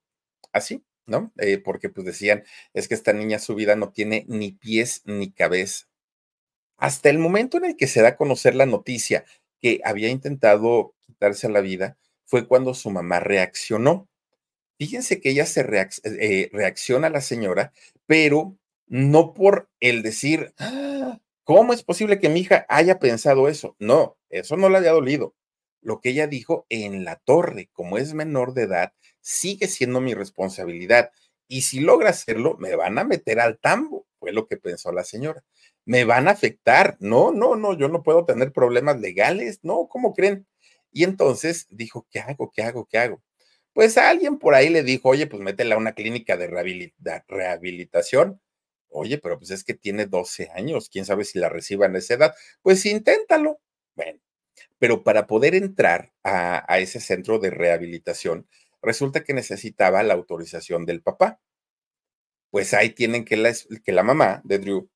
Así, 0.51 0.83
¿no? 1.05 1.31
Eh, 1.37 1.59
porque 1.59 1.89
pues 1.89 2.05
decían, 2.05 2.43
es 2.73 2.87
que 2.87 2.95
esta 2.95 3.13
niña 3.13 3.39
su 3.39 3.55
vida 3.55 3.75
no 3.75 3.91
tiene 3.91 4.25
ni 4.27 4.51
pies 4.51 5.01
ni 5.05 5.31
cabeza. 5.31 5.87
Hasta 6.77 7.09
el 7.09 7.19
momento 7.19 7.58
en 7.58 7.65
el 7.65 7.77
que 7.77 7.87
se 7.87 8.02
da 8.02 8.10
a 8.10 8.15
conocer 8.17 8.56
la 8.56 8.65
noticia 8.65 9.25
que 9.60 9.79
había 9.83 10.10
intentado 10.10 10.95
quitarse 11.06 11.49
la 11.49 11.62
vida, 11.62 11.97
fue 12.28 12.48
cuando 12.48 12.73
su 12.75 12.92
mamá 12.92 13.19
reaccionó. 13.19 14.08
Fíjense 14.78 15.19
que 15.19 15.32
ella 15.32 15.48
se 15.48 15.62
eh, 16.04 16.50
reacciona 16.54 17.08
a 17.08 17.10
la 17.10 17.21
señora, 17.21 17.73
pero 18.06 18.58
no 18.86 19.34
por 19.34 19.69
el 19.80 20.04
decir, 20.04 20.54
ah, 20.60 21.19
¿cómo 21.44 21.73
es 21.73 21.84
posible 21.84 22.19
que 22.19 22.30
mi 22.30 22.42
hija 22.42 22.65
haya 22.69 23.00
pensado 23.00 23.48
eso? 23.48 23.75
No, 23.80 24.17
eso 24.30 24.56
no 24.56 24.69
le 24.69 24.78
había 24.78 24.92
dolido. 24.92 25.36
Lo 25.82 26.00
que 26.00 26.10
ella 26.10 26.28
dijo 26.28 26.65
en 26.69 27.06
la 27.06 27.15
torre, 27.15 27.69
como 27.73 27.98
es 27.98 28.13
menor 28.13 28.54
de 28.54 28.63
edad, 28.63 28.94
sigue 29.21 29.67
siendo 29.67 30.02
mi 30.02 30.13
responsabilidad. 30.13 31.12
Y 31.48 31.62
si 31.62 31.80
logra 31.80 32.10
hacerlo, 32.10 32.58
me 32.60 32.75
van 32.75 33.00
a 33.00 33.04
meter 33.04 33.40
al 33.40 33.58
tambo, 33.58 34.06
fue 34.19 34.32
lo 34.34 34.48
que 34.48 34.58
pensó 34.58 34.92
la 34.92 35.04
señora. 35.04 35.44
me 35.86 36.04
van 36.04 36.28
a 36.28 36.32
afectar. 36.32 36.98
No, 37.00 37.32
no, 37.32 37.56
no, 37.56 37.78
yo 37.78 37.88
no 37.88 38.04
puedo 38.04 38.25
tener 38.25 38.52
problemas 38.52 39.00
legales. 39.00 39.60
No, 39.63 39.88
¿cómo 39.88 40.13
creen? 40.13 40.46
Y 40.92 41.04
entonces 41.04 41.67
dijo, 41.69 42.08
¿qué 42.12 42.19
hago? 42.19 42.52
¿Qué 42.54 42.63
hago? 42.63 42.85
¿Qué 42.85 42.98
hago? 42.98 43.21
Pues 43.73 43.98
a 43.98 44.10
alguien 44.10 44.40
por 44.40 44.56
ahí 44.56 44.69
le 44.69 44.83
dijo, 44.83 45.10
oye, 45.10 45.27
pues 45.27 45.42
métela 45.42 45.75
a 45.75 45.77
una 45.77 45.94
clínica 45.94 46.38
de 46.38 46.48
rehabilitación. 47.27 48.42
Oye, 48.90 49.17
pero 49.19 49.38
pues 49.40 49.52
es 49.52 49.63
que 49.63 49.73
tiene 49.75 50.06
12 50.08 50.50
años, 50.56 50.90
quién 50.90 51.06
sabe 51.06 51.25
si 51.25 51.40
la 51.40 51.50
reciba 51.50 51.85
en 51.85 51.96
esa 51.98 52.15
edad. 52.15 52.35
Pues 52.63 52.85
inténtalo. 52.85 53.60
Bueno, 53.96 54.19
pero 54.79 55.04
para 55.04 55.27
poder 55.27 55.56
entrar 55.56 56.13
a, 56.23 56.65
a 56.71 56.79
ese 56.79 57.00
centro 57.00 57.40
de 57.40 57.52
rehabilitación, 57.52 58.48
resulta 58.81 59.23
que 59.23 59.33
necesitaba 59.33 60.04
la 60.04 60.15
autorización 60.15 60.85
del 60.85 61.02
papá. 61.04 61.40
Pues 62.52 62.73
ahí 62.73 62.90
tienen 62.90 63.23
que 63.23 63.38
la, 63.38 63.54
que 63.85 63.92
la 63.94 64.04
mamá 64.04 64.42
de 64.44 64.60
Drew 64.60 64.90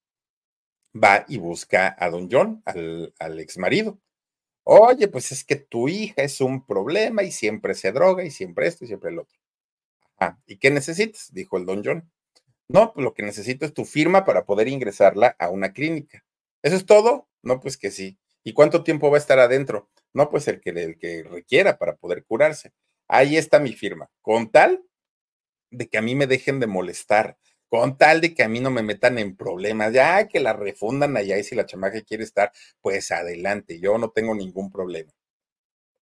va 0.94 1.26
y 1.28 1.38
busca 1.38 1.96
a 2.00 2.10
don 2.10 2.30
John, 2.32 2.62
al, 2.66 3.14
al 3.20 3.39
ex 3.39 3.58
marido. 3.58 4.00
Oye, 4.64 5.07
pues 5.07 5.32
es 5.32 5.43
que 5.43 5.55
tu 5.55 5.88
hija 5.89 6.22
es 6.24 6.41
un 6.41 6.66
problema 6.66 7.24
y 7.24 7.32
siempre 7.32 7.74
se 7.74 7.91
droga 7.91 8.24
y 8.24 8.32
siempre 8.32 8.68
esto 8.68 8.86
y 8.86 8.88
siempre 8.88 9.09
el 9.09 9.20
otro. 9.20 9.39
¿y 10.45 10.57
qué 10.57 10.70
necesitas? 10.70 11.34
Dijo 11.34 11.57
el 11.57 11.66
don 11.66 11.84
John. 11.84 12.12
No, 12.68 12.93
pues 12.93 13.03
lo 13.03 13.14
que 13.14 13.24
necesito 13.24 13.66
es 13.66 13.74
tu 13.74 13.86
firma 13.86 14.24
para 14.24 14.45
poder 14.45 14.68
ingresarla 14.68 15.36
a 15.39 15.49
una 15.49 15.74
clínica. 15.74 16.24
¿Eso 16.62 16.76
es 16.76 16.86
todo? 16.86 17.28
No, 17.41 17.59
pues 17.59 17.78
que 17.78 17.91
sí. 17.91 18.20
¿Y 18.43 18.53
cuánto 18.53 18.84
tiempo 18.84 19.09
va 19.09 19.18
a 19.18 19.20
estar 19.20 19.39
adentro? 19.39 19.89
No, 20.14 20.30
pues 20.30 20.47
el 20.47 20.62
que, 20.62 20.70
el 20.70 20.97
que 20.97 21.24
requiera 21.24 21.78
para 21.78 21.95
poder 21.95 22.24
curarse. 22.24 22.72
Ahí 23.07 23.36
está 23.36 23.59
mi 23.59 23.74
firma. 23.74 24.09
Con 24.22 24.51
tal 24.51 24.84
de 25.72 25.89
que 25.89 25.97
a 25.97 26.01
mí 26.01 26.16
me 26.16 26.28
dejen 26.28 26.59
de 26.59 26.68
molestar, 26.68 27.38
con 27.72 27.97
tal 27.97 28.19
de 28.19 28.34
que 28.34 28.43
a 28.43 28.49
mí 28.49 28.59
no 28.59 28.69
me 28.69 28.84
metan 28.84 29.17
en 29.17 29.38
problemas, 29.38 29.93
ya 29.93 30.28
que 30.28 30.41
la 30.41 30.51
refundan 30.51 31.15
allá 31.15 31.38
y 31.38 31.45
si 31.45 31.55
la 31.55 31.65
chamaca 31.65 32.01
quiere 32.01 32.26
estar, 32.26 32.51
pues 32.82 33.11
adelante, 33.11 33.80
yo 33.80 33.97
no 33.97 34.09
tengo 34.11 34.36
ningún 34.36 34.69
problema. 34.69 35.13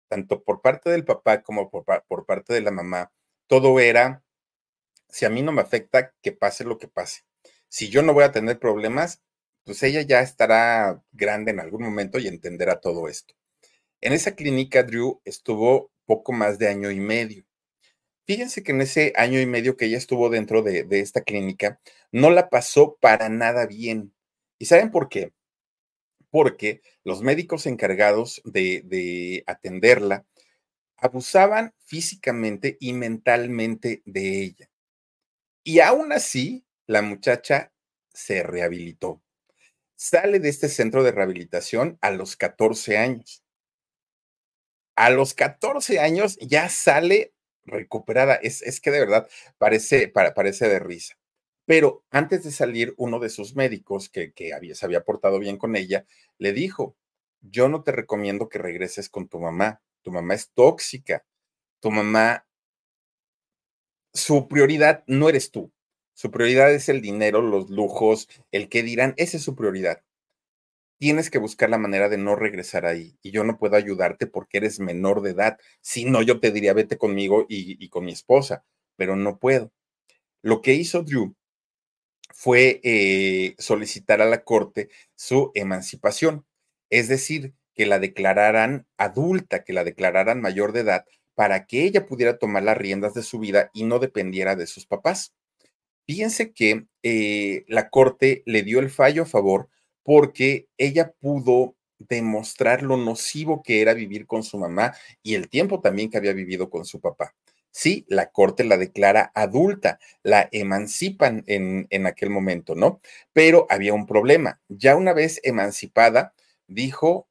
Tanto 0.10 0.46
por 0.46 0.62
parte 0.62 0.90
del 0.90 1.04
papá 1.04 1.42
como 1.44 1.70
por, 1.70 1.84
por 2.08 2.26
parte 2.26 2.54
de 2.54 2.62
la 2.62 2.72
mamá, 2.72 3.12
todo 3.48 3.82
era, 3.82 4.24
si 5.10 5.26
a 5.26 5.30
mí 5.30 5.42
no 5.42 5.52
me 5.52 5.62
afecta, 5.62 6.14
que 6.22 6.32
pase 6.32 6.64
lo 6.64 6.78
que 6.78 6.88
pase. 6.88 7.24
Si 7.68 7.90
yo 7.90 8.02
no 8.02 8.14
voy 8.14 8.24
a 8.24 8.32
tener 8.32 8.60
problemas, 8.60 9.22
pues 9.66 9.84
ella 9.84 10.04
ya 10.04 10.22
estará 10.22 11.04
grande 11.12 11.52
en 11.52 11.60
algún 11.60 11.84
momento 11.84 12.18
y 12.18 12.28
entenderá 12.28 12.80
todo 12.80 13.10
esto. 13.10 13.34
En 14.00 14.14
esa 14.14 14.36
clínica, 14.36 14.84
Drew 14.84 15.22
estuvo 15.26 15.92
poco 16.06 16.34
más 16.34 16.60
de 16.60 16.70
año 16.70 16.92
y 16.92 17.02
medio. 17.02 17.47
Fíjense 18.28 18.62
que 18.62 18.74
en 18.74 18.82
ese 18.82 19.14
año 19.16 19.40
y 19.40 19.46
medio 19.46 19.78
que 19.78 19.86
ella 19.86 19.98
estuvo 19.98 20.30
dentro 20.30 20.62
de, 20.62 20.86
esta 20.92 21.22
clínica, 21.22 21.80
no 22.12 22.30
la 22.30 22.50
pasó 22.50 22.98
para 23.00 23.30
nada 23.30 23.66
bien. 23.66 24.14
¿Y 24.60 24.66
saben 24.66 24.92
por 24.92 25.08
qué? 25.08 25.32
Porque 26.30 26.82
los 27.06 27.22
médicos 27.22 27.66
encargados 27.66 28.42
de, 28.44 28.82
de 28.84 29.46
atenderla 29.48 30.26
abusaban 30.98 31.74
físicamente 31.86 32.76
y 32.82 32.92
mentalmente 32.92 34.02
de 34.04 34.44
ella. 34.44 34.70
Y 35.64 35.80
aún 35.80 36.12
así, 36.12 36.66
la 36.86 37.02
muchacha 37.02 37.72
se 38.14 38.44
rehabilitó. 38.44 39.22
Sale 39.96 40.40
de 40.40 40.50
este 40.50 40.68
centro 40.68 41.02
de 41.04 41.14
rehabilitación 41.14 41.98
a 42.02 42.12
los 42.12 42.36
14 42.36 42.98
años. 42.98 43.42
A 44.98 45.12
los 45.12 45.34
14 45.34 46.02
años 46.02 46.38
ya 46.42 46.68
sale 46.68 47.34
recuperada. 47.68 48.36
Es, 48.36 48.62
es 48.64 48.82
que 48.82 48.92
de 48.92 49.00
verdad 49.00 49.28
parece, 49.58 50.08
parece 50.10 50.70
de 50.70 50.80
risa. 50.80 51.16
Pero 51.66 52.04
antes 52.12 52.44
de 52.44 52.52
salir, 52.52 52.94
uno 52.98 53.20
de 53.20 53.30
sus 53.30 53.56
médicos, 53.56 54.10
que, 54.10 54.32
que 54.34 54.54
había, 54.54 54.74
se 54.76 54.86
había 54.86 55.04
portado 55.04 55.40
bien 55.40 55.58
con 55.58 55.76
ella, 55.76 56.06
le 56.38 56.54
dijo, 56.54 56.96
yo 57.42 57.70
no 57.70 57.84
te 57.84 57.92
recomiendo 57.92 58.50
que 58.50 58.60
regreses 58.60 59.10
con 59.10 59.28
tu 59.28 59.40
mamá. 59.40 59.82
Tu 60.02 60.12
mamá 60.12 60.34
es 60.34 60.52
tóxica. 60.54 61.26
Tu 61.82 61.92
mamá, 61.92 62.48
su 64.14 64.48
prioridad 64.48 65.04
no 65.08 65.30
eres 65.30 65.52
tú. 65.52 65.72
Su 66.14 66.32
prioridad 66.32 66.74
es 66.74 66.90
el 66.90 67.02
dinero, 67.02 67.42
los 67.42 67.70
lujos, 67.70 68.28
el 68.52 68.70
que 68.70 68.82
dirán, 68.82 69.14
esa 69.18 69.38
es 69.38 69.44
su 69.44 69.56
prioridad 69.56 70.02
tienes 70.98 71.30
que 71.30 71.38
buscar 71.38 71.70
la 71.70 71.78
manera 71.78 72.10
de 72.10 72.18
no 72.18 72.36
regresar 72.36 72.86
ahí. 72.86 73.18
Y 73.22 73.32
yo 73.32 73.44
no 73.44 73.58
puedo 73.58 73.76
ayudarte 73.76 74.28
porque 74.28 74.58
eres 74.58 74.80
menor 74.80 75.22
de 75.22 75.32
edad. 75.32 75.58
Si 75.82 76.06
no, 76.06 76.22
yo 76.22 76.40
te 76.40 76.52
diría, 76.52 76.74
vete 76.74 76.98
conmigo 76.98 77.46
y, 77.48 77.88
con 77.90 78.06
mi 78.06 78.12
esposa, 78.14 78.66
pero 78.96 79.16
no 79.16 79.38
puedo. 79.40 79.72
Lo 80.42 80.62
que 80.62 80.74
hizo 80.74 81.04
Drew 81.04 81.36
fue 82.34 82.80
eh, 82.84 83.56
solicitar 83.58 84.22
a 84.22 84.26
la 84.26 84.44
corte 84.44 84.90
su 85.16 85.52
emancipación, 85.56 86.46
es 86.90 87.08
decir, 87.08 87.54
que 87.74 87.86
la 87.86 88.00
declararan 88.00 88.88
adulta, 88.98 89.64
que 89.64 89.74
la 89.74 89.84
declararan 89.84 90.42
mayor 90.42 90.74
de 90.74 90.82
edad, 90.82 91.06
para 91.36 91.68
que 91.68 91.84
ella 91.84 92.08
pudiera 92.08 92.40
tomar 92.40 92.64
las 92.64 92.78
riendas 92.78 93.14
de 93.14 93.24
su 93.24 93.40
vida 93.40 93.70
y 93.74 93.84
no 93.84 94.00
dependiera 94.00 94.56
de 94.56 94.68
sus 94.68 94.88
papás. 94.88 95.34
Fíjense 96.08 96.52
que 96.54 96.88
eh, 97.04 97.66
la 97.68 97.90
corte 97.90 98.42
le 98.46 98.64
dio 98.64 98.80
el 98.80 98.90
fallo 98.90 99.24
a 99.24 99.28
favor 99.28 99.70
porque 100.08 100.70
ella 100.78 101.12
pudo 101.20 101.76
demostrar 102.00 102.82
lo 102.82 102.96
nocivo 102.96 103.62
que 103.62 103.82
era 103.82 103.94
vivir 103.94 104.26
con 104.26 104.42
su 104.42 104.58
mamá 104.58 104.96
y 105.22 105.36
el 105.36 105.50
tiempo 105.50 105.82
también 105.82 106.10
que 106.10 106.16
había 106.18 106.32
vivido 106.32 106.70
con 106.70 106.86
su 106.86 107.02
papá. 107.02 107.36
Sí, 107.72 108.06
la 108.08 108.32
corte 108.32 108.64
la 108.64 108.78
declara 108.78 109.34
adulta, 109.36 110.00
la 110.24 110.48
emancipan 110.54 111.44
en, 111.46 111.88
en 111.90 112.08
aquel 112.08 112.30
momento, 112.30 112.74
¿no? 112.74 113.02
Pero 113.34 113.68
había 113.70 113.94
un 113.94 114.06
problema. 114.06 114.62
Ya 114.70 114.96
una 114.96 115.12
vez 115.12 115.42
emancipada, 115.44 116.34
dijo, 116.68 117.28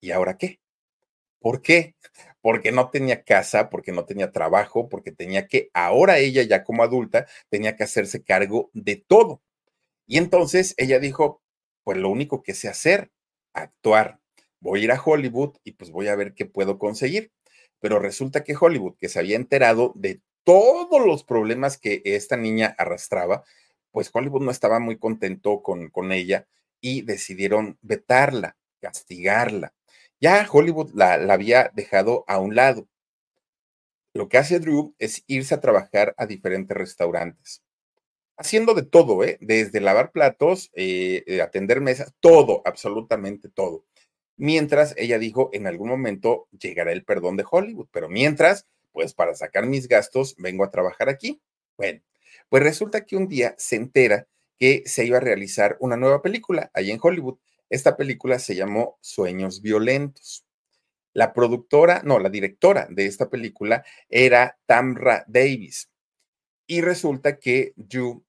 ¿y 0.00 0.10
ahora 0.10 0.38
qué? 0.38 0.58
¿Por 1.40 1.62
qué? 1.62 1.94
Porque 2.40 2.72
no 2.72 2.90
tenía 2.90 3.22
casa, 3.22 3.70
porque 3.70 3.92
no 3.92 4.04
tenía 4.06 4.32
trabajo, 4.32 4.88
porque 4.88 5.12
tenía 5.12 5.46
que, 5.46 5.70
ahora 5.72 6.18
ella 6.18 6.42
ya 6.42 6.64
como 6.64 6.82
adulta, 6.82 7.28
tenía 7.48 7.76
que 7.76 7.84
hacerse 7.84 8.24
cargo 8.24 8.70
de 8.72 8.96
todo. 8.96 9.40
Y 10.06 10.18
entonces 10.18 10.74
ella 10.78 10.98
dijo, 10.98 11.42
pues 11.88 11.96
lo 11.96 12.10
único 12.10 12.42
que 12.42 12.52
sé 12.52 12.68
hacer, 12.68 13.10
actuar. 13.54 14.20
Voy 14.60 14.82
a 14.82 14.84
ir 14.84 14.92
a 14.92 15.02
Hollywood 15.02 15.56
y 15.64 15.72
pues 15.72 15.90
voy 15.90 16.08
a 16.08 16.16
ver 16.16 16.34
qué 16.34 16.44
puedo 16.44 16.78
conseguir. 16.78 17.32
Pero 17.80 17.98
resulta 17.98 18.44
que 18.44 18.54
Hollywood, 18.54 18.98
que 18.98 19.08
se 19.08 19.18
había 19.18 19.36
enterado 19.36 19.94
de 19.96 20.20
todos 20.44 21.06
los 21.06 21.24
problemas 21.24 21.78
que 21.78 22.02
esta 22.04 22.36
niña 22.36 22.74
arrastraba, 22.76 23.42
pues 23.90 24.10
Hollywood 24.12 24.42
no 24.42 24.50
estaba 24.50 24.80
muy 24.80 24.98
contento 24.98 25.62
con, 25.62 25.88
con 25.88 26.12
ella 26.12 26.46
y 26.82 27.00
decidieron 27.00 27.78
vetarla, 27.80 28.58
castigarla. 28.82 29.72
Ya 30.20 30.46
Hollywood 30.46 30.90
la, 30.92 31.16
la 31.16 31.32
había 31.32 31.70
dejado 31.72 32.26
a 32.28 32.38
un 32.38 32.54
lado. 32.54 32.86
Lo 34.12 34.28
que 34.28 34.36
hace 34.36 34.60
Drew 34.60 34.94
es 34.98 35.24
irse 35.26 35.54
a 35.54 35.62
trabajar 35.62 36.14
a 36.18 36.26
diferentes 36.26 36.76
restaurantes 36.76 37.62
haciendo 38.38 38.74
de 38.74 38.84
todo, 38.84 39.24
¿eh? 39.24 39.36
Desde 39.40 39.80
lavar 39.80 40.12
platos, 40.12 40.70
eh, 40.74 41.24
eh, 41.26 41.42
atender 41.42 41.80
mesas, 41.80 42.14
todo, 42.20 42.62
absolutamente 42.64 43.48
todo. 43.48 43.84
Mientras 44.36 44.94
ella 44.96 45.18
dijo, 45.18 45.50
en 45.52 45.66
algún 45.66 45.88
momento 45.88 46.48
llegará 46.58 46.92
el 46.92 47.04
perdón 47.04 47.36
de 47.36 47.44
Hollywood, 47.50 47.88
pero 47.90 48.08
mientras, 48.08 48.66
pues 48.92 49.12
para 49.12 49.34
sacar 49.34 49.66
mis 49.66 49.88
gastos, 49.88 50.36
vengo 50.38 50.64
a 50.64 50.70
trabajar 50.70 51.08
aquí. 51.08 51.42
Bueno, 51.76 52.00
pues 52.48 52.62
resulta 52.62 53.04
que 53.04 53.16
un 53.16 53.28
día 53.28 53.54
se 53.58 53.76
entera 53.76 54.28
que 54.58 54.82
se 54.86 55.04
iba 55.04 55.18
a 55.18 55.20
realizar 55.20 55.76
una 55.80 55.96
nueva 55.96 56.22
película 56.22 56.70
ahí 56.74 56.90
en 56.90 57.00
Hollywood. 57.02 57.38
Esta 57.68 57.96
película 57.96 58.38
se 58.38 58.54
llamó 58.54 58.98
Sueños 59.00 59.60
Violentos. 59.60 60.44
La 61.12 61.32
productora, 61.32 62.02
no, 62.04 62.18
la 62.20 62.30
directora 62.30 62.86
de 62.90 63.06
esta 63.06 63.28
película 63.28 63.84
era 64.08 64.58
Tamra 64.66 65.24
Davis. 65.26 65.90
Y 66.66 66.80
resulta 66.82 67.38
que 67.38 67.72
Yu 67.76 68.24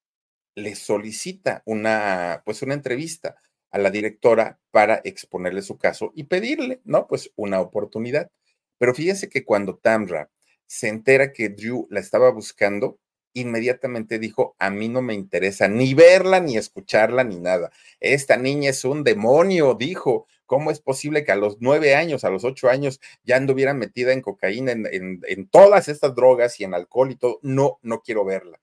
le 0.60 0.76
solicita 0.76 1.64
una, 1.66 2.42
pues 2.46 2.62
una 2.62 2.74
entrevista 2.74 3.36
a 3.72 3.78
la 3.78 3.92
directora 3.92 4.60
para 4.72 5.02
exponerle 5.04 5.62
su 5.62 5.78
caso 5.78 6.12
y 6.16 6.26
pedirle, 6.26 6.82
¿no? 6.86 7.08
Pues 7.08 7.32
una 7.36 7.62
oportunidad. 7.62 8.32
Pero 8.78 8.94
fíjense 8.96 9.30
que 9.30 9.46
cuando 9.46 9.78
Tamra 9.78 10.30
se 10.66 10.88
entera 10.88 11.34
que 11.34 11.50
Drew 11.50 11.88
la 11.90 12.00
estaba 12.00 12.32
buscando, 12.32 13.00
inmediatamente 13.34 14.20
dijo, 14.20 14.56
a 14.60 14.70
mí 14.70 14.90
no 14.90 15.02
me 15.02 15.14
interesa 15.14 15.68
ni 15.68 15.94
verla, 15.94 16.40
ni 16.40 16.58
escucharla, 16.58 17.24
ni 17.24 17.40
nada. 17.40 17.72
Esta 18.00 18.38
niña 18.38 18.72
es 18.72 18.86
un 18.86 19.04
demonio, 19.04 19.76
dijo. 19.76 20.28
¿Cómo 20.46 20.72
es 20.72 20.80
posible 20.80 21.24
que 21.24 21.32
a 21.32 21.36
los 21.36 21.58
nueve 21.60 21.94
años, 21.94 22.24
a 22.24 22.32
los 22.32 22.44
ocho 22.44 22.70
años, 22.70 23.00
ya 23.24 23.36
anduviera 23.38 23.76
metida 23.76 24.14
en 24.14 24.22
cocaína, 24.22 24.72
en, 24.72 25.22
en 25.28 25.48
todas 25.48 25.88
estas 25.90 26.16
drogas 26.16 26.60
y 26.60 26.64
en 26.64 26.74
alcohol 26.74 27.12
y 27.12 27.18
todo? 27.18 27.40
No, 27.44 27.78
no 27.84 28.02
quiero 28.02 28.26
verla. 28.26 28.60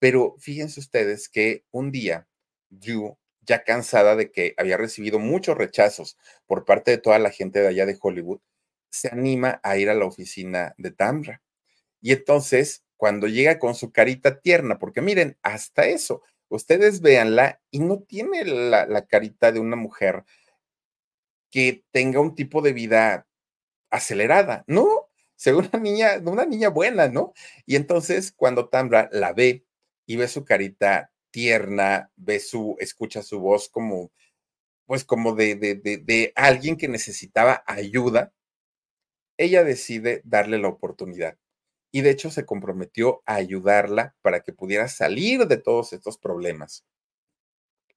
Pero 0.00 0.34
fíjense 0.38 0.80
ustedes 0.80 1.28
que 1.28 1.64
un 1.70 1.92
día, 1.92 2.26
Drew, 2.70 3.16
ya 3.42 3.62
cansada 3.64 4.16
de 4.16 4.32
que 4.32 4.54
había 4.56 4.76
recibido 4.76 5.18
muchos 5.20 5.56
rechazos 5.56 6.18
por 6.46 6.64
parte 6.64 6.90
de 6.90 6.98
toda 6.98 7.18
la 7.20 7.30
gente 7.30 7.60
de 7.60 7.68
allá 7.68 7.86
de 7.86 7.98
Hollywood, 8.00 8.40
se 8.90 9.08
anima 9.08 9.60
a 9.62 9.76
ir 9.76 9.90
a 9.90 9.94
la 9.94 10.06
oficina 10.06 10.74
de 10.78 10.90
Tamra. 10.90 11.42
Y 12.00 12.12
entonces, 12.12 12.82
cuando 12.96 13.28
llega 13.28 13.58
con 13.58 13.74
su 13.74 13.92
carita 13.92 14.40
tierna, 14.40 14.78
porque 14.78 15.02
miren, 15.02 15.38
hasta 15.42 15.86
eso, 15.86 16.22
ustedes 16.48 17.02
véanla 17.02 17.60
y 17.70 17.80
no 17.80 18.00
tiene 18.00 18.44
la, 18.44 18.86
la 18.86 19.06
carita 19.06 19.52
de 19.52 19.60
una 19.60 19.76
mujer 19.76 20.24
que 21.50 21.84
tenga 21.90 22.20
un 22.20 22.34
tipo 22.34 22.62
de 22.62 22.72
vida 22.72 23.26
acelerada, 23.90 24.64
¿no? 24.66 25.08
Se 25.36 25.52
ve 25.52 25.58
una 25.58 25.78
niña, 25.80 26.20
una 26.24 26.46
niña 26.46 26.68
buena, 26.70 27.08
¿no? 27.08 27.34
Y 27.66 27.76
entonces 27.76 28.32
cuando 28.32 28.68
Tambra 28.68 29.08
la 29.12 29.32
ve 29.32 29.64
y 30.10 30.16
ve 30.16 30.26
su 30.26 30.44
carita 30.44 31.12
tierna, 31.30 32.10
ve 32.16 32.40
su, 32.40 32.74
escucha 32.80 33.22
su 33.22 33.38
voz 33.38 33.68
como, 33.68 34.10
pues 34.86 35.04
como 35.04 35.36
de, 35.36 35.54
de, 35.54 35.76
de, 35.76 35.98
de 35.98 36.32
alguien 36.34 36.76
que 36.76 36.88
necesitaba 36.88 37.62
ayuda, 37.64 38.32
ella 39.38 39.62
decide 39.62 40.20
darle 40.24 40.58
la 40.58 40.66
oportunidad. 40.66 41.36
Y 41.92 42.00
de 42.00 42.10
hecho 42.10 42.32
se 42.32 42.44
comprometió 42.44 43.22
a 43.24 43.36
ayudarla 43.36 44.16
para 44.20 44.40
que 44.40 44.52
pudiera 44.52 44.88
salir 44.88 45.46
de 45.46 45.58
todos 45.58 45.92
estos 45.92 46.18
problemas. 46.18 46.84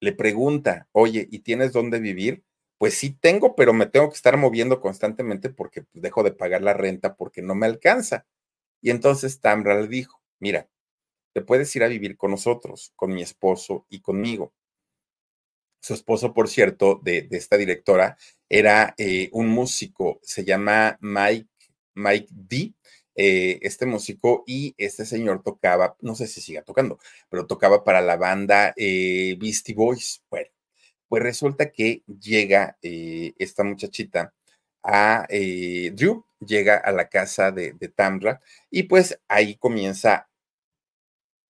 Le 0.00 0.12
pregunta, 0.12 0.88
oye, 0.92 1.26
¿y 1.30 1.40
tienes 1.40 1.72
dónde 1.72 1.98
vivir? 1.98 2.44
Pues 2.78 2.94
sí 2.94 3.10
tengo, 3.10 3.56
pero 3.56 3.72
me 3.72 3.86
tengo 3.86 4.08
que 4.08 4.16
estar 4.16 4.36
moviendo 4.36 4.80
constantemente 4.80 5.50
porque 5.50 5.82
pues, 5.82 6.00
dejo 6.02 6.22
de 6.22 6.32
pagar 6.32 6.62
la 6.62 6.74
renta 6.74 7.16
porque 7.16 7.42
no 7.42 7.54
me 7.56 7.66
alcanza. 7.66 8.24
Y 8.82 8.90
entonces 8.90 9.40
Tamra 9.40 9.80
le 9.80 9.88
dijo, 9.88 10.22
mira, 10.40 10.68
te 11.34 11.42
puedes 11.42 11.74
ir 11.76 11.82
a 11.82 11.88
vivir 11.88 12.16
con 12.16 12.30
nosotros, 12.30 12.92
con 12.94 13.12
mi 13.12 13.20
esposo 13.20 13.86
y 13.90 14.00
conmigo. 14.00 14.54
Su 15.80 15.92
esposo, 15.92 16.32
por 16.32 16.48
cierto, 16.48 17.00
de, 17.02 17.28
esta 17.32 17.56
directora, 17.56 18.16
era 18.48 18.94
eh, 18.96 19.28
un 19.32 19.48
músico, 19.48 20.20
se 20.22 20.44
llama 20.44 20.96
Mike, 21.00 21.48
Mike 21.94 22.28
D. 22.30 22.72
Eh, 23.16 23.60
este 23.62 23.86
músico 23.86 24.42
y 24.44 24.74
este 24.76 25.04
señor 25.06 25.42
tocaba, 25.44 25.96
no 26.00 26.16
sé 26.16 26.26
si 26.26 26.40
siga 26.40 26.62
tocando, 26.62 26.98
pero 27.28 27.46
tocaba 27.46 27.84
para 27.84 28.00
la 28.00 28.16
banda 28.16 28.72
eh, 28.76 29.36
Beastie 29.38 29.74
Boys. 29.74 30.22
Bueno, 30.30 30.48
pues 31.08 31.22
resulta 31.22 31.70
que 31.70 32.02
llega 32.06 32.76
esta 32.82 33.62
muchachita 33.62 34.34
a 34.82 35.28
Drew, 35.28 36.24
llega 36.40 36.76
a 36.76 36.90
la 36.92 37.08
casa 37.08 37.52
de, 37.52 37.72
de 37.72 37.88
Tamra 37.88 38.40
y 38.68 38.84
pues 38.84 39.20
ahí 39.28 39.56
comienza 39.56 40.28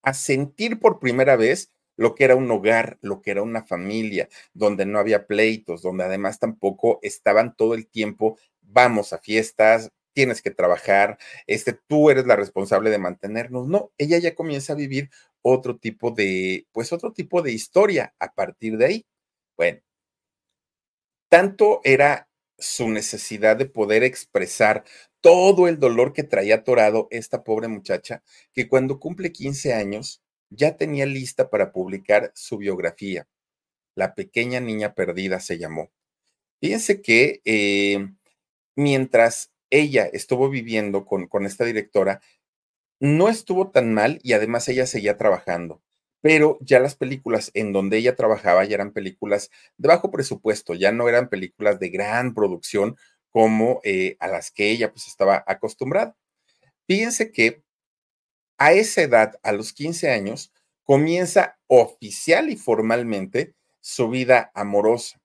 a 0.05 0.14
sentir 0.14 0.78
por 0.80 1.00
primera 1.00 1.36
vez 1.36 1.70
lo 1.96 2.14
que 2.14 2.24
era 2.24 2.36
un 2.36 2.50
hogar, 2.50 2.98
lo 3.02 3.22
que 3.22 3.30
era 3.30 3.42
una 3.42 3.64
familia, 3.64 4.28
donde 4.52 4.86
no 4.86 4.98
había 4.98 5.26
pleitos, 5.26 5.82
donde 5.82 6.05
además 6.05 6.38
tampoco 6.38 6.98
estaban 7.02 7.55
todo 7.57 7.74
el 7.74 7.86
tiempo, 7.86 8.38
vamos 8.62 9.12
a 9.12 9.18
fiestas, 9.18 9.90
tienes 10.12 10.42
que 10.42 10.50
trabajar, 10.50 11.18
este, 11.46 11.72
tú 11.72 12.11
eres 12.11 12.26
la 12.26 12.36
responsable 12.36 12.90
de 12.90 12.98
mantenernos. 12.98 13.68
No, 13.68 13.92
ella 13.98 14.18
ya 14.18 14.34
comienza 14.34 14.72
a 14.72 14.76
vivir 14.76 15.11
otro 15.42 15.76
tipo 15.76 16.11
de, 16.11 16.66
pues 16.72 16.92
otro 16.92 17.12
tipo 17.12 17.42
de 17.42 17.52
historia 17.52 18.14
a 18.18 18.32
partir 18.32 18.76
de 18.78 18.86
ahí. 18.86 19.07
Bueno, 19.57 19.80
tanto 21.28 21.80
era 21.84 22.28
su 22.59 22.88
necesidad 22.88 23.57
de 23.57 23.66
poder 23.66 24.05
expresar 24.05 24.84
todo 25.25 25.68
el 25.68 25.81
dolor 25.81 26.12
que 26.12 26.22
traía 26.22 26.57
atorado 26.57 27.09
esta 27.11 27.45
pobre 27.45 27.66
muchacha, 27.66 28.22
que 28.53 28.68
cuando 28.68 29.01
cumple 29.01 29.33
15 29.33 29.72
años 29.72 30.22
ya 30.51 30.77
tenía 30.77 31.07
lista 31.07 31.49
para 31.49 31.72
publicar 31.72 32.31
su 32.35 32.59
biografía. 32.59 33.27
La 33.95 34.14
pequeña 34.14 34.61
niña 34.61 34.95
perdida 34.95 35.41
se 35.41 35.57
llamó. 35.57 35.91
Fíjense 36.61 37.01
que 37.01 37.41
eh, 37.47 38.07
mientras 38.77 39.51
ella 39.70 40.05
estuvo 40.12 40.51
viviendo 40.51 41.07
con, 41.07 41.27
con 41.27 41.47
esta 41.47 41.64
directora, 41.64 42.20
no 43.01 43.31
estuvo 43.31 43.70
tan 43.70 43.95
mal 43.95 44.20
y 44.22 44.35
además 44.35 44.68
ella 44.68 44.85
seguía 44.85 45.16
trabajando 45.16 45.81
pero 46.25 46.57
ya 46.62 46.81
las 46.81 46.95
películas 46.97 47.51
en 47.53 47.75
donde 47.75 47.99
ella 47.99 48.16
trabajaba 48.16 48.64
ya 48.64 48.77
eran 48.77 48.95
películas 48.95 49.51
de 49.77 49.89
bajo 49.89 50.11
presupuesto, 50.11 50.72
ya 50.72 50.91
no 50.91 51.07
eran 51.07 51.29
películas 51.29 51.79
de 51.79 51.91
gran 51.91 52.33
producción 52.33 52.97
como 53.35 53.80
eh, 53.82 54.16
a 54.20 54.28
las 54.28 54.53
que 54.53 54.70
ella 54.70 54.93
pues 54.93 55.09
estaba 55.09 55.43
acostumbrada. 55.49 56.16
Fíjense 56.87 57.32
que 57.32 57.64
a 58.59 58.72
esa 58.72 59.03
edad, 59.03 59.41
a 59.43 59.51
los 59.51 59.72
15 59.72 60.09
años, 60.12 60.53
comienza 60.85 61.59
oficial 61.66 62.49
y 62.49 62.55
formalmente 62.55 63.57
su 63.80 64.09
vida 64.09 64.53
amorosa, 64.55 65.20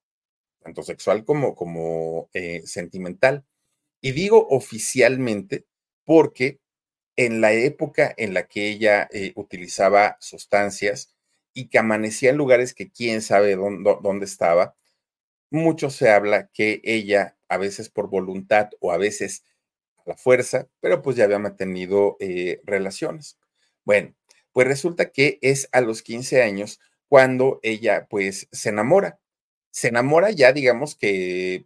tanto 0.57 0.81
sexual 0.81 1.23
como, 1.23 1.53
como 1.53 2.31
eh, 2.33 2.63
sentimental. 2.65 3.45
Y 4.01 4.13
digo 4.13 4.47
oficialmente 4.49 5.67
porque 6.03 6.59
en 7.15 7.41
la 7.41 7.53
época 7.53 8.11
en 8.17 8.33
la 8.33 8.47
que 8.47 8.69
ella 8.69 9.07
eh, 9.11 9.33
utilizaba 9.35 10.17
sustancias 10.19 11.13
y 11.53 11.67
que 11.67 11.77
amanecía 11.77 12.31
en 12.31 12.37
lugares 12.37 12.73
que 12.73 12.89
quién 12.89 13.21
sabe 13.21 13.55
dónde, 13.55 13.97
dónde, 14.01 14.25
estaba, 14.25 14.75
mucho 15.51 15.89
se 15.89 16.09
habla 16.09 16.49
que 16.53 16.81
ella, 16.83 17.37
a 17.47 17.57
veces 17.57 17.89
por 17.89 18.09
voluntad 18.09 18.69
o 18.79 18.91
a 18.91 18.97
veces 18.97 19.43
a 19.97 20.03
la 20.05 20.17
fuerza, 20.17 20.67
pero 20.79 21.01
pues 21.01 21.15
ya 21.17 21.25
había 21.25 21.39
mantenido 21.39 22.17
eh, 22.19 22.61
relaciones. 22.65 23.39
Bueno, 23.85 24.13
pues 24.51 24.67
resulta 24.67 25.11
que 25.11 25.39
es 25.41 25.69
a 25.71 25.81
los 25.81 26.01
15 26.01 26.43
años 26.43 26.79
cuando 27.07 27.59
ella 27.63 28.07
pues 28.09 28.47
se 28.51 28.69
enamora. 28.69 29.19
Se 29.71 29.89
enamora 29.89 30.31
ya, 30.31 30.53
digamos 30.53 30.95
que 30.95 31.65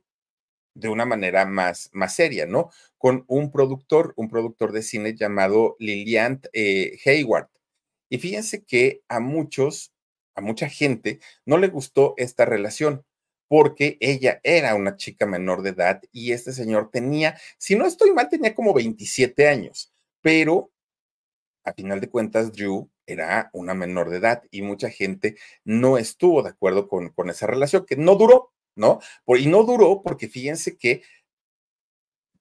de 0.75 0.89
una 0.89 1.05
manera 1.05 1.45
más, 1.45 1.89
más 1.93 2.15
seria, 2.15 2.45
¿no? 2.45 2.71
Con 2.97 3.25
un 3.27 3.51
productor, 3.51 4.13
un 4.15 4.29
productor 4.29 4.71
de 4.71 4.81
cine 4.81 5.15
llamado 5.15 5.75
Lilian 5.79 6.41
eh, 6.53 6.99
Hayward. 7.05 7.49
Y 8.09 8.19
fíjense 8.19 8.63
que 8.63 9.03
a 9.07 9.19
muchos, 9.19 9.93
a 10.35 10.41
mucha 10.41 10.69
gente, 10.69 11.19
no 11.45 11.57
le 11.57 11.67
gustó 11.67 12.13
esta 12.17 12.45
relación 12.45 13.05
porque 13.53 13.97
ella 13.99 14.39
era 14.41 14.73
una 14.73 14.97
chica 14.97 15.27
menor 15.27 15.61
de 15.61 15.69
edad 15.69 16.01
y 16.11 16.31
este 16.31 16.53
señor 16.53 16.89
tenía, 16.89 17.37
si 17.59 17.75
no 17.75 17.85
estoy 17.85 18.11
mal, 18.11 18.27
tenía 18.27 18.55
como 18.55 18.73
27 18.73 19.47
años, 19.47 19.93
pero 20.21 20.71
a 21.63 21.71
final 21.71 22.01
de 22.01 22.09
cuentas, 22.09 22.51
Drew 22.51 22.89
era 23.05 23.51
una 23.53 23.75
menor 23.75 24.09
de 24.09 24.17
edad 24.17 24.41
y 24.49 24.63
mucha 24.63 24.89
gente 24.89 25.37
no 25.63 25.99
estuvo 25.99 26.41
de 26.41 26.49
acuerdo 26.49 26.87
con, 26.87 27.09
con 27.09 27.29
esa 27.29 27.45
relación, 27.45 27.85
que 27.85 27.95
no 27.95 28.15
duró, 28.15 28.51
¿no? 28.75 29.01
y 29.27 29.45
no 29.45 29.63
duró 29.65 30.01
porque 30.01 30.27
fíjense 30.27 30.75
que 30.75 31.03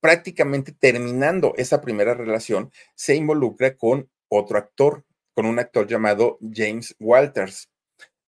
prácticamente 0.01 0.73
terminando 0.73 1.53
esa 1.59 1.83
primera 1.83 2.15
relación, 2.15 2.73
se 2.95 3.17
involucra 3.17 3.77
con 3.77 4.09
otro 4.29 4.57
actor, 4.57 5.05
con 5.35 5.45
un 5.45 5.59
actor 5.59 5.87
llamado 5.87 6.39
James 6.41 6.97
Walters, 6.99 7.69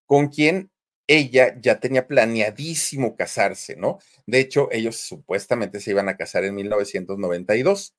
con 0.05 0.29
quien 0.29 0.71
ella 1.07 1.55
ya 1.61 1.81
tenía 1.81 2.07
planeadísimo 2.07 3.17
casarse, 3.17 3.77
¿no? 3.77 3.99
De 4.27 4.41
hecho, 4.41 4.69
ellos 4.73 4.97
supuestamente 4.97 5.81
se 5.81 5.91
iban 5.91 6.09
a 6.09 6.17
casar 6.17 6.45
en 6.45 6.55
1992, 6.55 7.95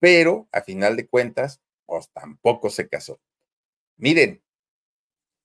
pero 0.00 0.48
a 0.52 0.62
final 0.62 0.96
de 0.96 1.08
cuentas, 1.08 1.60
pues 1.86 2.10
tampoco 2.12 2.70
se 2.70 2.88
casó. 2.88 3.20
Miren, 3.98 4.42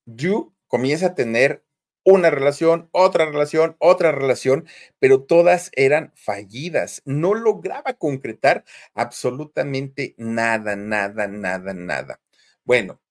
Yu 0.06 0.54
comienza 0.68 1.08
a 1.08 1.16
tener 1.16 1.64
una 2.04 2.30
relación, 2.30 2.88
otra 2.92 3.26
relación, 3.26 3.76
otra 3.80 4.12
relación, 4.12 4.68
pero 5.00 5.24
todas 5.24 5.72
eran 5.74 6.12
fallidas. 6.16 7.02
No 7.06 7.34
lograba 7.34 7.94
concretar 7.96 8.64
absolutamente 8.94 10.14
nada, 10.18 10.76
nada, 10.76 11.28
nada, 11.28 11.74
nada. 11.74 12.22
Bueno, 12.64 13.02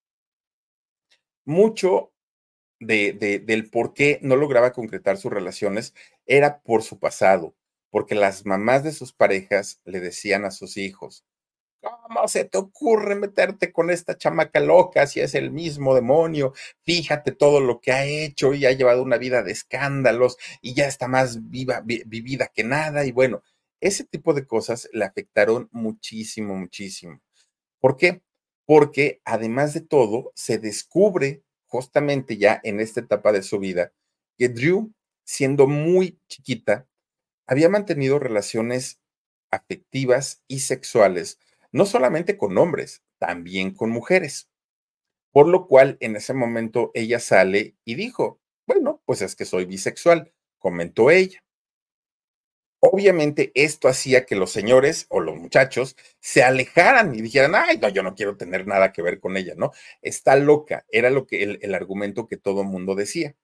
mucho 1.45 2.13
de, 2.85 3.13
de, 3.13 3.39
del 3.39 3.71
por 3.71 3.95
qué 3.95 4.19
no 4.23 4.37
lograba 4.37 4.73
concretar 4.73 5.17
sus 5.17 5.33
relaciones 5.33 5.95
era 6.27 6.61
por 6.63 6.83
su 6.83 6.99
pasado, 6.99 7.55
porque 7.91 8.15
las 8.15 8.47
mamás 8.47 8.85
de 8.85 8.93
sus 8.93 9.13
parejas 9.13 9.81
le 9.85 10.01
decían 10.01 10.45
a 10.45 10.51
sus 10.51 10.77
hijos, 10.77 11.25
¿Cómo 11.85 12.27
se 12.29 12.47
te 12.47 12.57
ocurre 12.57 13.15
meterte 13.15 13.71
con 13.71 13.91
esta 13.91 14.17
chamaca 14.17 14.59
loca 14.59 15.07
si 15.07 15.21
es 15.21 15.35
el 15.35 15.51
mismo 15.51 15.95
demonio? 15.95 16.55
Fíjate 16.83 17.33
todo 17.33 17.61
lo 17.61 17.81
que 17.81 17.93
ha 17.93 18.07
hecho 18.07 18.55
y 18.55 18.65
ha 18.65 18.73
llevado 18.73 19.03
una 19.03 19.19
vida 19.19 19.43
de 19.43 19.53
escándalos 19.53 20.39
y 20.63 20.73
ya 20.75 20.87
está 20.87 21.09
más 21.09 21.51
viva, 21.51 21.83
vivida 21.85 22.49
que 22.55 22.65
nada. 22.65 23.05
Y 23.05 23.13
bueno, 23.13 23.43
ese 23.81 24.05
tipo 24.05 24.33
de 24.33 24.47
cosas 24.47 24.89
le 24.95 25.05
afectaron 25.05 25.69
muchísimo, 25.73 26.55
muchísimo. 26.57 27.21
¿Por 27.81 27.97
qué? 27.99 28.23
Porque 28.65 29.21
además 29.27 29.75
de 29.75 29.83
todo, 29.83 30.33
se 30.35 30.59
descubre 30.59 31.43
justamente 31.75 32.37
ya 32.37 32.61
en 32.63 32.79
esta 32.79 33.01
etapa 33.01 33.33
de 33.33 33.43
su 33.43 33.59
vida 33.59 33.93
que 34.39 34.49
Drew, 34.49 34.93
siendo 35.25 35.67
muy 35.67 36.21
chiquita, 36.29 36.87
había 37.49 37.69
mantenido 37.69 38.21
relaciones 38.21 39.01
afectivas 39.51 40.45
y 40.47 40.61
sexuales 40.61 41.41
no 41.73 41.85
solamente 41.85 42.39
con 42.39 42.57
hombres, 42.59 43.03
también 43.19 43.75
con 43.75 43.91
mujeres. 43.91 44.49
Por 45.33 45.49
lo 45.49 45.67
cual, 45.67 45.97
en 45.99 46.15
ese 46.15 46.33
momento, 46.33 46.93
ella 46.95 47.19
sale 47.19 47.75
y 47.85 47.97
dijo, 47.97 48.41
bueno, 48.69 49.03
pues 49.05 49.23
es 49.23 49.35
que 49.35 49.45
soy 49.45 49.65
bisexual, 49.65 50.33
comentó 50.61 51.11
ella. 51.11 51.43
Obviamente 52.87 53.51
esto 53.55 53.89
hacía 53.89 54.27
que 54.27 54.37
los 54.37 54.53
señores 54.53 55.07
o 55.09 55.21
los 55.21 55.37
muchachos 55.37 55.97
se 56.21 56.43
alejaran 56.43 57.15
y 57.15 57.23
dijeran, 57.23 57.55
ay, 57.55 57.79
no, 57.79 57.89
yo 57.89 58.03
no 58.03 58.15
quiero 58.15 58.37
tener 58.37 58.67
nada 58.67 58.93
que 58.93 59.01
ver 59.01 59.21
con 59.21 59.39
ella, 59.39 59.55
¿no? 59.57 59.73
Está 60.03 60.37
loca, 60.37 60.85
era 60.91 61.09
lo 61.09 61.27
que 61.27 61.43
el, 61.63 61.75
argumento 61.75 62.29
que 62.29 62.37
todo 62.37 62.61
el 62.61 62.69
mundo 62.69 62.95
decía. 62.95 63.37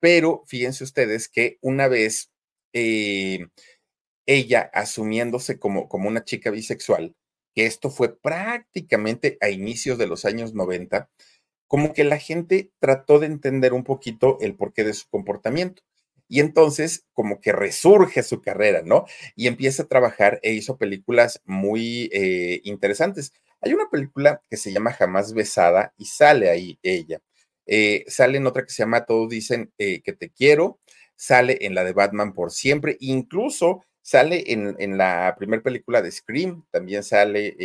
Pero 0.00 0.44
fíjense 0.46 0.82
ustedes 0.82 1.28
que 1.28 1.58
una 1.60 1.88
vez 1.88 2.32
eh, 2.72 3.48
ella 4.24 4.70
asumiéndose 4.72 5.58
como, 5.58 5.88
como 5.90 6.08
una 6.08 6.24
chica 6.24 6.50
bisexual, 6.50 7.14
que 7.54 7.66
esto 7.66 7.90
fue 7.90 8.18
prácticamente 8.18 9.36
a 9.42 9.50
inicios 9.50 9.98
de 9.98 10.06
los 10.06 10.24
años 10.24 10.54
90, 10.54 11.10
como 11.68 11.92
que 11.92 12.04
la 12.04 12.18
gente 12.18 12.70
trató 12.78 13.18
de 13.18 13.26
entender 13.26 13.74
un 13.74 13.84
poquito 13.84 14.38
el 14.40 14.56
porqué 14.56 14.84
de 14.84 14.94
su 14.94 15.06
comportamiento 15.10 15.82
y 16.28 16.40
entonces 16.40 17.04
como 17.12 17.40
que 17.40 17.52
resurge 17.52 18.22
su 18.22 18.42
carrera, 18.42 18.82
¿no? 18.84 19.06
Y 19.34 19.46
empieza 19.46 19.84
a 19.84 19.86
trabajar 19.86 20.40
e 20.42 20.52
hizo 20.52 20.76
películas 20.76 21.40
muy 21.44 22.10
eh, 22.12 22.60
interesantes. 22.64 23.32
Hay 23.60 23.72
una 23.74 23.88
película 23.90 24.42
que 24.50 24.56
se 24.56 24.72
llama 24.72 24.92
Jamás 24.92 25.32
Besada 25.32 25.94
y 25.96 26.06
sale 26.06 26.50
ahí 26.50 26.78
ella. 26.82 27.20
Eh, 27.66 28.04
sale 28.08 28.38
en 28.38 28.46
otra 28.46 28.64
que 28.64 28.72
se 28.72 28.82
llama 28.82 29.06
Todos 29.06 29.28
dicen 29.30 29.72
eh, 29.78 30.02
que 30.02 30.12
te 30.12 30.30
quiero, 30.30 30.78
sale 31.16 31.58
en 31.62 31.74
la 31.74 31.84
de 31.84 31.92
Batman 31.92 32.32
por 32.32 32.52
siempre, 32.52 32.96
incluso 33.00 33.84
sale 34.02 34.52
en, 34.52 34.76
en 34.78 34.98
la 34.98 35.34
primera 35.36 35.62
película 35.62 36.00
de 36.00 36.12
Scream, 36.12 36.64
también 36.70 37.02
sale 37.02 37.56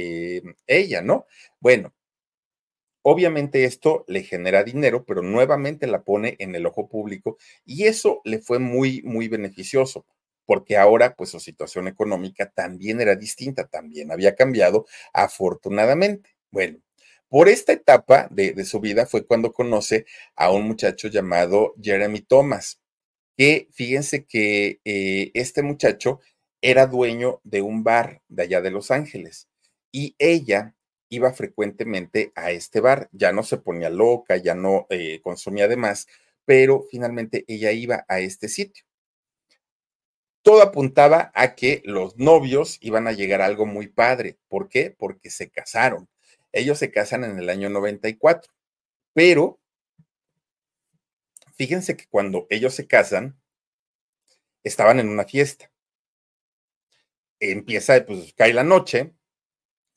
ella, 0.65 1.01
¿no? 1.03 1.27
Bueno, 1.59 1.93
Obviamente 3.03 3.65
esto 3.65 4.05
le 4.07 4.23
genera 4.23 4.63
dinero, 4.63 5.05
pero 5.05 5.23
nuevamente 5.23 5.87
la 5.87 6.03
pone 6.03 6.35
en 6.39 6.55
el 6.55 6.65
ojo 6.65 6.87
público 6.87 7.37
y 7.65 7.85
eso 7.85 8.21
le 8.25 8.39
fue 8.39 8.59
muy, 8.59 9.01
muy 9.03 9.27
beneficioso, 9.27 10.05
porque 10.45 10.77
ahora 10.77 11.15
pues 11.15 11.31
su 11.31 11.39
situación 11.39 11.87
económica 11.87 12.51
también 12.51 13.01
era 13.01 13.15
distinta, 13.15 13.67
también 13.67 14.11
había 14.11 14.35
cambiado 14.35 14.85
afortunadamente. 15.13 16.35
Bueno, 16.51 16.79
por 17.27 17.49
esta 17.49 17.73
etapa 17.73 18.27
de, 18.29 18.65
su 18.65 18.79
vida 18.81 19.05
fue 19.05 19.25
cuando 19.25 19.53
conoce 19.53 20.05
a 20.35 20.51
un 20.51 20.67
muchacho 20.67 21.07
llamado 21.07 21.73
Jeremy 21.81 22.21
Thomas, 22.21 22.81
que 23.37 23.69
fíjense 23.71 24.25
que 24.25 24.81
eh, 24.85 25.31
este 25.33 25.63
muchacho 25.63 26.19
era 26.61 26.87
dueño 26.87 27.39
de 27.43 27.61
un 27.61 27.83
bar 27.83 28.21
de 28.27 28.43
allá 28.43 28.61
de 28.61 28.71
Los 28.71 28.91
Ángeles 28.91 29.47
y 29.91 30.15
ella 30.19 30.75
iba 31.11 31.33
frecuentemente 31.33 32.31
a 32.35 32.51
este 32.51 32.79
bar, 32.79 33.09
ya 33.11 33.33
no 33.33 33.43
se 33.43 33.57
ponía 33.57 33.89
loca, 33.89 34.37
ya 34.37 34.55
no 34.55 34.87
eh, 34.89 35.19
consumía 35.21 35.67
de 35.67 35.75
más, 35.75 36.07
pero 36.45 36.85
finalmente 36.89 37.43
ella 37.47 37.71
iba 37.73 38.05
a 38.07 38.21
este 38.21 38.47
sitio. 38.47 38.85
Todo 40.41 40.63
apuntaba 40.63 41.31
a 41.35 41.53
que 41.53 41.81
los 41.85 42.17
novios 42.17 42.77
iban 42.81 43.07
a 43.07 43.11
llegar 43.11 43.41
algo 43.41 43.65
muy 43.65 43.87
padre. 43.87 44.39
¿Por 44.47 44.69
qué? 44.69 44.95
Porque 44.97 45.29
se 45.29 45.51
casaron. 45.51 46.07
Ellos 46.53 46.79
se 46.79 46.91
casan 46.91 47.25
en 47.25 47.37
el 47.37 47.49
año 47.49 47.69
94, 47.69 48.51
pero 49.13 49.59
fíjense 51.53 51.97
que 51.97 52.07
cuando 52.07 52.47
ellos 52.49 52.73
se 52.73 52.87
casan, 52.87 53.37
estaban 54.63 54.99
en 54.99 55.09
una 55.09 55.25
fiesta. 55.25 55.69
Empieza, 57.41 58.05
pues 58.05 58.33
cae 58.33 58.53
la 58.53 58.63
noche, 58.63 59.13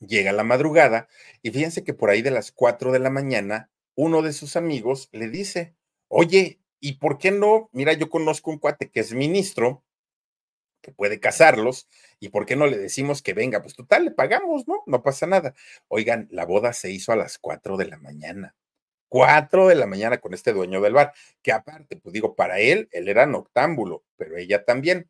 Llega 0.07 0.33
la 0.33 0.45
madrugada 0.45 1.09
y 1.43 1.51
fíjense 1.51 1.85
que 1.85 1.95
por 1.95 2.11
ahí 2.11 2.23
de 2.23 2.31
las 2.31 2.53
4 2.53 2.93
de 2.93 2.99
la 2.99 3.11
mañana, 3.11 3.71
uno 3.95 4.23
de 4.23 4.33
sus 4.33 4.57
amigos 4.57 5.09
le 5.13 5.29
dice, 5.29 5.75
oye, 6.09 6.61
¿y 6.81 6.95
por 6.95 7.19
qué 7.19 7.31
no? 7.31 7.69
Mira, 7.73 7.93
yo 7.93 8.11
conozco 8.11 8.51
un 8.51 8.59
cuate 8.59 8.91
que 8.91 9.01
es 9.01 9.13
ministro, 9.13 9.85
que 10.81 10.93
puede 10.93 11.21
casarlos, 11.21 11.89
¿y 12.21 12.29
por 12.29 12.45
qué 12.45 12.57
no 12.57 12.67
le 12.67 12.77
decimos 12.77 13.23
que 13.23 13.33
venga? 13.33 13.63
Pues 13.63 13.75
total, 13.75 14.05
le 14.05 14.11
pagamos, 14.11 14.69
¿no? 14.69 14.83
No 14.87 15.03
pasa 15.03 15.27
nada. 15.27 15.55
Oigan, 15.89 16.29
la 16.31 16.45
boda 16.45 16.73
se 16.73 16.91
hizo 16.91 17.13
a 17.13 17.17
las 17.17 17.39
4 17.39 17.77
de 17.77 17.87
la 17.87 17.97
mañana. 17.99 18.55
4 19.09 19.69
de 19.69 19.77
la 19.77 19.87
mañana 19.87 20.19
con 20.19 20.35
este 20.35 20.53
dueño 20.53 20.81
del 20.81 20.93
bar, 20.93 21.13
que 21.41 21.53
aparte, 21.53 21.97
pues 21.97 22.13
digo, 22.13 22.35
para 22.35 22.59
él, 22.59 22.89
él 22.93 23.09
era 23.09 23.27
noctámbulo, 23.27 24.05
pero 24.17 24.37
ella 24.37 24.65
también. 24.65 25.09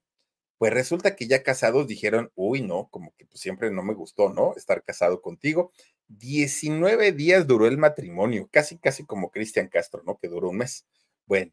Pues 0.58 0.72
resulta 0.72 1.16
que 1.16 1.26
ya 1.26 1.42
casados 1.42 1.86
dijeron, 1.88 2.30
uy, 2.34 2.62
no, 2.62 2.88
como 2.90 3.12
que 3.16 3.26
pues 3.26 3.40
siempre 3.40 3.70
no 3.70 3.82
me 3.82 3.94
gustó, 3.94 4.30
¿no? 4.30 4.54
Estar 4.56 4.82
casado 4.84 5.20
contigo. 5.20 5.72
19 6.08 7.12
días 7.12 7.46
duró 7.46 7.66
el 7.66 7.78
matrimonio, 7.78 8.48
casi, 8.50 8.78
casi 8.78 9.04
como 9.04 9.30
Cristian 9.30 9.68
Castro, 9.68 10.02
¿no? 10.06 10.18
Que 10.18 10.28
duró 10.28 10.50
un 10.50 10.58
mes. 10.58 10.86
Bueno, 11.26 11.52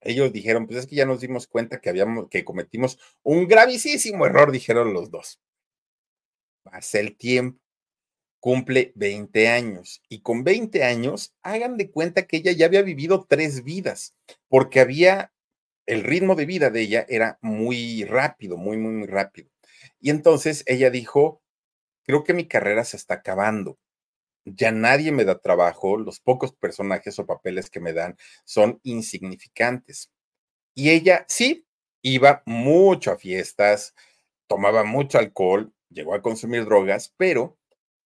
ellos 0.00 0.32
dijeron, 0.32 0.66
pues 0.66 0.80
es 0.80 0.86
que 0.86 0.96
ya 0.96 1.06
nos 1.06 1.20
dimos 1.20 1.46
cuenta 1.46 1.80
que 1.80 1.90
habíamos, 1.90 2.28
que 2.28 2.44
cometimos 2.44 2.98
un 3.22 3.46
gravísimo 3.46 4.26
error, 4.26 4.50
dijeron 4.50 4.92
los 4.92 5.10
dos. 5.10 5.40
Pasa 6.64 7.00
el 7.00 7.16
tiempo, 7.16 7.60
cumple 8.40 8.92
20 8.96 9.48
años 9.48 10.02
y 10.08 10.20
con 10.20 10.42
20 10.42 10.82
años, 10.84 11.34
hagan 11.42 11.76
de 11.76 11.90
cuenta 11.90 12.26
que 12.26 12.38
ella 12.38 12.52
ya 12.52 12.66
había 12.66 12.82
vivido 12.82 13.26
tres 13.28 13.62
vidas, 13.62 14.16
porque 14.48 14.80
había 14.80 15.32
el 15.86 16.04
ritmo 16.04 16.34
de 16.34 16.46
vida 16.46 16.70
de 16.70 16.82
ella 16.82 17.06
era 17.08 17.38
muy 17.42 18.04
rápido, 18.04 18.56
muy, 18.56 18.76
muy, 18.76 18.92
muy 18.92 19.06
rápido. 19.08 19.50
Y 20.00 20.10
entonces 20.10 20.64
ella 20.66 20.90
dijo, 20.90 21.42
creo 22.04 22.24
que 22.24 22.34
mi 22.34 22.46
carrera 22.46 22.84
se 22.84 22.96
está 22.96 23.14
acabando. 23.14 23.78
Ya 24.44 24.72
nadie 24.72 25.12
me 25.12 25.24
da 25.24 25.38
trabajo, 25.38 25.96
los 25.96 26.20
pocos 26.20 26.52
personajes 26.54 27.18
o 27.18 27.26
papeles 27.26 27.70
que 27.70 27.80
me 27.80 27.92
dan 27.92 28.16
son 28.44 28.80
insignificantes. 28.82 30.10
Y 30.74 30.90
ella 30.90 31.24
sí, 31.28 31.66
iba 32.02 32.42
mucho 32.46 33.12
a 33.12 33.16
fiestas, 33.18 33.94
tomaba 34.48 34.84
mucho 34.84 35.18
alcohol, 35.18 35.72
llegó 35.90 36.14
a 36.14 36.22
consumir 36.22 36.64
drogas, 36.64 37.14
pero 37.16 37.58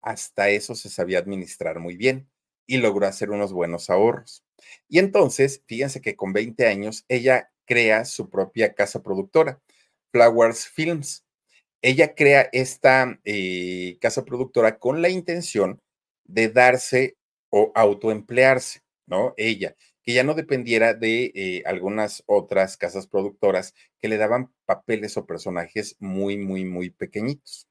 hasta 0.03 0.51
eso 0.51 0.75
se 0.75 0.91
sabía 0.91 1.19
administrar 1.19 1.79
muy 1.81 1.97
bien 1.97 2.29
y 2.67 2.79
logró 2.79 3.07
hacer 3.07 3.31
unos 3.31 3.53
buenos 3.53 3.91
ahorros. 3.91 4.45
Y 4.89 4.99
entonces, 4.99 5.63
fíjense 5.67 6.01
que 6.01 6.17
con 6.17 6.33
20 6.33 6.67
años, 6.67 7.05
ella 7.09 7.51
crea 7.67 8.05
su 8.05 8.31
propia 8.31 8.75
casa 8.75 9.03
productora, 9.03 9.61
Flowers 10.13 10.67
Films. 10.69 11.25
Ella 11.83 12.15
crea 12.15 12.49
esta 12.53 13.21
eh, 13.25 13.99
casa 14.01 14.25
productora 14.25 14.79
con 14.79 15.03
la 15.03 15.09
intención 15.09 15.81
de 16.25 16.49
darse 16.49 17.17
o 17.51 17.73
autoemplearse, 17.75 18.81
¿no? 19.07 19.35
Ella, 19.37 19.77
que 20.03 20.15
ya 20.15 20.25
no 20.25 20.35
dependiera 20.35 20.95
de 20.95 21.33
eh, 21.35 21.63
algunas 21.67 22.23
otras 22.27 22.77
casas 22.77 23.07
productoras 23.07 23.75
que 23.99 24.09
le 24.09 24.17
daban 24.17 24.53
papeles 24.65 25.17
o 25.17 25.27
personajes 25.27 25.97
muy, 25.99 26.39
muy, 26.39 26.65
muy 26.65 26.91
pequeñitos. 26.91 27.67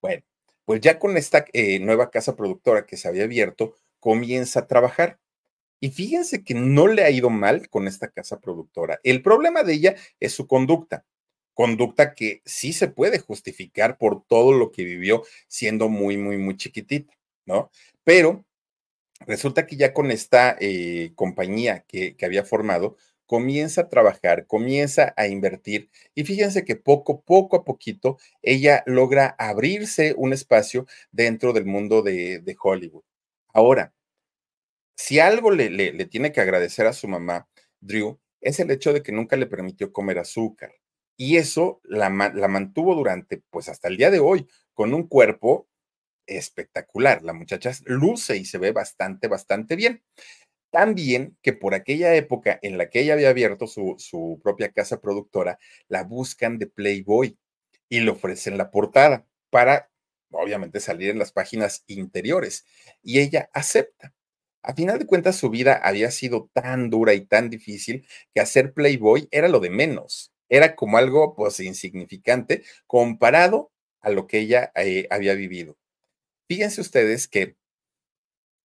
Bueno, 0.00 0.22
pues 0.64 0.80
ya 0.80 0.98
con 0.98 1.16
esta 1.16 1.44
eh, 1.52 1.78
nueva 1.80 2.10
casa 2.10 2.36
productora 2.36 2.84
que 2.84 2.96
se 2.96 3.08
había 3.08 3.24
abierto, 3.24 3.74
comienza 4.00 4.60
a 4.60 4.66
trabajar. 4.66 5.18
Y 5.80 5.90
fíjense 5.90 6.42
que 6.44 6.54
no 6.54 6.88
le 6.88 7.04
ha 7.04 7.10
ido 7.10 7.30
mal 7.30 7.68
con 7.68 7.86
esta 7.86 8.08
casa 8.08 8.40
productora. 8.40 9.00
El 9.04 9.22
problema 9.22 9.62
de 9.62 9.74
ella 9.74 9.96
es 10.20 10.32
su 10.32 10.46
conducta, 10.46 11.04
conducta 11.54 12.14
que 12.14 12.42
sí 12.44 12.72
se 12.72 12.88
puede 12.88 13.18
justificar 13.18 13.98
por 13.98 14.24
todo 14.24 14.52
lo 14.52 14.70
que 14.72 14.84
vivió 14.84 15.24
siendo 15.48 15.88
muy, 15.88 16.16
muy, 16.16 16.38
muy 16.38 16.56
chiquitita, 16.56 17.12
¿no? 17.46 17.70
Pero 18.04 18.44
resulta 19.26 19.66
que 19.66 19.76
ya 19.76 19.92
con 19.92 20.10
esta 20.10 20.56
eh, 20.60 21.12
compañía 21.14 21.84
que, 21.88 22.16
había 22.22 22.44
formado, 22.44 22.96
comienza 23.26 23.82
a 23.82 23.88
trabajar, 23.88 24.46
comienza 24.46 25.14
a 25.16 25.26
invertir 25.26 25.90
y 26.14 26.24
fíjense 26.24 26.64
que 26.64 26.76
poco, 26.76 27.22
poco 27.22 27.56
a 27.56 27.64
poquito 27.64 28.18
ella 28.42 28.82
logra 28.86 29.34
abrirse 29.38 30.14
un 30.16 30.32
espacio 30.32 30.86
dentro 31.12 31.52
del 31.52 31.66
mundo 31.66 32.02
de, 32.02 32.40
de 32.40 32.56
Hollywood. 32.60 33.02
Ahora, 33.52 33.92
si 34.98 35.20
algo 35.20 35.52
le, 35.52 35.92
tiene 36.06 36.32
que 36.32 36.40
agradecer 36.40 36.86
a 36.86 36.92
su 36.92 37.06
mamá, 37.06 37.48
Drew, 37.80 38.18
es 38.40 38.58
el 38.58 38.70
hecho 38.72 38.92
de 38.92 39.00
que 39.00 39.12
nunca 39.12 39.36
le 39.36 39.46
permitió 39.46 39.92
comer 39.92 40.18
azúcar. 40.18 40.72
Y 41.16 41.36
eso 41.36 41.80
la, 41.84 42.10
mantuvo 42.10 42.96
durante, 42.96 43.42
pues 43.50 43.68
hasta 43.68 43.86
el 43.86 43.96
día 43.96 44.10
de 44.10 44.18
hoy, 44.18 44.48
con 44.74 44.94
un 44.94 45.06
cuerpo 45.06 45.68
espectacular. 46.26 47.22
La 47.22 47.32
muchacha 47.32 47.70
luce 47.84 48.36
y 48.38 48.44
se 48.44 48.58
ve 48.58 48.72
bastante, 48.72 49.28
bastante 49.28 49.76
bien. 49.76 50.02
También 50.70 51.38
que 51.42 51.52
por 51.52 51.74
aquella 51.74 52.14
época 52.16 52.58
en 52.60 52.76
la 52.76 52.90
que 52.90 53.00
ella 53.00 53.12
había 53.14 53.30
abierto 53.30 53.68
su 53.68 54.40
propia 54.42 54.72
casa 54.72 55.00
productora, 55.00 55.60
la 55.86 56.02
buscan 56.02 56.58
de 56.58 56.66
Playboy 56.66 57.38
y 57.88 58.00
le 58.00 58.10
ofrecen 58.10 58.58
la 58.58 58.72
portada 58.72 59.26
para, 59.50 59.90
obviamente, 60.32 60.80
salir 60.80 61.10
en 61.10 61.20
las 61.20 61.30
páginas 61.30 61.84
interiores. 61.86 62.66
Y 63.00 63.20
ella 63.20 63.48
acepta. 63.52 64.12
A 64.64 64.74
final 64.74 64.98
de 64.98 65.06
cuentas, 65.06 65.36
su 65.36 65.50
vida 65.50 65.74
había 65.74 66.10
sido 66.10 66.50
tan 66.52 66.90
dura 66.90 67.14
y 67.14 67.24
tan 67.24 67.48
difícil 67.50 68.06
que 68.34 68.40
hacer 68.40 68.72
Playboy 68.72 69.28
era 69.30 69.48
lo 69.48 69.60
de 69.60 69.70
menos. 69.70 70.32
Era 70.48 70.74
como 70.74 70.98
algo, 70.98 71.34
pues, 71.36 71.60
insignificante 71.60 72.62
comparado 72.86 73.70
a 74.00 74.10
lo 74.10 74.26
que 74.26 74.38
ella 74.40 74.72
eh, 74.74 75.06
había 75.10 75.34
vivido. 75.34 75.76
Fíjense 76.48 76.80
ustedes 76.80 77.28
que 77.28 77.56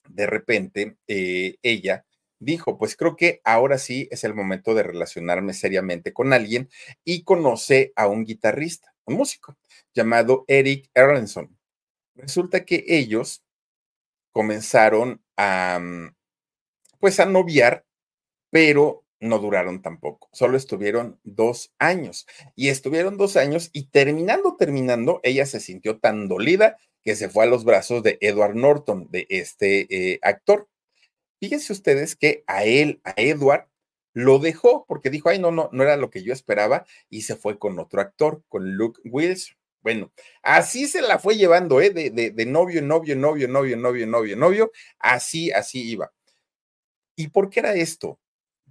de 0.10 0.28
repente 0.28 0.98
eh, 1.08 1.58
ella 1.62 2.06
dijo, 2.40 2.78
pues 2.78 2.96
creo 2.98 3.16
que 3.16 3.42
ahora 3.44 3.78
sí 3.78 4.08
es 4.12 4.24
el 4.24 4.34
momento 4.34 4.74
de 4.76 4.84
relacionarme 4.84 5.54
seriamente 5.54 6.12
con 6.14 6.34
alguien 6.34 6.70
y 7.06 7.24
conoce 7.24 7.94
a 7.96 8.08
un 8.08 8.26
guitarrista, 8.26 8.94
un 9.06 9.16
músico 9.16 9.58
llamado 9.94 10.44
Eric 10.48 10.90
Erlenson. 10.94 11.58
Resulta 12.16 12.66
que 12.66 12.84
ellos 12.88 13.44
comenzaron 14.34 15.24
a, 15.38 15.80
mm, 15.80 16.16
pues 17.00 17.22
a 17.22 17.26
noviar, 17.26 17.86
pero 18.50 19.06
no 19.22 19.40
duraron 19.40 19.82
tampoco, 19.82 20.30
solo 20.34 20.58
estuvieron 20.58 21.20
dos 21.24 21.74
años 21.80 22.28
y 22.56 22.68
estuvieron 22.68 23.18
dos 23.18 23.38
años 23.38 23.70
y 23.72 23.86
terminando, 23.88 24.58
terminando, 24.58 25.22
ella 25.24 25.46
se 25.46 25.62
sintió 25.62 26.00
tan 26.00 26.28
dolida 26.28 26.78
que 27.04 27.16
se 27.16 27.30
fue 27.30 27.46
a 27.46 27.48
los 27.48 27.64
brazos 27.64 28.04
de 28.04 28.18
Edward 28.22 28.56
Norton, 28.56 29.08
de 29.10 29.26
este 29.30 29.88
eh, 30.14 30.20
actor. 30.24 30.68
Fíjense 31.40 31.74
ustedes 31.74 32.16
que 32.16 32.44
a 32.48 32.66
él, 32.66 33.02
a 33.04 33.14
Edward, 33.18 33.68
lo 34.14 34.40
dejó 34.40 34.86
porque 34.88 35.10
dijo, 35.10 35.30
ay, 35.30 35.40
no, 35.40 35.52
no, 35.52 35.70
no 35.72 35.84
era 35.84 35.98
lo 35.98 36.10
que 36.10 36.24
yo 36.24 36.34
esperaba 36.34 36.86
y 37.10 37.24
se 37.24 37.36
fue 37.36 37.58
con 37.58 37.80
otro 37.80 38.02
actor, 38.02 38.44
con 38.48 38.76
Luke 38.76 39.02
Wilson. 39.06 39.58
Bueno, 39.84 40.12
así 40.42 40.88
se 40.88 41.02
la 41.02 41.20
fue 41.20 41.36
llevando, 41.36 41.82
¿eh? 41.82 41.90
De, 41.92 42.10
de, 42.10 42.32
de 42.32 42.46
novio, 42.46 42.82
novio, 42.82 43.16
novio, 43.18 43.48
novio, 43.48 43.78
novio, 43.78 44.08
novio, 44.08 44.36
novio, 44.38 44.72
así, 44.98 45.52
así 45.52 45.92
iba. 45.92 46.12
¿Y 47.16 47.28
por 47.30 47.50
qué 47.50 47.60
era 47.60 47.76
esto? 47.76 48.20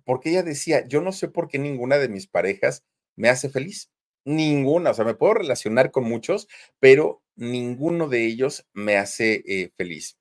Porque 0.04 0.30
ella 0.30 0.42
decía, 0.42 0.86
yo 0.88 1.00
no 1.00 1.12
sé 1.12 1.28
por 1.28 1.48
qué 1.48 1.58
ninguna 1.58 1.98
de 1.98 2.08
mis 2.08 2.26
parejas 2.26 2.84
me 3.16 3.28
hace 3.28 3.50
feliz. 3.50 3.90
Ninguna, 4.24 4.90
o 4.90 4.94
sea, 4.94 5.04
me 5.04 5.14
puedo 5.14 5.34
relacionar 5.34 5.90
con 5.90 6.04
muchos, 6.04 6.48
pero 6.80 7.22
ninguno 7.36 8.08
de 8.08 8.26
ellos 8.26 8.66
me 8.72 8.96
hace 8.96 9.42
eh, 9.46 9.70
feliz. 9.76 10.18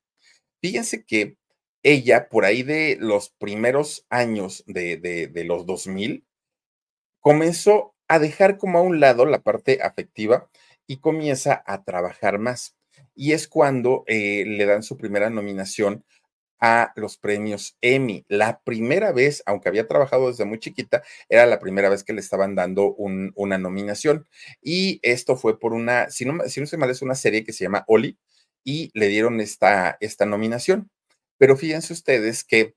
Fíjense 0.62 1.06
que 1.06 1.38
ella, 1.84 2.30
por 2.30 2.46
ahí 2.46 2.64
de 2.64 2.98
los 3.00 3.32
primeros 3.32 4.06
años 4.10 4.64
de, 4.68 4.98
de, 4.98 5.44
los 5.44 5.66
2000, 5.66 6.26
comenzó 7.20 7.96
a 8.08 8.20
dejar 8.20 8.58
como 8.58 8.80
a 8.80 8.82
un 8.82 9.00
lado 9.00 9.26
la 9.26 9.42
parte 9.42 9.82
afectiva 9.82 10.50
y 10.92 10.98
comienza 10.98 11.64
a 11.66 11.86
trabajar 11.86 12.38
más. 12.38 12.76
Y 13.16 13.32
es 13.32 13.48
cuando 13.48 14.04
eh, 14.08 14.44
le 14.46 14.66
dan 14.66 14.84
su 14.84 14.98
primera 14.98 15.30
nominación 15.30 16.04
a 16.60 16.92
los 16.98 17.18
premios 17.18 17.78
Emmy. 17.80 18.26
La 18.28 18.60
primera 18.62 19.14
vez, 19.14 19.42
aunque 19.46 19.70
había 19.70 19.88
trabajado 19.88 20.28
desde 20.28 20.44
muy 20.44 20.60
chiquita, 20.60 21.02
era 21.30 21.46
la 21.46 21.60
primera 21.60 21.88
vez 21.88 22.04
que 22.04 22.12
le 22.12 22.20
estaban 22.20 22.56
dando 22.56 22.94
una 22.94 23.58
nominación. 23.58 24.28
Y 24.62 25.00
esto 25.02 25.38
fue 25.38 25.58
por 25.58 25.72
una, 25.72 26.10
si 26.10 26.26
no, 26.26 26.44
si 26.50 26.60
no 26.60 26.68
se 26.68 26.76
mal, 26.76 26.90
es 26.90 27.02
una 27.02 27.16
serie 27.16 27.46
que 27.46 27.54
se 27.54 27.64
llama 27.64 27.86
Oli, 27.88 28.18
y 28.66 28.92
le 28.94 29.08
dieron 29.08 29.40
esta, 29.40 29.96
esta 30.02 30.26
nominación. 30.26 30.92
Pero 31.38 31.56
fíjense 31.56 31.94
ustedes 31.94 32.44
que 32.44 32.76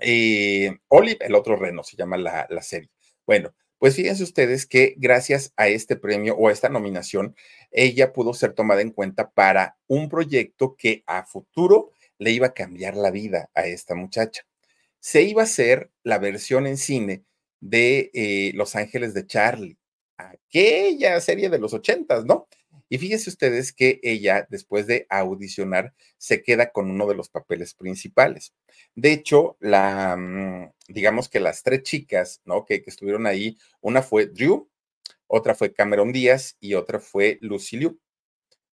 eh, 0.00 0.78
Olive, 0.88 1.24
el 1.24 1.36
otro 1.36 1.54
reno, 1.54 1.84
se 1.84 1.96
llama 1.96 2.16
la, 2.16 2.48
la 2.50 2.62
serie. 2.62 2.90
Bueno, 3.24 3.54
pues 3.78 3.94
fíjense 3.94 4.22
ustedes 4.22 4.66
que 4.66 4.94
gracias 4.98 5.52
a 5.56 5.68
este 5.68 5.96
premio 5.96 6.36
o 6.36 6.48
a 6.48 6.52
esta 6.52 6.68
nominación, 6.68 7.36
ella 7.70 8.12
pudo 8.12 8.34
ser 8.34 8.52
tomada 8.52 8.82
en 8.82 8.90
cuenta 8.90 9.30
para 9.30 9.78
un 9.86 10.08
proyecto 10.08 10.76
que 10.76 11.04
a 11.06 11.24
futuro 11.24 11.92
le 12.18 12.32
iba 12.32 12.48
a 12.48 12.54
cambiar 12.54 12.96
la 12.96 13.10
vida 13.10 13.50
a 13.54 13.66
esta 13.66 13.94
muchacha. 13.94 14.42
Se 15.00 15.22
iba 15.22 15.42
a 15.42 15.44
hacer 15.44 15.90
la 16.02 16.18
versión 16.18 16.66
en 16.66 16.76
cine 16.76 17.24
de 17.60 18.10
eh, 18.14 18.52
Los 18.54 18.74
Ángeles 18.76 19.14
de 19.14 19.26
Charlie, 19.26 19.78
aquella 20.16 21.20
serie 21.20 21.48
de 21.48 21.58
los 21.58 21.72
ochentas, 21.72 22.24
¿no? 22.24 22.48
Y 22.88 22.98
fíjense 22.98 23.30
ustedes 23.30 23.72
que 23.72 24.00
ella, 24.02 24.46
después 24.50 24.86
de 24.86 25.06
audicionar, 25.10 25.94
se 26.16 26.42
queda 26.42 26.70
con 26.70 26.90
uno 26.90 27.06
de 27.06 27.14
los 27.14 27.28
papeles 27.28 27.74
principales. 27.74 28.54
De 28.94 29.12
hecho, 29.12 29.56
la, 29.60 30.16
mm, 30.16 30.72
digamos 30.88 31.28
que 31.28 31.40
las 31.40 31.62
tres 31.62 31.82
chicas, 31.82 32.40
¿no? 32.44 32.64
Que, 32.64 32.82
que 32.82 32.90
estuvieron 32.90 33.26
ahí, 33.26 33.58
una 33.80 34.02
fue 34.02 34.26
Drew, 34.26 34.68
otra 35.26 35.54
fue 35.54 35.72
Cameron 35.72 36.12
Díaz 36.12 36.56
y 36.60 36.74
otra 36.74 36.98
fue 37.00 37.38
Lucy 37.42 37.76
Liu. 37.78 38.00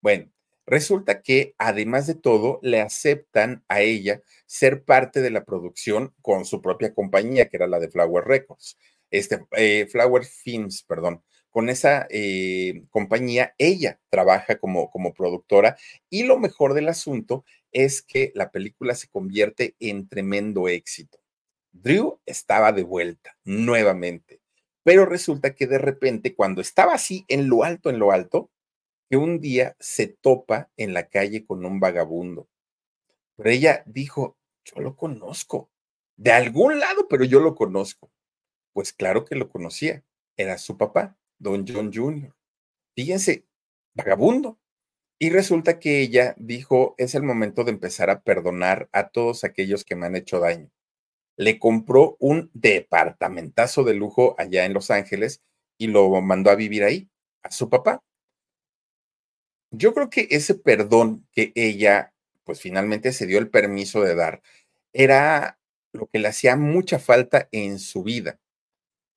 Bueno, 0.01 0.31
resulta 0.67 1.23
que 1.23 1.55
además 1.59 2.07
de 2.07 2.15
todo, 2.15 2.61
le 2.63 2.81
aceptan 2.81 3.65
a 3.69 3.81
ella 3.83 4.23
ser 4.47 4.85
parte 4.85 5.21
de 5.23 5.31
la 5.31 5.45
producción 5.45 6.15
con 6.23 6.45
su 6.45 6.63
propia 6.63 6.95
compañía, 6.95 7.49
que 7.49 7.57
era 7.57 7.67
la 7.67 7.81
de 7.81 7.91
Flower 7.91 8.25
Records, 8.25 8.79
este, 9.11 9.45
eh, 9.57 9.87
Flower 9.91 10.25
Films, 10.25 10.85
perdón 10.85 11.23
con 11.55 11.69
esa 11.69 12.09
eh, 12.11 12.83
compañía, 12.91 13.55
ella 13.59 14.01
trabaja 14.11 14.59
como, 14.59 14.91
como 14.91 15.15
productora 15.15 15.77
y 16.11 16.25
lo 16.25 16.37
mejor 16.37 16.75
del 16.75 16.89
asunto 16.89 17.45
es 17.71 18.03
que 18.03 18.33
la 18.35 18.51
película 18.51 18.97
se 18.97 19.07
convierte 19.07 19.77
en 19.79 20.09
tremendo 20.09 20.67
éxito. 20.67 21.21
Drew 21.71 22.19
estaba 22.27 22.73
de 22.73 22.83
vuelta 22.83 23.39
nuevamente, 23.45 24.41
pero 24.83 25.07
resulta 25.07 25.55
que 25.55 25.69
de 25.69 25.79
repente 25.79 26.35
cuando 26.35 26.61
estaba 26.61 26.95
así 26.95 27.25
en 27.29 27.49
lo 27.49 27.63
alto, 27.63 27.89
en 27.89 28.01
lo 28.01 28.11
alto, 28.11 28.51
que 29.09 29.17
un 29.17 29.39
día 29.39 29.77
se 29.79 30.09
topa 30.09 30.73
en 30.77 30.93
la 30.93 31.09
calle 31.09 31.47
con 31.47 31.65
un 31.65 31.79
vagabundo. 31.79 32.49
Pero 33.37 33.51
ella 33.51 33.85
dijo, 33.87 34.37
yo 34.65 34.81
lo 34.81 34.97
conozco, 34.97 35.71
de 36.17 36.33
algún 36.33 36.81
lado, 36.81 37.07
pero 37.09 37.23
yo 37.23 37.39
lo 37.39 37.55
conozco. 37.55 38.11
Pues 38.73 38.93
claro 38.93 39.25
que 39.25 39.37
lo 39.37 39.49
conocía, 39.49 40.03
era 40.37 40.59
su 40.59 40.77
papá. 40.77 41.17
Don 41.45 41.65
John 41.69 41.93
Jr. 41.93 42.35
Fíjense, 42.97 43.45
vagabundo. 43.95 44.59
Y 45.21 45.31
resulta 45.31 45.79
que 45.79 46.01
ella 46.01 46.35
dijo, 46.39 46.97
es 46.99 47.15
el 47.15 47.23
momento 47.23 47.63
de 47.63 47.71
empezar 47.71 48.11
a 48.11 48.23
perdonar 48.23 48.89
a 48.93 49.11
todos 49.11 49.45
aquellos 49.45 49.85
que 49.85 49.95
me 49.95 50.07
han 50.07 50.17
hecho 50.17 50.41
daño. 50.41 50.71
Le 51.37 51.59
compró 51.59 52.17
un 52.19 52.51
departamentazo 52.55 53.85
de 53.85 53.95
lujo 53.95 54.35
allá 54.39 54.65
en 54.65 54.73
Los 54.73 54.91
Ángeles 54.91 55.43
y 55.79 55.87
lo 55.87 56.11
mandó 56.21 56.51
a 56.51 56.57
vivir 56.57 56.83
ahí, 56.83 57.09
a 57.43 57.51
su 57.51 57.69
papá. 57.69 58.03
Yo 59.71 59.93
creo 59.95 60.11
que 60.11 60.29
ese 60.31 60.55
perdón 60.55 61.27
que 61.31 61.53
ella, 61.55 62.13
pues 62.45 62.61
finalmente 62.61 63.13
se 63.13 63.27
dio 63.27 63.39
el 63.39 63.51
permiso 63.51 64.03
de 64.03 64.15
dar, 64.15 64.43
era 64.93 65.59
lo 65.93 66.07
que 66.07 66.19
le 66.19 66.29
hacía 66.29 66.57
mucha 66.57 66.99
falta 66.99 67.49
en 67.53 67.79
su 67.79 68.03
vida. 68.03 68.41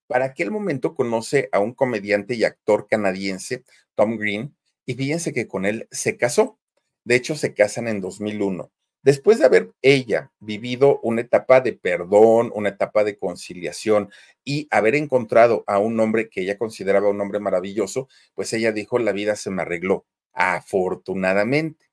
Para 0.07 0.25
aquel 0.25 0.51
momento 0.51 0.95
conoce 0.95 1.49
a 1.51 1.59
un 1.59 1.73
comediante 1.73 2.35
y 2.35 2.43
actor 2.43 2.87
canadiense, 2.87 3.63
Tom 3.95 4.17
Green, 4.17 4.55
y 4.85 4.95
fíjense 4.95 5.33
que 5.33 5.47
con 5.47 5.65
él 5.65 5.87
se 5.91 6.17
casó. 6.17 6.57
De 7.03 7.15
hecho, 7.15 7.35
se 7.35 7.53
casan 7.53 7.87
en 7.87 8.01
2001. 8.01 8.71
Después 9.03 9.39
de 9.39 9.45
haber 9.45 9.71
ella 9.81 10.31
vivido 10.39 10.99
una 11.01 11.21
etapa 11.21 11.61
de 11.61 11.73
perdón, 11.73 12.51
una 12.53 12.69
etapa 12.69 13.03
de 13.03 13.17
conciliación 13.17 14.09
y 14.43 14.67
haber 14.71 14.95
encontrado 14.95 15.63
a 15.67 15.79
un 15.79 15.99
hombre 15.99 16.29
que 16.29 16.41
ella 16.41 16.57
consideraba 16.57 17.09
un 17.09 17.21
hombre 17.21 17.39
maravilloso, 17.39 18.09
pues 18.33 18.51
ella 18.53 18.71
dijo, 18.71 18.99
la 18.99 19.13
vida 19.13 19.35
se 19.35 19.49
me 19.49 19.61
arregló, 19.61 20.05
afortunadamente. 20.33 21.85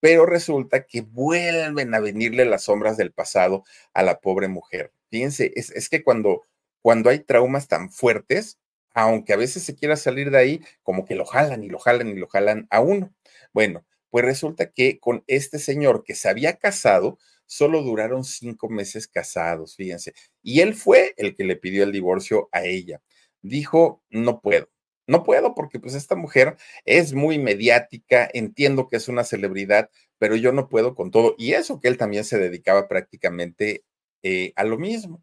Pero 0.00 0.26
resulta 0.26 0.84
que 0.84 1.02
vuelven 1.02 1.94
a 1.94 2.00
venirle 2.00 2.44
las 2.44 2.64
sombras 2.64 2.96
del 2.96 3.12
pasado 3.12 3.64
a 3.94 4.02
la 4.02 4.20
pobre 4.20 4.48
mujer. 4.48 4.92
Fíjense, 5.10 5.52
es, 5.54 5.70
es 5.70 5.88
que 5.88 6.02
cuando 6.02 6.42
cuando 6.82 7.10
hay 7.10 7.20
traumas 7.20 7.68
tan 7.68 7.90
fuertes, 7.90 8.58
aunque 8.94 9.32
a 9.32 9.36
veces 9.36 9.62
se 9.62 9.74
quiera 9.74 9.96
salir 9.96 10.30
de 10.30 10.38
ahí, 10.38 10.60
como 10.82 11.04
que 11.04 11.14
lo 11.14 11.24
jalan 11.24 11.64
y 11.64 11.68
lo 11.68 11.78
jalan 11.78 12.08
y 12.08 12.16
lo 12.16 12.28
jalan 12.28 12.66
a 12.70 12.80
uno. 12.80 13.14
Bueno, 13.52 13.84
pues 14.10 14.24
resulta 14.24 14.70
que 14.70 14.98
con 15.00 15.24
este 15.26 15.58
señor 15.58 16.04
que 16.04 16.14
se 16.14 16.28
había 16.28 16.56
casado, 16.56 17.18
solo 17.46 17.82
duraron 17.82 18.24
cinco 18.24 18.68
meses 18.68 19.08
casados, 19.08 19.76
fíjense. 19.76 20.14
Y 20.42 20.60
él 20.60 20.74
fue 20.74 21.14
el 21.16 21.34
que 21.34 21.44
le 21.44 21.56
pidió 21.56 21.84
el 21.84 21.92
divorcio 21.92 22.48
a 22.52 22.64
ella. 22.64 23.00
Dijo, 23.42 24.02
no 24.10 24.40
puedo, 24.40 24.68
no 25.06 25.24
puedo 25.24 25.54
porque 25.54 25.80
pues 25.80 25.94
esta 25.94 26.14
mujer 26.14 26.56
es 26.84 27.12
muy 27.14 27.38
mediática, 27.38 28.28
entiendo 28.32 28.88
que 28.88 28.96
es 28.96 29.08
una 29.08 29.24
celebridad, 29.24 29.90
pero 30.18 30.36
yo 30.36 30.52
no 30.52 30.68
puedo 30.68 30.94
con 30.94 31.10
todo. 31.10 31.34
Y 31.38 31.52
eso 31.52 31.80
que 31.80 31.88
él 31.88 31.96
también 31.98 32.24
se 32.24 32.38
dedicaba 32.38 32.88
prácticamente 32.88 33.84
eh, 34.22 34.52
a 34.56 34.64
lo 34.64 34.78
mismo. 34.78 35.22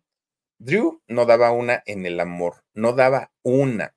Drew 0.59 1.01
no 1.07 1.25
daba 1.25 1.51
una 1.51 1.81
en 1.85 2.05
el 2.05 2.19
amor, 2.19 2.63
no 2.73 2.93
daba 2.93 3.31
una. 3.43 3.95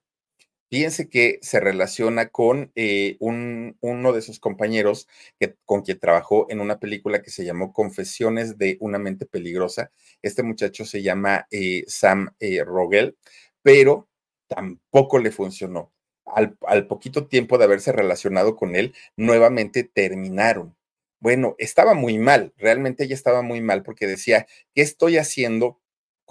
Fíjense 0.70 1.10
que 1.10 1.38
se 1.42 1.60
relaciona 1.60 2.28
con 2.30 2.72
eh, 2.76 3.16
un, 3.20 3.76
uno 3.80 4.12
de 4.14 4.22
sus 4.22 4.40
compañeros 4.40 5.06
que, 5.38 5.56
con 5.66 5.82
quien 5.82 5.98
trabajó 6.00 6.46
en 6.50 6.60
una 6.60 6.78
película 6.80 7.20
que 7.22 7.30
se 7.30 7.44
llamó 7.44 7.72
Confesiones 7.74 8.56
de 8.58 8.78
una 8.80 8.98
mente 8.98 9.26
peligrosa. 9.26 9.92
Este 10.22 10.42
muchacho 10.42 10.86
se 10.86 11.02
llama 11.02 11.46
eh, 11.50 11.84
Sam 11.88 12.34
eh, 12.40 12.64
Rogel, 12.64 13.18
pero 13.62 14.08
tampoco 14.48 15.18
le 15.18 15.30
funcionó. 15.30 15.92
Al, 16.24 16.56
al 16.66 16.86
poquito 16.86 17.26
tiempo 17.26 17.58
de 17.58 17.64
haberse 17.64 17.92
relacionado 17.92 18.56
con 18.56 18.74
él, 18.76 18.94
nuevamente 19.16 19.84
terminaron. 19.84 20.74
Bueno, 21.20 21.54
estaba 21.58 21.94
muy 21.94 22.18
mal, 22.18 22.54
realmente 22.56 23.04
ella 23.04 23.14
estaba 23.14 23.42
muy 23.42 23.60
mal 23.60 23.82
porque 23.82 24.06
decía, 24.06 24.46
¿qué 24.74 24.82
estoy 24.82 25.18
haciendo 25.18 25.81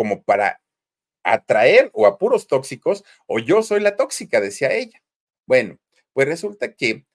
como 0.01 0.23
para 0.23 0.59
atraer 1.23 1.91
o 1.93 2.07
a 2.07 2.17
puros 2.17 2.47
tóxicos, 2.47 3.03
o 3.27 3.37
yo 3.37 3.61
soy 3.61 3.81
la 3.81 3.95
tóxica, 3.95 4.41
decía 4.41 4.73
ella. 4.73 5.03
Bueno, 5.45 5.77
pues 6.11 6.27
resulta 6.27 6.73
que 6.73 7.05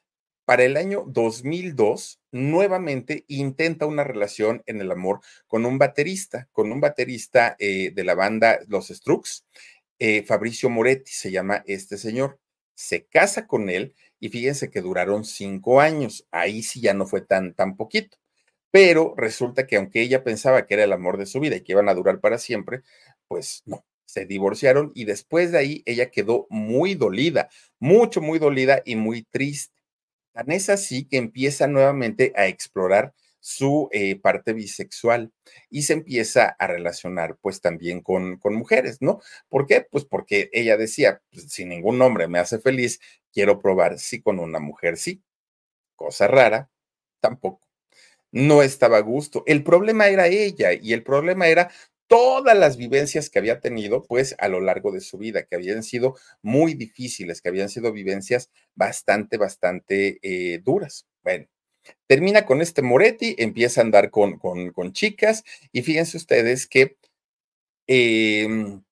para 0.44 0.62
el 0.62 0.76
año 0.76 1.02
2002, 1.08 2.20
nuevamente 2.30 3.24
intenta 3.26 3.86
una 3.86 4.04
relación 4.04 4.62
en 4.66 4.80
el 4.80 4.92
amor 4.92 5.18
con 5.48 5.66
un 5.66 5.78
baterista, 5.78 6.48
con 6.52 6.70
un 6.70 6.80
baterista 6.80 7.56
eh, 7.58 7.90
de 7.92 8.04
la 8.04 8.14
banda 8.14 8.60
Los 8.68 8.86
Strokes, 8.86 9.42
eh, 9.98 10.22
Fabricio 10.22 10.70
Moretti 10.70 11.10
se 11.10 11.32
llama 11.32 11.64
este 11.66 11.98
señor. 11.98 12.38
Se 12.76 13.04
casa 13.06 13.48
con 13.48 13.68
él 13.68 13.96
y 14.20 14.28
fíjense 14.28 14.70
que 14.70 14.80
duraron 14.80 15.24
cinco 15.24 15.80
años. 15.80 16.24
Ahí 16.30 16.62
sí 16.62 16.80
ya 16.80 16.94
no 16.94 17.04
fue 17.06 17.22
tan, 17.22 17.52
tan 17.52 17.74
poquito. 17.76 18.16
Pero 18.76 19.14
resulta 19.16 19.66
que 19.66 19.76
aunque 19.76 20.02
ella 20.02 20.22
pensaba 20.22 20.66
que 20.66 20.74
era 20.74 20.84
el 20.84 20.92
amor 20.92 21.16
de 21.16 21.24
su 21.24 21.40
vida 21.40 21.56
y 21.56 21.62
que 21.62 21.72
iban 21.72 21.88
a 21.88 21.94
durar 21.94 22.20
para 22.20 22.36
siempre, 22.36 22.82
pues 23.26 23.62
no, 23.64 23.86
se 24.04 24.26
divorciaron 24.26 24.92
y 24.94 25.06
después 25.06 25.50
de 25.50 25.56
ahí 25.56 25.82
ella 25.86 26.10
quedó 26.10 26.46
muy 26.50 26.94
dolida, 26.94 27.48
mucho, 27.78 28.20
muy 28.20 28.38
dolida 28.38 28.82
y 28.84 28.96
muy 28.96 29.22
triste. 29.22 29.74
Tan 30.34 30.50
es 30.52 30.68
así 30.68 31.06
que 31.06 31.16
empieza 31.16 31.66
nuevamente 31.68 32.34
a 32.36 32.48
explorar 32.48 33.14
su 33.40 33.88
eh, 33.92 34.20
parte 34.20 34.52
bisexual 34.52 35.32
y 35.70 35.84
se 35.84 35.94
empieza 35.94 36.44
a 36.58 36.66
relacionar 36.66 37.38
pues 37.40 37.62
también 37.62 38.02
con, 38.02 38.36
con 38.36 38.54
mujeres, 38.54 38.98
¿no? 39.00 39.22
¿Por 39.48 39.66
qué? 39.66 39.86
Pues 39.90 40.04
porque 40.04 40.50
ella 40.52 40.76
decía, 40.76 41.22
pues, 41.32 41.50
si 41.50 41.64
ningún 41.64 42.02
hombre 42.02 42.28
me 42.28 42.40
hace 42.40 42.58
feliz, 42.58 43.00
quiero 43.32 43.58
probar 43.58 43.98
si 43.98 44.20
con 44.20 44.38
una 44.38 44.58
mujer 44.60 44.98
sí. 44.98 45.22
Cosa 45.96 46.28
rara, 46.28 46.70
tampoco. 47.20 47.65
No 48.36 48.60
estaba 48.60 48.98
a 48.98 49.00
gusto. 49.00 49.44
El 49.46 49.64
problema 49.64 50.08
era 50.08 50.26
ella 50.26 50.74
y 50.74 50.92
el 50.92 51.02
problema 51.02 51.48
era 51.48 51.70
todas 52.06 52.54
las 52.54 52.76
vivencias 52.76 53.30
que 53.30 53.38
había 53.38 53.60
tenido, 53.60 54.02
pues, 54.02 54.34
a 54.38 54.48
lo 54.48 54.60
largo 54.60 54.92
de 54.92 55.00
su 55.00 55.16
vida, 55.16 55.44
que 55.44 55.56
habían 55.56 55.82
sido 55.82 56.16
muy 56.42 56.74
difíciles, 56.74 57.40
que 57.40 57.48
habían 57.48 57.70
sido 57.70 57.92
vivencias 57.92 58.50
bastante, 58.74 59.38
bastante 59.38 60.18
eh, 60.20 60.60
duras. 60.62 61.06
Bueno, 61.24 61.46
termina 62.06 62.44
con 62.44 62.60
este 62.60 62.82
Moretti, 62.82 63.36
empieza 63.38 63.80
a 63.80 63.84
andar 63.84 64.10
con, 64.10 64.38
con, 64.38 64.92
chicas 64.92 65.42
y 65.72 65.80
fíjense 65.80 66.18
ustedes 66.18 66.66
que 66.66 66.98
em, 67.86 68.82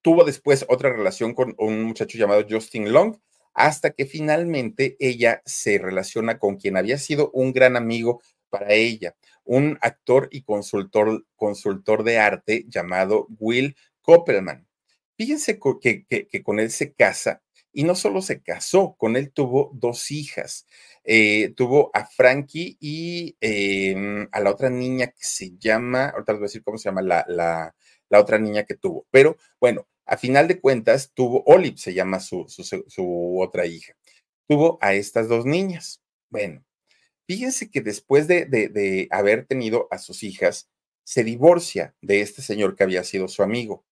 tuvo 0.00 0.24
después 0.24 0.64
otra 0.70 0.90
relación 0.90 1.34
con 1.34 1.54
un 1.58 1.82
muchacho 1.82 2.16
llamado 2.16 2.46
Justin 2.48 2.92
Long, 2.92 3.18
hasta 3.54 3.90
que 3.90 4.06
finalmente 4.06 4.96
ella 4.98 5.42
se 5.44 5.78
relaciona 5.78 6.38
con 6.38 6.56
quien 6.56 6.76
había 6.76 6.98
sido 6.98 7.30
un 7.32 7.52
gran 7.52 7.76
amigo 7.76 8.22
para 8.50 8.72
ella, 8.72 9.16
un 9.44 9.78
actor 9.80 10.28
y 10.30 10.42
consultor, 10.42 11.26
consultor 11.36 12.04
de 12.04 12.18
arte 12.18 12.64
llamado 12.68 13.26
Will 13.38 13.76
Koppelman. 14.02 14.66
Fíjense 15.16 15.58
que, 15.80 16.04
que, 16.06 16.42
con 16.42 16.60
él 16.60 16.70
se 16.70 16.92
casa 16.92 17.42
y 17.72 17.84
no 17.84 17.94
solo 17.94 18.20
se 18.22 18.42
casó, 18.42 18.94
con 18.98 19.16
él 19.16 19.32
tuvo 19.32 19.70
dos 19.74 20.10
hijas. 20.10 20.66
Eh, 21.04 21.52
tuvo 21.56 21.90
a 21.94 22.04
Frankie 22.06 22.76
y 22.80 23.36
em, 23.40 24.28
a 24.32 24.40
la 24.40 24.50
otra 24.50 24.70
niña 24.70 25.08
que 25.08 25.24
se 25.24 25.52
llama, 25.58 26.08
ahorita 26.10 26.32
les 26.32 26.40
voy 26.40 26.44
a 26.46 26.48
decir 26.48 26.62
cómo 26.62 26.78
se 26.78 26.88
llama 26.88 27.02
la, 27.02 27.24
la, 27.28 27.74
la 28.08 28.20
otra 28.20 28.38
niña 28.38 28.64
que 28.64 28.74
tuvo. 28.76 29.06
Pero 29.10 29.36
bueno, 29.60 29.86
a 30.12 30.16
final 30.18 30.46
de 30.46 30.60
cuentas 30.60 31.12
tuvo, 31.14 31.42
Olive 31.46 31.78
se 31.78 31.94
llama 31.94 32.20
su, 32.20 32.46
su, 32.48 33.38
otra 33.40 33.66
hija. 33.66 33.94
Tuvo 34.46 34.78
a 34.80 34.94
estas 34.94 35.28
dos 35.28 35.46
niñas. 35.46 36.02
Bueno, 36.30 36.64
Fíjense 37.26 37.70
que 37.70 37.80
después 37.80 38.26
de, 38.28 39.08
haber 39.10 39.46
tenido 39.46 39.88
a 39.90 39.98
sus 39.98 40.22
hijas, 40.22 40.68
se 41.04 41.24
divorcia 41.24 41.94
de 42.00 42.20
este 42.20 42.42
señor 42.42 42.76
que 42.76 42.84
había 42.84 43.04
sido 43.04 43.28
su 43.28 43.42
amigo. 43.42 43.84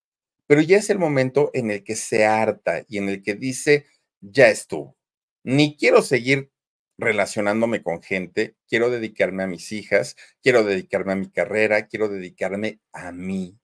Pero 0.47 0.61
ya 0.61 0.79
es 0.79 0.91
el 0.91 0.99
momento 0.99 1.51
en 1.55 1.71
el 1.71 1.85
que 1.85 1.97
se 1.97 2.27
harta 2.27 2.85
y 2.89 2.99
en 2.99 3.09
el 3.09 3.23
que 3.23 3.35
dice, 3.35 3.87
ya 4.21 4.49
estuvo. 4.49 4.97
Ni 5.45 5.77
quiero 5.77 6.03
seguir 6.03 6.51
relacionándome 6.99 7.83
con 7.83 8.03
gente, 8.03 8.57
quiero 8.68 8.91
dedicarme 8.91 9.45
a 9.45 9.47
mis 9.47 9.73
hijas, 9.73 10.16
quiero 10.43 10.64
dedicarme 10.64 11.12
a 11.12 11.16
mi 11.16 11.31
carrera, 11.31 11.87
quiero 11.87 12.09
dedicarme 12.09 12.81
a 12.93 13.12
mí. 13.12 13.60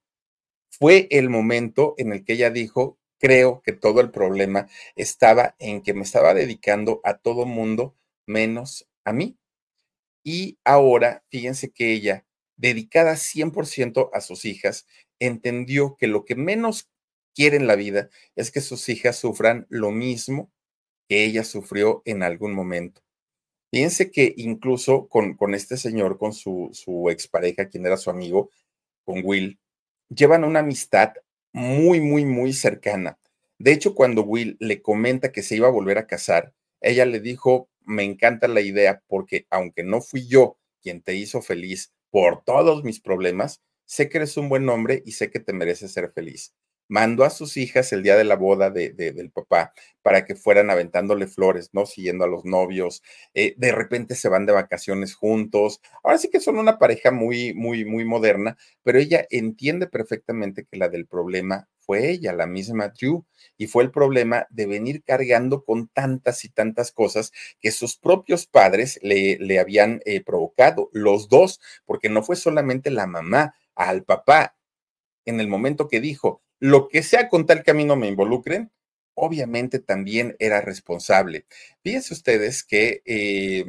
Fue 0.79 1.07
el 1.09 1.29
momento 1.29 1.95
en 1.97 2.13
el 2.13 2.23
que 2.23 2.33
ella 2.33 2.51
dijo, 2.51 2.99
creo 3.19 3.61
que 3.63 3.73
todo 3.73 3.99
el 3.99 4.11
problema 4.11 4.67
estaba 4.95 5.55
en 5.57 5.81
que 5.81 5.95
me 5.95 6.03
estaba 6.03 6.35
dedicando 6.35 7.01
a 7.03 7.17
todo 7.17 7.45
mundo 7.47 7.95
menos 8.27 8.87
a 9.03 9.11
mí. 9.11 9.37
Y 10.23 10.59
ahora, 10.63 11.23
fíjense 11.29 11.71
que 11.71 11.93
ella, 11.93 12.25
dedicada 12.57 13.15
100% 13.15 14.11
a 14.13 14.21
sus 14.21 14.45
hijas, 14.45 14.85
entendió 15.19 15.95
que 15.97 16.07
lo 16.07 16.25
que 16.25 16.35
menos 16.35 16.89
quiere 17.33 17.57
en 17.57 17.65
la 17.65 17.75
vida 17.75 18.09
es 18.35 18.51
que 18.51 18.61
sus 18.61 18.87
hijas 18.89 19.15
sufran 19.17 19.65
lo 19.69 19.91
mismo 19.91 20.51
que 21.09 21.25
ella 21.25 21.43
sufrió 21.43 22.03
en 22.05 22.21
algún 22.21 22.53
momento. 22.53 23.01
Fíjense 23.71 24.11
que 24.11 24.33
incluso 24.37 25.07
con, 25.07 25.35
con 25.35 25.55
este 25.55 25.77
señor, 25.77 26.17
con 26.17 26.33
su, 26.33 26.69
su 26.73 27.09
expareja, 27.09 27.69
quien 27.69 27.85
era 27.85 27.97
su 27.97 28.09
amigo, 28.09 28.49
con 29.05 29.21
Will, 29.23 29.59
llevan 30.09 30.43
una 30.43 30.59
amistad 30.59 31.13
muy, 31.53 32.01
muy, 32.01 32.25
muy 32.25 32.53
cercana. 32.53 33.19
De 33.59 33.71
hecho, 33.71 33.95
cuando 33.95 34.23
Will 34.23 34.57
le 34.59 34.81
comenta 34.81 35.31
que 35.31 35.43
se 35.43 35.55
iba 35.55 35.67
a 35.67 35.71
volver 35.71 35.97
a 35.97 36.07
casar, 36.07 36.53
ella 36.81 37.05
le 37.05 37.19
dijo, 37.19 37.69
me 37.81 38.03
encanta 38.03 38.47
la 38.47 38.61
idea 38.61 39.01
porque 39.07 39.47
aunque 39.49 39.83
no 39.83 40.01
fui 40.01 40.27
yo 40.27 40.57
quien 40.81 41.01
te 41.01 41.15
hizo 41.15 41.41
feliz 41.41 41.93
por 42.11 42.43
todos 42.43 42.83
mis 42.83 42.99
problemas, 42.99 43.61
sé 43.85 44.09
que 44.09 44.17
eres 44.17 44.37
un 44.37 44.49
buen 44.49 44.69
hombre 44.69 45.01
y 45.05 45.13
sé 45.13 45.31
que 45.31 45.39
te 45.39 45.53
mereces 45.53 45.91
ser 45.91 46.11
feliz. 46.11 46.53
Mandó 46.87 47.23
a 47.25 47.29
sus 47.29 47.57
hijas 47.57 47.91
el 47.93 48.03
día 48.03 48.15
de 48.15 48.23
la 48.23 48.35
boda 48.35 48.69
de, 48.69 48.91
del 48.93 49.31
papá 49.31 49.73
para 50.01 50.25
que 50.25 50.35
fueran 50.35 50.69
aventándole 50.69 51.27
flores, 51.27 51.69
¿no? 51.73 51.85
Siguiendo 51.85 52.23
a 52.23 52.27
los 52.27 52.45
novios. 52.45 53.03
Eh, 53.33 53.55
de 53.57 53.71
repente 53.71 54.15
se 54.15 54.29
van 54.29 54.45
de 54.45 54.53
vacaciones 54.53 55.15
juntos. 55.15 55.81
Ahora 56.03 56.17
sí 56.17 56.29
que 56.29 56.39
son 56.39 56.57
una 56.57 56.79
pareja 56.79 57.11
muy, 57.11 57.53
muy, 57.53 57.83
muy 57.85 58.05
moderna, 58.05 58.57
pero 58.83 58.99
ella 58.99 59.25
entiende 59.29 59.87
perfectamente 59.87 60.65
que 60.65 60.77
la 60.77 60.89
del 60.89 61.07
problema 61.07 61.67
fue 61.87 62.09
ella, 62.09 62.33
la 62.33 62.45
misma 62.47 62.89
Drew, 62.89 63.25
y 63.57 63.67
fue 63.67 63.83
el 63.83 63.91
problema 63.91 64.45
de 64.49 64.65
venir 64.65 65.03
cargando 65.03 65.63
con 65.63 65.87
tantas 65.87 66.43
y 66.43 66.49
tantas 66.49 66.91
cosas 66.91 67.31
que 67.61 67.71
sus 67.71 67.97
propios 67.97 68.45
padres 68.45 68.99
le, 69.01 69.37
le 69.39 69.59
habían 69.59 70.01
eh, 70.05 70.21
provocado, 70.21 70.89
los 70.91 71.29
dos, 71.29 71.61
porque 71.85 72.09
no 72.09 72.23
fue 72.23 72.35
solamente 72.35 72.91
la 72.91 73.07
mamá, 73.07 73.55
al 73.73 74.03
papá, 74.03 74.57
en 75.25 75.39
el 75.39 75.47
momento 75.47 75.87
que 75.87 76.01
dijo, 76.01 76.41
lo 76.59 76.87
que 76.87 77.03
sea 77.03 77.29
con 77.29 77.45
tal 77.45 77.63
camino 77.63 77.95
me 77.95 78.07
involucren, 78.07 78.71
obviamente 79.15 79.79
también 79.79 80.35
era 80.39 80.61
responsable. 80.61 81.45
Fíjense 81.83 82.13
ustedes 82.13 82.63
que 82.63 83.01
eh, 83.05 83.65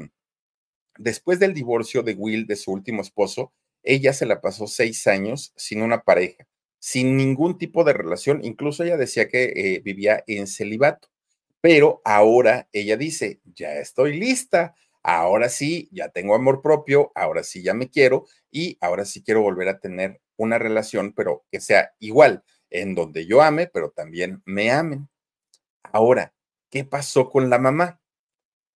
después 0.99 1.39
del 1.39 1.55
divorcio 1.55 2.03
de 2.03 2.15
Will, 2.15 2.47
de 2.47 2.57
su 2.57 2.73
último 2.73 3.03
esposo, 3.03 3.53
ella 3.83 4.13
se 4.13 4.27
la 4.27 4.41
pasó 4.41 4.67
seis 4.67 5.07
años 5.07 5.53
sin 5.57 5.83
una 5.83 6.03
pareja 6.03 6.47
sin 6.79 7.17
ningún 7.17 7.59
tipo 7.59 7.85
de 7.85 7.93
relación. 7.93 8.45
Incluso 8.45 8.85
ella 8.85 8.97
decía 8.97 9.29
que 9.29 9.53
eh, 9.57 9.81
vivía 9.85 10.23
en 10.27 10.47
celibato, 10.47 11.09
pero 11.61 12.01
ahora 12.05 12.69
ella 12.73 12.97
dice, 12.97 13.41
ya 13.55 13.75
estoy 13.75 14.19
lista, 14.19 14.75
ahora 15.03 15.49
sí, 15.49 15.89
ya 15.93 16.09
tengo 16.11 16.35
amor 16.35 16.63
propio, 16.63 17.13
ahora 17.15 17.43
sí 17.43 17.63
ya 17.63 17.75
me 17.75 17.91
quiero 17.91 18.27
y 18.51 18.79
ahora 18.81 19.05
sí 19.05 19.23
quiero 19.23 19.43
volver 19.43 19.69
a 19.69 19.81
tener 19.81 20.21
una 20.37 20.59
relación, 20.59 21.13
pero 21.15 21.45
que 21.51 21.61
sea 21.61 21.93
igual, 21.99 22.45
en 22.71 22.95
donde 22.95 23.27
yo 23.27 23.43
ame, 23.43 23.67
pero 23.67 23.91
también 23.91 24.43
me 24.45 24.71
amen. 24.71 25.09
Ahora, 25.83 26.35
¿qué 26.71 26.85
pasó 26.85 27.31
con 27.31 27.51
la 27.51 27.59
mamá? 27.59 28.01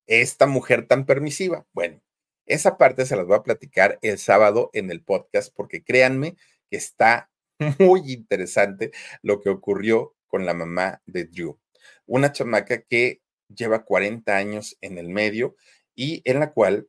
Esta 0.07 0.47
mujer 0.47 0.87
tan 0.87 1.07
permisiva. 1.07 1.67
Bueno, 1.73 2.01
esa 2.47 2.77
parte 2.79 3.07
se 3.07 3.17
las 3.17 3.27
voy 3.27 3.37
a 3.37 3.43
platicar 3.43 3.99
el 4.03 4.19
sábado 4.19 4.71
en 4.73 4.91
el 4.91 5.03
podcast 5.03 5.55
porque 5.55 5.83
créanme 5.83 6.37
que 6.71 6.77
está 6.77 7.31
muy 7.79 8.13
interesante 8.13 8.93
lo 9.23 9.41
que 9.41 9.51
ocurrió 9.51 10.15
con 10.27 10.47
la 10.47 10.55
mamá 10.55 11.03
de 11.07 11.25
Drew, 11.25 11.59
una 12.07 12.33
chamaca 12.33 12.83
que 12.83 13.21
lleva 13.49 13.85
40 13.85 14.35
años 14.35 14.79
en 14.81 14.99
el 14.99 15.09
medio 15.09 15.57
y 15.95 16.23
en 16.25 16.41
la 16.41 16.53
cual 16.53 16.89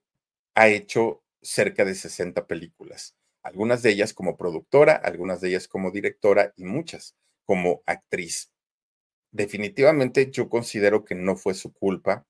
ha 0.55 0.69
hecho 0.69 1.23
cerca 1.41 1.83
de 1.83 1.93
60 1.93 2.47
películas, 2.47 3.17
algunas 3.43 3.83
de 3.83 3.91
ellas 3.91 4.13
como 4.13 4.37
productora, 4.37 4.93
algunas 4.93 5.41
de 5.41 5.49
ellas 5.49 5.67
como 5.67 5.91
directora 5.91 6.53
y 6.55 6.63
muchas 6.63 7.15
como 7.45 7.83
actriz. 7.85 8.51
Definitivamente 9.31 10.31
yo 10.31 10.49
considero 10.49 11.03
que 11.03 11.15
no 11.15 11.35
fue 11.35 11.53
su 11.53 11.73
culpa, 11.73 12.25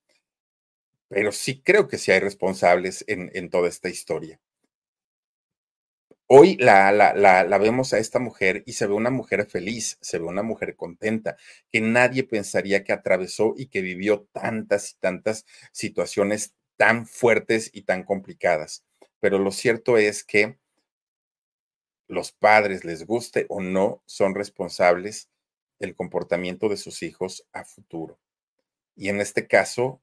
pero 1.08 1.32
sí 1.32 1.62
creo 1.62 1.86
que 1.86 1.98
sí 1.98 2.10
hay 2.10 2.20
responsables 2.20 3.04
en, 3.06 3.50
toda 3.50 3.68
esta 3.68 3.88
historia. 3.88 4.40
Hoy 6.26 6.56
la, 6.56 6.90
la, 6.90 7.12
la, 7.14 7.58
vemos 7.58 7.92
a 7.92 7.98
esta 7.98 8.18
mujer 8.18 8.62
y 8.66 8.72
se 8.72 8.86
ve 8.86 8.94
una 8.94 9.10
mujer 9.10 9.46
feliz, 9.46 9.98
se 10.00 10.18
ve 10.18 10.24
una 10.24 10.42
mujer 10.42 10.74
contenta, 10.74 11.36
que 11.70 11.82
nadie 11.82 12.24
pensaría 12.24 12.82
que 12.82 12.94
atravesó 12.94 13.54
y 13.56 13.66
que 13.66 13.82
vivió 13.82 14.26
tantas 14.32 14.92
y 14.92 14.94
tantas 14.98 15.44
situaciones 15.70 16.54
tan 16.76 17.06
fuertes 17.06 17.70
y 17.72 17.82
tan 17.82 18.02
complicadas. 18.02 18.84
Pero 19.20 19.38
lo 19.38 19.52
cierto 19.52 19.98
es 19.98 20.24
que 20.24 20.58
los 22.08 22.32
padres, 22.32 22.84
les 22.84 23.06
guste 23.06 23.46
o 23.48 23.60
no, 23.60 24.02
son 24.06 24.34
responsables 24.34 25.28
del 25.78 25.94
comportamiento 25.94 26.68
de 26.68 26.76
sus 26.76 27.02
hijos 27.02 27.46
a 27.52 27.64
futuro. 27.64 28.18
Y 28.96 29.08
en 29.08 29.20
este 29.20 29.46
caso, 29.46 30.00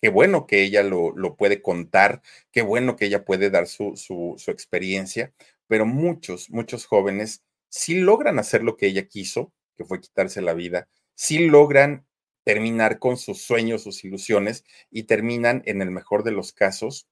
qué 0.00 0.08
bueno 0.08 0.46
que 0.46 0.62
ella 0.62 0.82
lo, 0.82 1.36
puede 1.36 1.62
contar, 1.62 2.22
qué 2.50 2.62
bueno 2.62 2.96
que 2.96 3.06
ella 3.06 3.24
puede 3.24 3.50
dar 3.50 3.66
su, 3.66 3.96
su 3.96 4.50
experiencia, 4.50 5.32
pero 5.66 5.86
muchos, 5.86 6.50
muchos 6.50 6.86
jóvenes 6.86 7.42
sí 7.68 7.94
logran 8.00 8.38
hacer 8.38 8.62
lo 8.62 8.76
que 8.76 8.86
ella 8.86 9.08
quiso, 9.08 9.52
que 9.76 9.84
fue 9.84 10.00
quitarse 10.00 10.42
la 10.42 10.54
vida, 10.54 10.88
sí 11.14 11.46
logran 11.46 12.06
terminar 12.44 12.98
con 12.98 13.16
sus 13.16 13.42
sueños, 13.42 13.82
sus 13.82 14.04
ilusiones 14.04 14.64
y 14.90 15.04
terminan, 15.04 15.62
en 15.66 15.80
el 15.82 15.90
mejor 15.90 16.24
de 16.24 16.32
los 16.32 16.52
casos, 16.52 17.08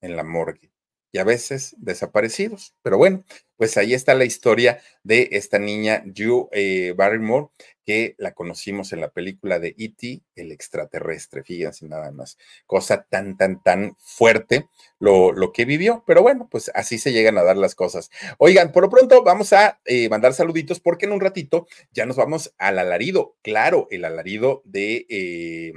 en 0.00 0.16
la 0.16 0.24
morgue 0.24 0.70
y 1.12 1.18
a 1.18 1.24
veces 1.24 1.74
desaparecidos. 1.78 2.74
Pero 2.82 2.98
bueno, 2.98 3.24
pues 3.56 3.76
ahí 3.76 3.94
está 3.94 4.14
la 4.14 4.24
historia 4.24 4.80
de 5.02 5.28
esta 5.32 5.58
niña, 5.58 6.02
Drew 6.04 6.48
eh, 6.52 6.94
Barrymore, 6.96 7.48
que 7.84 8.14
la 8.18 8.32
conocimos 8.32 8.92
en 8.92 9.00
la 9.00 9.10
película 9.10 9.58
de 9.58 9.74
E.T., 9.76 10.22
el 10.36 10.52
extraterrestre, 10.52 11.42
fíjense 11.42 11.86
nada 11.88 12.12
más. 12.12 12.38
Cosa 12.66 13.06
tan, 13.08 13.36
tan, 13.36 13.62
tan 13.62 13.96
fuerte 13.98 14.68
lo, 14.98 15.32
lo, 15.32 15.52
que 15.52 15.64
vivió. 15.64 16.04
Pero 16.06 16.22
bueno, 16.22 16.48
pues 16.50 16.70
así 16.74 16.98
se 16.98 17.12
llegan 17.12 17.36
a 17.36 17.42
dar 17.42 17.56
las 17.56 17.74
cosas. 17.74 18.10
Oigan, 18.38 18.72
por 18.72 18.84
lo 18.84 18.90
pronto 18.90 19.22
vamos 19.24 19.52
a 19.52 19.80
eh, 19.84 20.08
mandar 20.08 20.32
saluditos 20.32 20.80
porque 20.80 21.06
en 21.06 21.12
un 21.12 21.20
ratito 21.20 21.66
ya 21.92 22.06
nos 22.06 22.16
vamos 22.16 22.54
al 22.58 22.78
alarido. 22.78 23.36
Claro, 23.42 23.88
el 23.90 24.04
alarido 24.04 24.62
de... 24.64 25.06
Eh, 25.08 25.72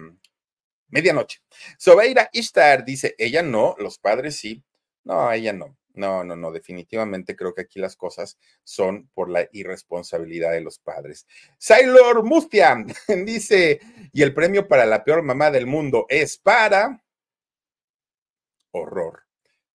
medianoche. 0.93 1.39
Sobeira 1.79 2.29
Ishtar 2.31 2.86
dice, 2.86 3.15
ella 3.17 3.41
no, 3.41 3.75
los 3.79 3.97
padres 3.97 4.38
sí. 4.38 4.63
No, 5.04 5.32
ella 5.32 5.54
no. 5.54 5.78
No, 5.95 6.24
no, 6.24 6.36
no, 6.36 6.51
definitivamente 6.51 7.36
creo 7.36 7.54
que 7.54 7.62
aquí 7.62 7.80
las 7.80 7.95
cosas 7.95 8.39
son 8.64 9.10
por 9.14 9.30
la 9.30 9.47
irresponsabilidad 9.51 10.51
de 10.51 10.62
los 10.62 10.80
padres. 10.80 11.28
Sailor 11.60 12.24
Mustia 12.24 12.84
dice, 13.26 13.80
y 14.12 14.24
el 14.24 14.34
premio 14.34 14.68
para 14.68 14.88
la 14.88 15.04
peor 15.04 15.22
mamá 15.22 15.51
del 15.51 15.68
mundo 15.68 16.08
es 16.10 16.38
para 16.39 17.04
horror. 18.72 19.24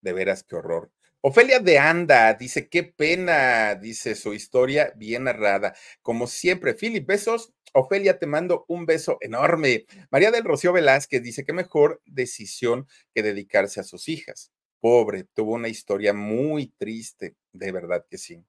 De 0.00 0.12
veras, 0.12 0.42
qué 0.42 0.56
horror. 0.56 0.90
Ofelia 1.20 1.60
de 1.60 1.78
Anda 1.78 2.34
dice, 2.34 2.68
qué 2.68 2.82
pena, 2.84 3.74
dice 3.76 4.14
su 4.16 4.34
historia 4.34 4.92
bien 4.96 5.24
narrada. 5.24 5.74
Como 6.02 6.26
siempre, 6.26 6.74
Philip, 6.74 7.06
besos. 7.06 7.52
Ofelia, 7.74 8.18
te 8.18 8.26
mando 8.26 8.64
un 8.68 8.86
beso 8.86 9.18
enorme. 9.20 9.86
María 10.10 10.30
del 10.30 10.44
Rocío 10.44 10.72
Velázquez 10.72 11.22
dice, 11.22 11.44
qué 11.44 11.52
mejor 11.52 12.00
decisión 12.06 12.88
que 13.14 13.22
dedicarse 13.22 13.80
a 13.80 13.84
sus 13.84 14.08
hijas 14.08 14.52
pobre, 14.80 15.24
tuvo 15.34 15.54
una 15.54 15.68
historia 15.68 16.12
muy 16.12 16.72
triste, 16.78 17.36
de 17.52 17.72
verdad 17.72 18.04
que 18.08 18.18
sí. 18.18 18.42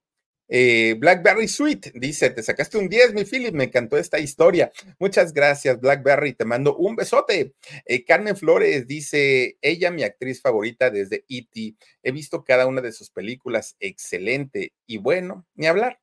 Eh, 0.51 0.95
Blackberry 0.97 1.47
Sweet 1.47 1.91
dice: 1.93 2.31
Te 2.31 2.41
sacaste 2.43 2.77
un 2.79 2.89
10, 2.89 3.13
mi 3.13 3.23
Philip. 3.23 3.53
Me 3.53 3.65
encantó 3.65 3.97
esta 3.97 4.19
historia. 4.19 4.71
Muchas 4.99 5.31
gracias, 5.33 5.79
Blackberry. 5.79 6.33
Te 6.33 6.43
mando 6.45 6.75
un 6.75 6.95
besote. 6.95 7.53
Eh, 7.85 8.03
Carmen 8.03 8.35
Flores 8.35 8.87
dice: 8.87 9.57
Ella, 9.61 9.91
mi 9.91 10.03
actriz 10.03 10.41
favorita 10.41 10.89
desde 10.89 11.23
E.T. 11.29 11.75
He 12.03 12.11
visto 12.11 12.43
cada 12.43 12.65
una 12.67 12.81
de 12.81 12.91
sus 12.91 13.11
películas. 13.11 13.75
Excelente. 13.79 14.73
Y 14.87 14.97
bueno, 14.97 15.45
ni 15.55 15.67
hablar. 15.67 15.99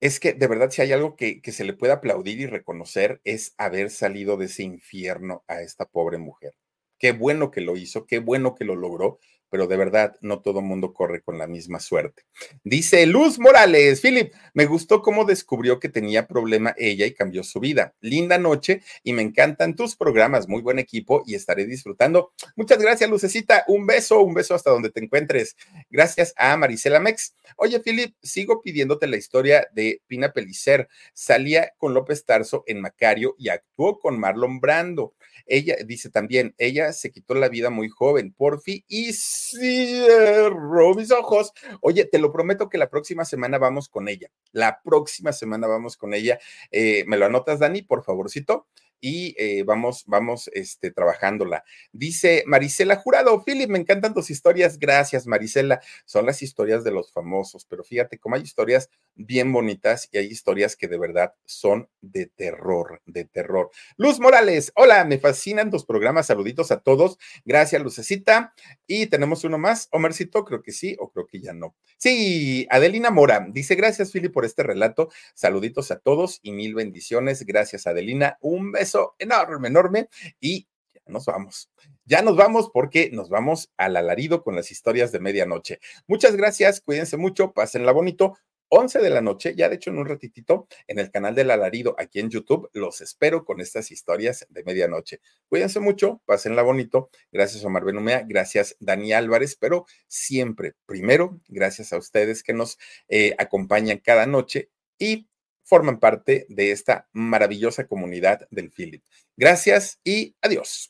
Es 0.00 0.20
que 0.20 0.34
de 0.34 0.46
verdad, 0.46 0.70
si 0.70 0.82
hay 0.82 0.92
algo 0.92 1.16
que, 1.16 1.40
que 1.40 1.52
se 1.52 1.64
le 1.64 1.72
puede 1.72 1.94
aplaudir 1.94 2.38
y 2.40 2.46
reconocer, 2.46 3.20
es 3.24 3.54
haber 3.56 3.88
salido 3.90 4.36
de 4.36 4.44
ese 4.46 4.62
infierno 4.62 5.42
a 5.48 5.62
esta 5.62 5.86
pobre 5.86 6.18
mujer. 6.18 6.54
Qué 7.00 7.12
bueno 7.12 7.50
que 7.50 7.62
lo 7.62 7.76
hizo, 7.76 8.06
qué 8.06 8.20
bueno 8.20 8.54
que 8.54 8.64
lo 8.64 8.76
logró, 8.76 9.18
pero 9.50 9.66
de 9.66 9.76
verdad 9.76 10.16
no 10.20 10.40
todo 10.40 10.62
mundo 10.62 10.94
corre 10.94 11.20
con 11.20 11.36
la 11.36 11.46
misma 11.46 11.80
suerte. 11.80 12.22
Dice 12.64 13.04
Luz 13.06 13.38
Morales, 13.38 14.00
Philip, 14.00 14.32
me 14.54 14.66
gustó 14.66 15.02
cómo 15.02 15.24
descubrió 15.24 15.80
que 15.80 15.88
tenía 15.88 16.26
problema 16.26 16.74
ella 16.78 17.04
y 17.06 17.14
cambió 17.14 17.42
su 17.42 17.60
vida. 17.60 17.94
Linda 18.00 18.38
noche 18.38 18.82
y 19.02 19.12
me 19.12 19.22
encantan 19.22 19.76
tus 19.76 19.96
programas, 19.96 20.48
muy 20.48 20.62
buen 20.62 20.78
equipo 20.78 21.22
y 21.26 21.34
estaré 21.34 21.66
disfrutando. 21.66 22.32
Muchas 22.56 22.78
gracias, 22.78 23.10
Lucecita. 23.10 23.64
Un 23.68 23.86
beso, 23.86 24.20
un 24.20 24.34
beso 24.34 24.54
hasta 24.54 24.70
donde 24.70 24.90
te 24.90 25.02
encuentres. 25.02 25.56
Gracias 25.90 26.32
a 26.36 26.56
Marisela 26.56 27.00
Mex. 27.00 27.34
Oye, 27.56 27.80
Philip, 27.80 28.14
sigo 28.22 28.62
pidiéndote 28.62 29.06
la 29.06 29.16
historia 29.16 29.68
de 29.72 30.00
Pina 30.06 30.32
Pelicer. 30.32 30.88
Salía 31.12 31.72
con 31.76 31.94
López 31.94 32.24
Tarso 32.24 32.64
en 32.66 32.80
Macario 32.80 33.34
y 33.38 33.48
actuó 33.48 33.98
con 33.98 34.18
Marlon 34.18 34.60
Brando. 34.60 35.14
Ella 35.46 35.76
dice 35.84 36.10
también, 36.10 36.54
ella 36.58 36.92
se 36.92 37.10
quitó 37.10 37.34
la 37.34 37.48
vida 37.48 37.70
muy 37.70 37.88
joven, 37.88 38.32
porfi, 38.32 38.84
y 38.88 39.12
cierro 39.40 40.94
mis 40.94 41.10
ojos. 41.10 41.52
Oye, 41.80 42.04
te 42.04 42.18
lo 42.18 42.32
prometo 42.32 42.68
que 42.68 42.78
la 42.78 42.90
próxima 42.90 43.24
semana 43.24 43.58
vamos 43.58 43.88
con 43.88 44.08
ella. 44.08 44.30
La 44.52 44.80
próxima 44.82 45.32
semana 45.32 45.66
vamos 45.66 45.96
con 45.96 46.14
ella. 46.14 46.38
Eh, 46.70 47.04
¿Me 47.06 47.16
lo 47.16 47.26
anotas, 47.26 47.58
Dani, 47.58 47.82
por 47.82 48.02
favorcito? 48.04 48.66
Y 49.00 49.34
eh, 49.38 49.62
vamos, 49.64 50.04
vamos 50.06 50.50
este, 50.52 50.90
trabajándola. 50.90 51.64
Dice 51.92 52.44
Marisela 52.46 52.96
Jurado, 52.96 53.42
Philip, 53.44 53.70
me 53.70 53.78
encantan 53.78 54.14
tus 54.14 54.30
historias. 54.30 54.78
Gracias, 54.78 55.26
Marisela. 55.26 55.80
Son 56.04 56.26
las 56.26 56.42
historias 56.42 56.84
de 56.84 56.90
los 56.90 57.12
famosos, 57.12 57.64
pero 57.64 57.84
fíjate 57.84 58.18
cómo 58.18 58.36
hay 58.36 58.42
historias 58.42 58.90
bien 59.14 59.52
bonitas 59.52 60.08
y 60.12 60.18
hay 60.18 60.26
historias 60.26 60.76
que 60.76 60.88
de 60.88 60.98
verdad 60.98 61.34
son 61.44 61.88
de 62.00 62.26
terror, 62.26 63.02
de 63.06 63.24
terror. 63.24 63.70
Luz 63.96 64.20
Morales, 64.20 64.72
hola, 64.74 65.04
me 65.04 65.18
fascinan 65.18 65.70
tus 65.70 65.84
programas. 65.84 66.26
Saluditos 66.26 66.70
a 66.70 66.80
todos. 66.80 67.18
Gracias, 67.44 67.82
Lucecita. 67.82 68.54
Y 68.86 69.06
tenemos 69.06 69.44
uno 69.44 69.58
más, 69.58 69.88
Omercito, 69.92 70.44
creo 70.44 70.62
que 70.62 70.72
sí, 70.72 70.96
o 70.98 71.10
creo 71.10 71.26
que 71.26 71.40
ya 71.40 71.52
no. 71.52 71.74
Sí, 71.96 72.66
Adelina 72.70 73.10
Mora 73.10 73.46
dice, 73.50 73.74
gracias, 73.74 74.12
Philip, 74.12 74.32
por 74.32 74.44
este 74.44 74.62
relato. 74.62 75.10
Saluditos 75.34 75.90
a 75.90 75.98
todos 75.98 76.40
y 76.42 76.52
mil 76.52 76.74
bendiciones. 76.74 77.44
Gracias, 77.44 77.86
Adelina. 77.86 78.38
Un 78.40 78.72
beso 78.90 79.14
enorme, 79.18 79.68
enorme 79.68 80.08
y 80.40 80.66
ya 80.92 81.02
nos 81.06 81.26
vamos. 81.26 81.70
Ya 82.04 82.22
nos 82.22 82.36
vamos 82.36 82.70
porque 82.72 83.10
nos 83.12 83.28
vamos 83.28 83.70
al 83.76 83.96
alarido 83.96 84.42
con 84.42 84.56
las 84.56 84.70
historias 84.70 85.12
de 85.12 85.20
medianoche. 85.20 85.80
Muchas 86.08 86.36
gracias, 86.36 86.80
cuídense 86.80 87.16
mucho, 87.16 87.52
pásenla 87.52 87.92
bonito. 87.92 88.36
11 88.72 89.00
de 89.00 89.10
la 89.10 89.20
noche, 89.20 89.56
ya 89.56 89.68
de 89.68 89.74
hecho 89.74 89.90
en 89.90 89.98
un 89.98 90.06
ratitito, 90.06 90.68
en 90.86 91.00
el 91.00 91.10
canal 91.10 91.34
del 91.34 91.50
alarido 91.50 91.96
aquí 91.98 92.20
en 92.20 92.30
YouTube, 92.30 92.70
los 92.72 93.00
espero 93.00 93.44
con 93.44 93.60
estas 93.60 93.90
historias 93.90 94.46
de 94.48 94.62
medianoche. 94.62 95.20
Cuídense 95.48 95.80
mucho, 95.80 96.22
pásenla 96.24 96.62
bonito. 96.62 97.10
Gracias 97.32 97.64
Omar 97.64 97.84
Benumea, 97.84 98.24
gracias 98.28 98.76
Dani 98.78 99.12
Álvarez, 99.12 99.56
pero 99.56 99.86
siempre, 100.06 100.74
primero, 100.86 101.40
gracias 101.48 101.92
a 101.92 101.98
ustedes 101.98 102.44
que 102.44 102.52
nos 102.52 102.78
eh, 103.08 103.34
acompañan 103.38 103.98
cada 103.98 104.26
noche 104.26 104.70
y 105.00 105.29
forman 105.70 106.00
parte 106.00 106.46
de 106.48 106.72
esta 106.72 107.08
maravillosa 107.12 107.86
comunidad 107.86 108.48
del 108.50 108.72
Philip. 108.72 109.04
Gracias 109.36 110.00
y 110.02 110.34
adiós. 110.42 110.88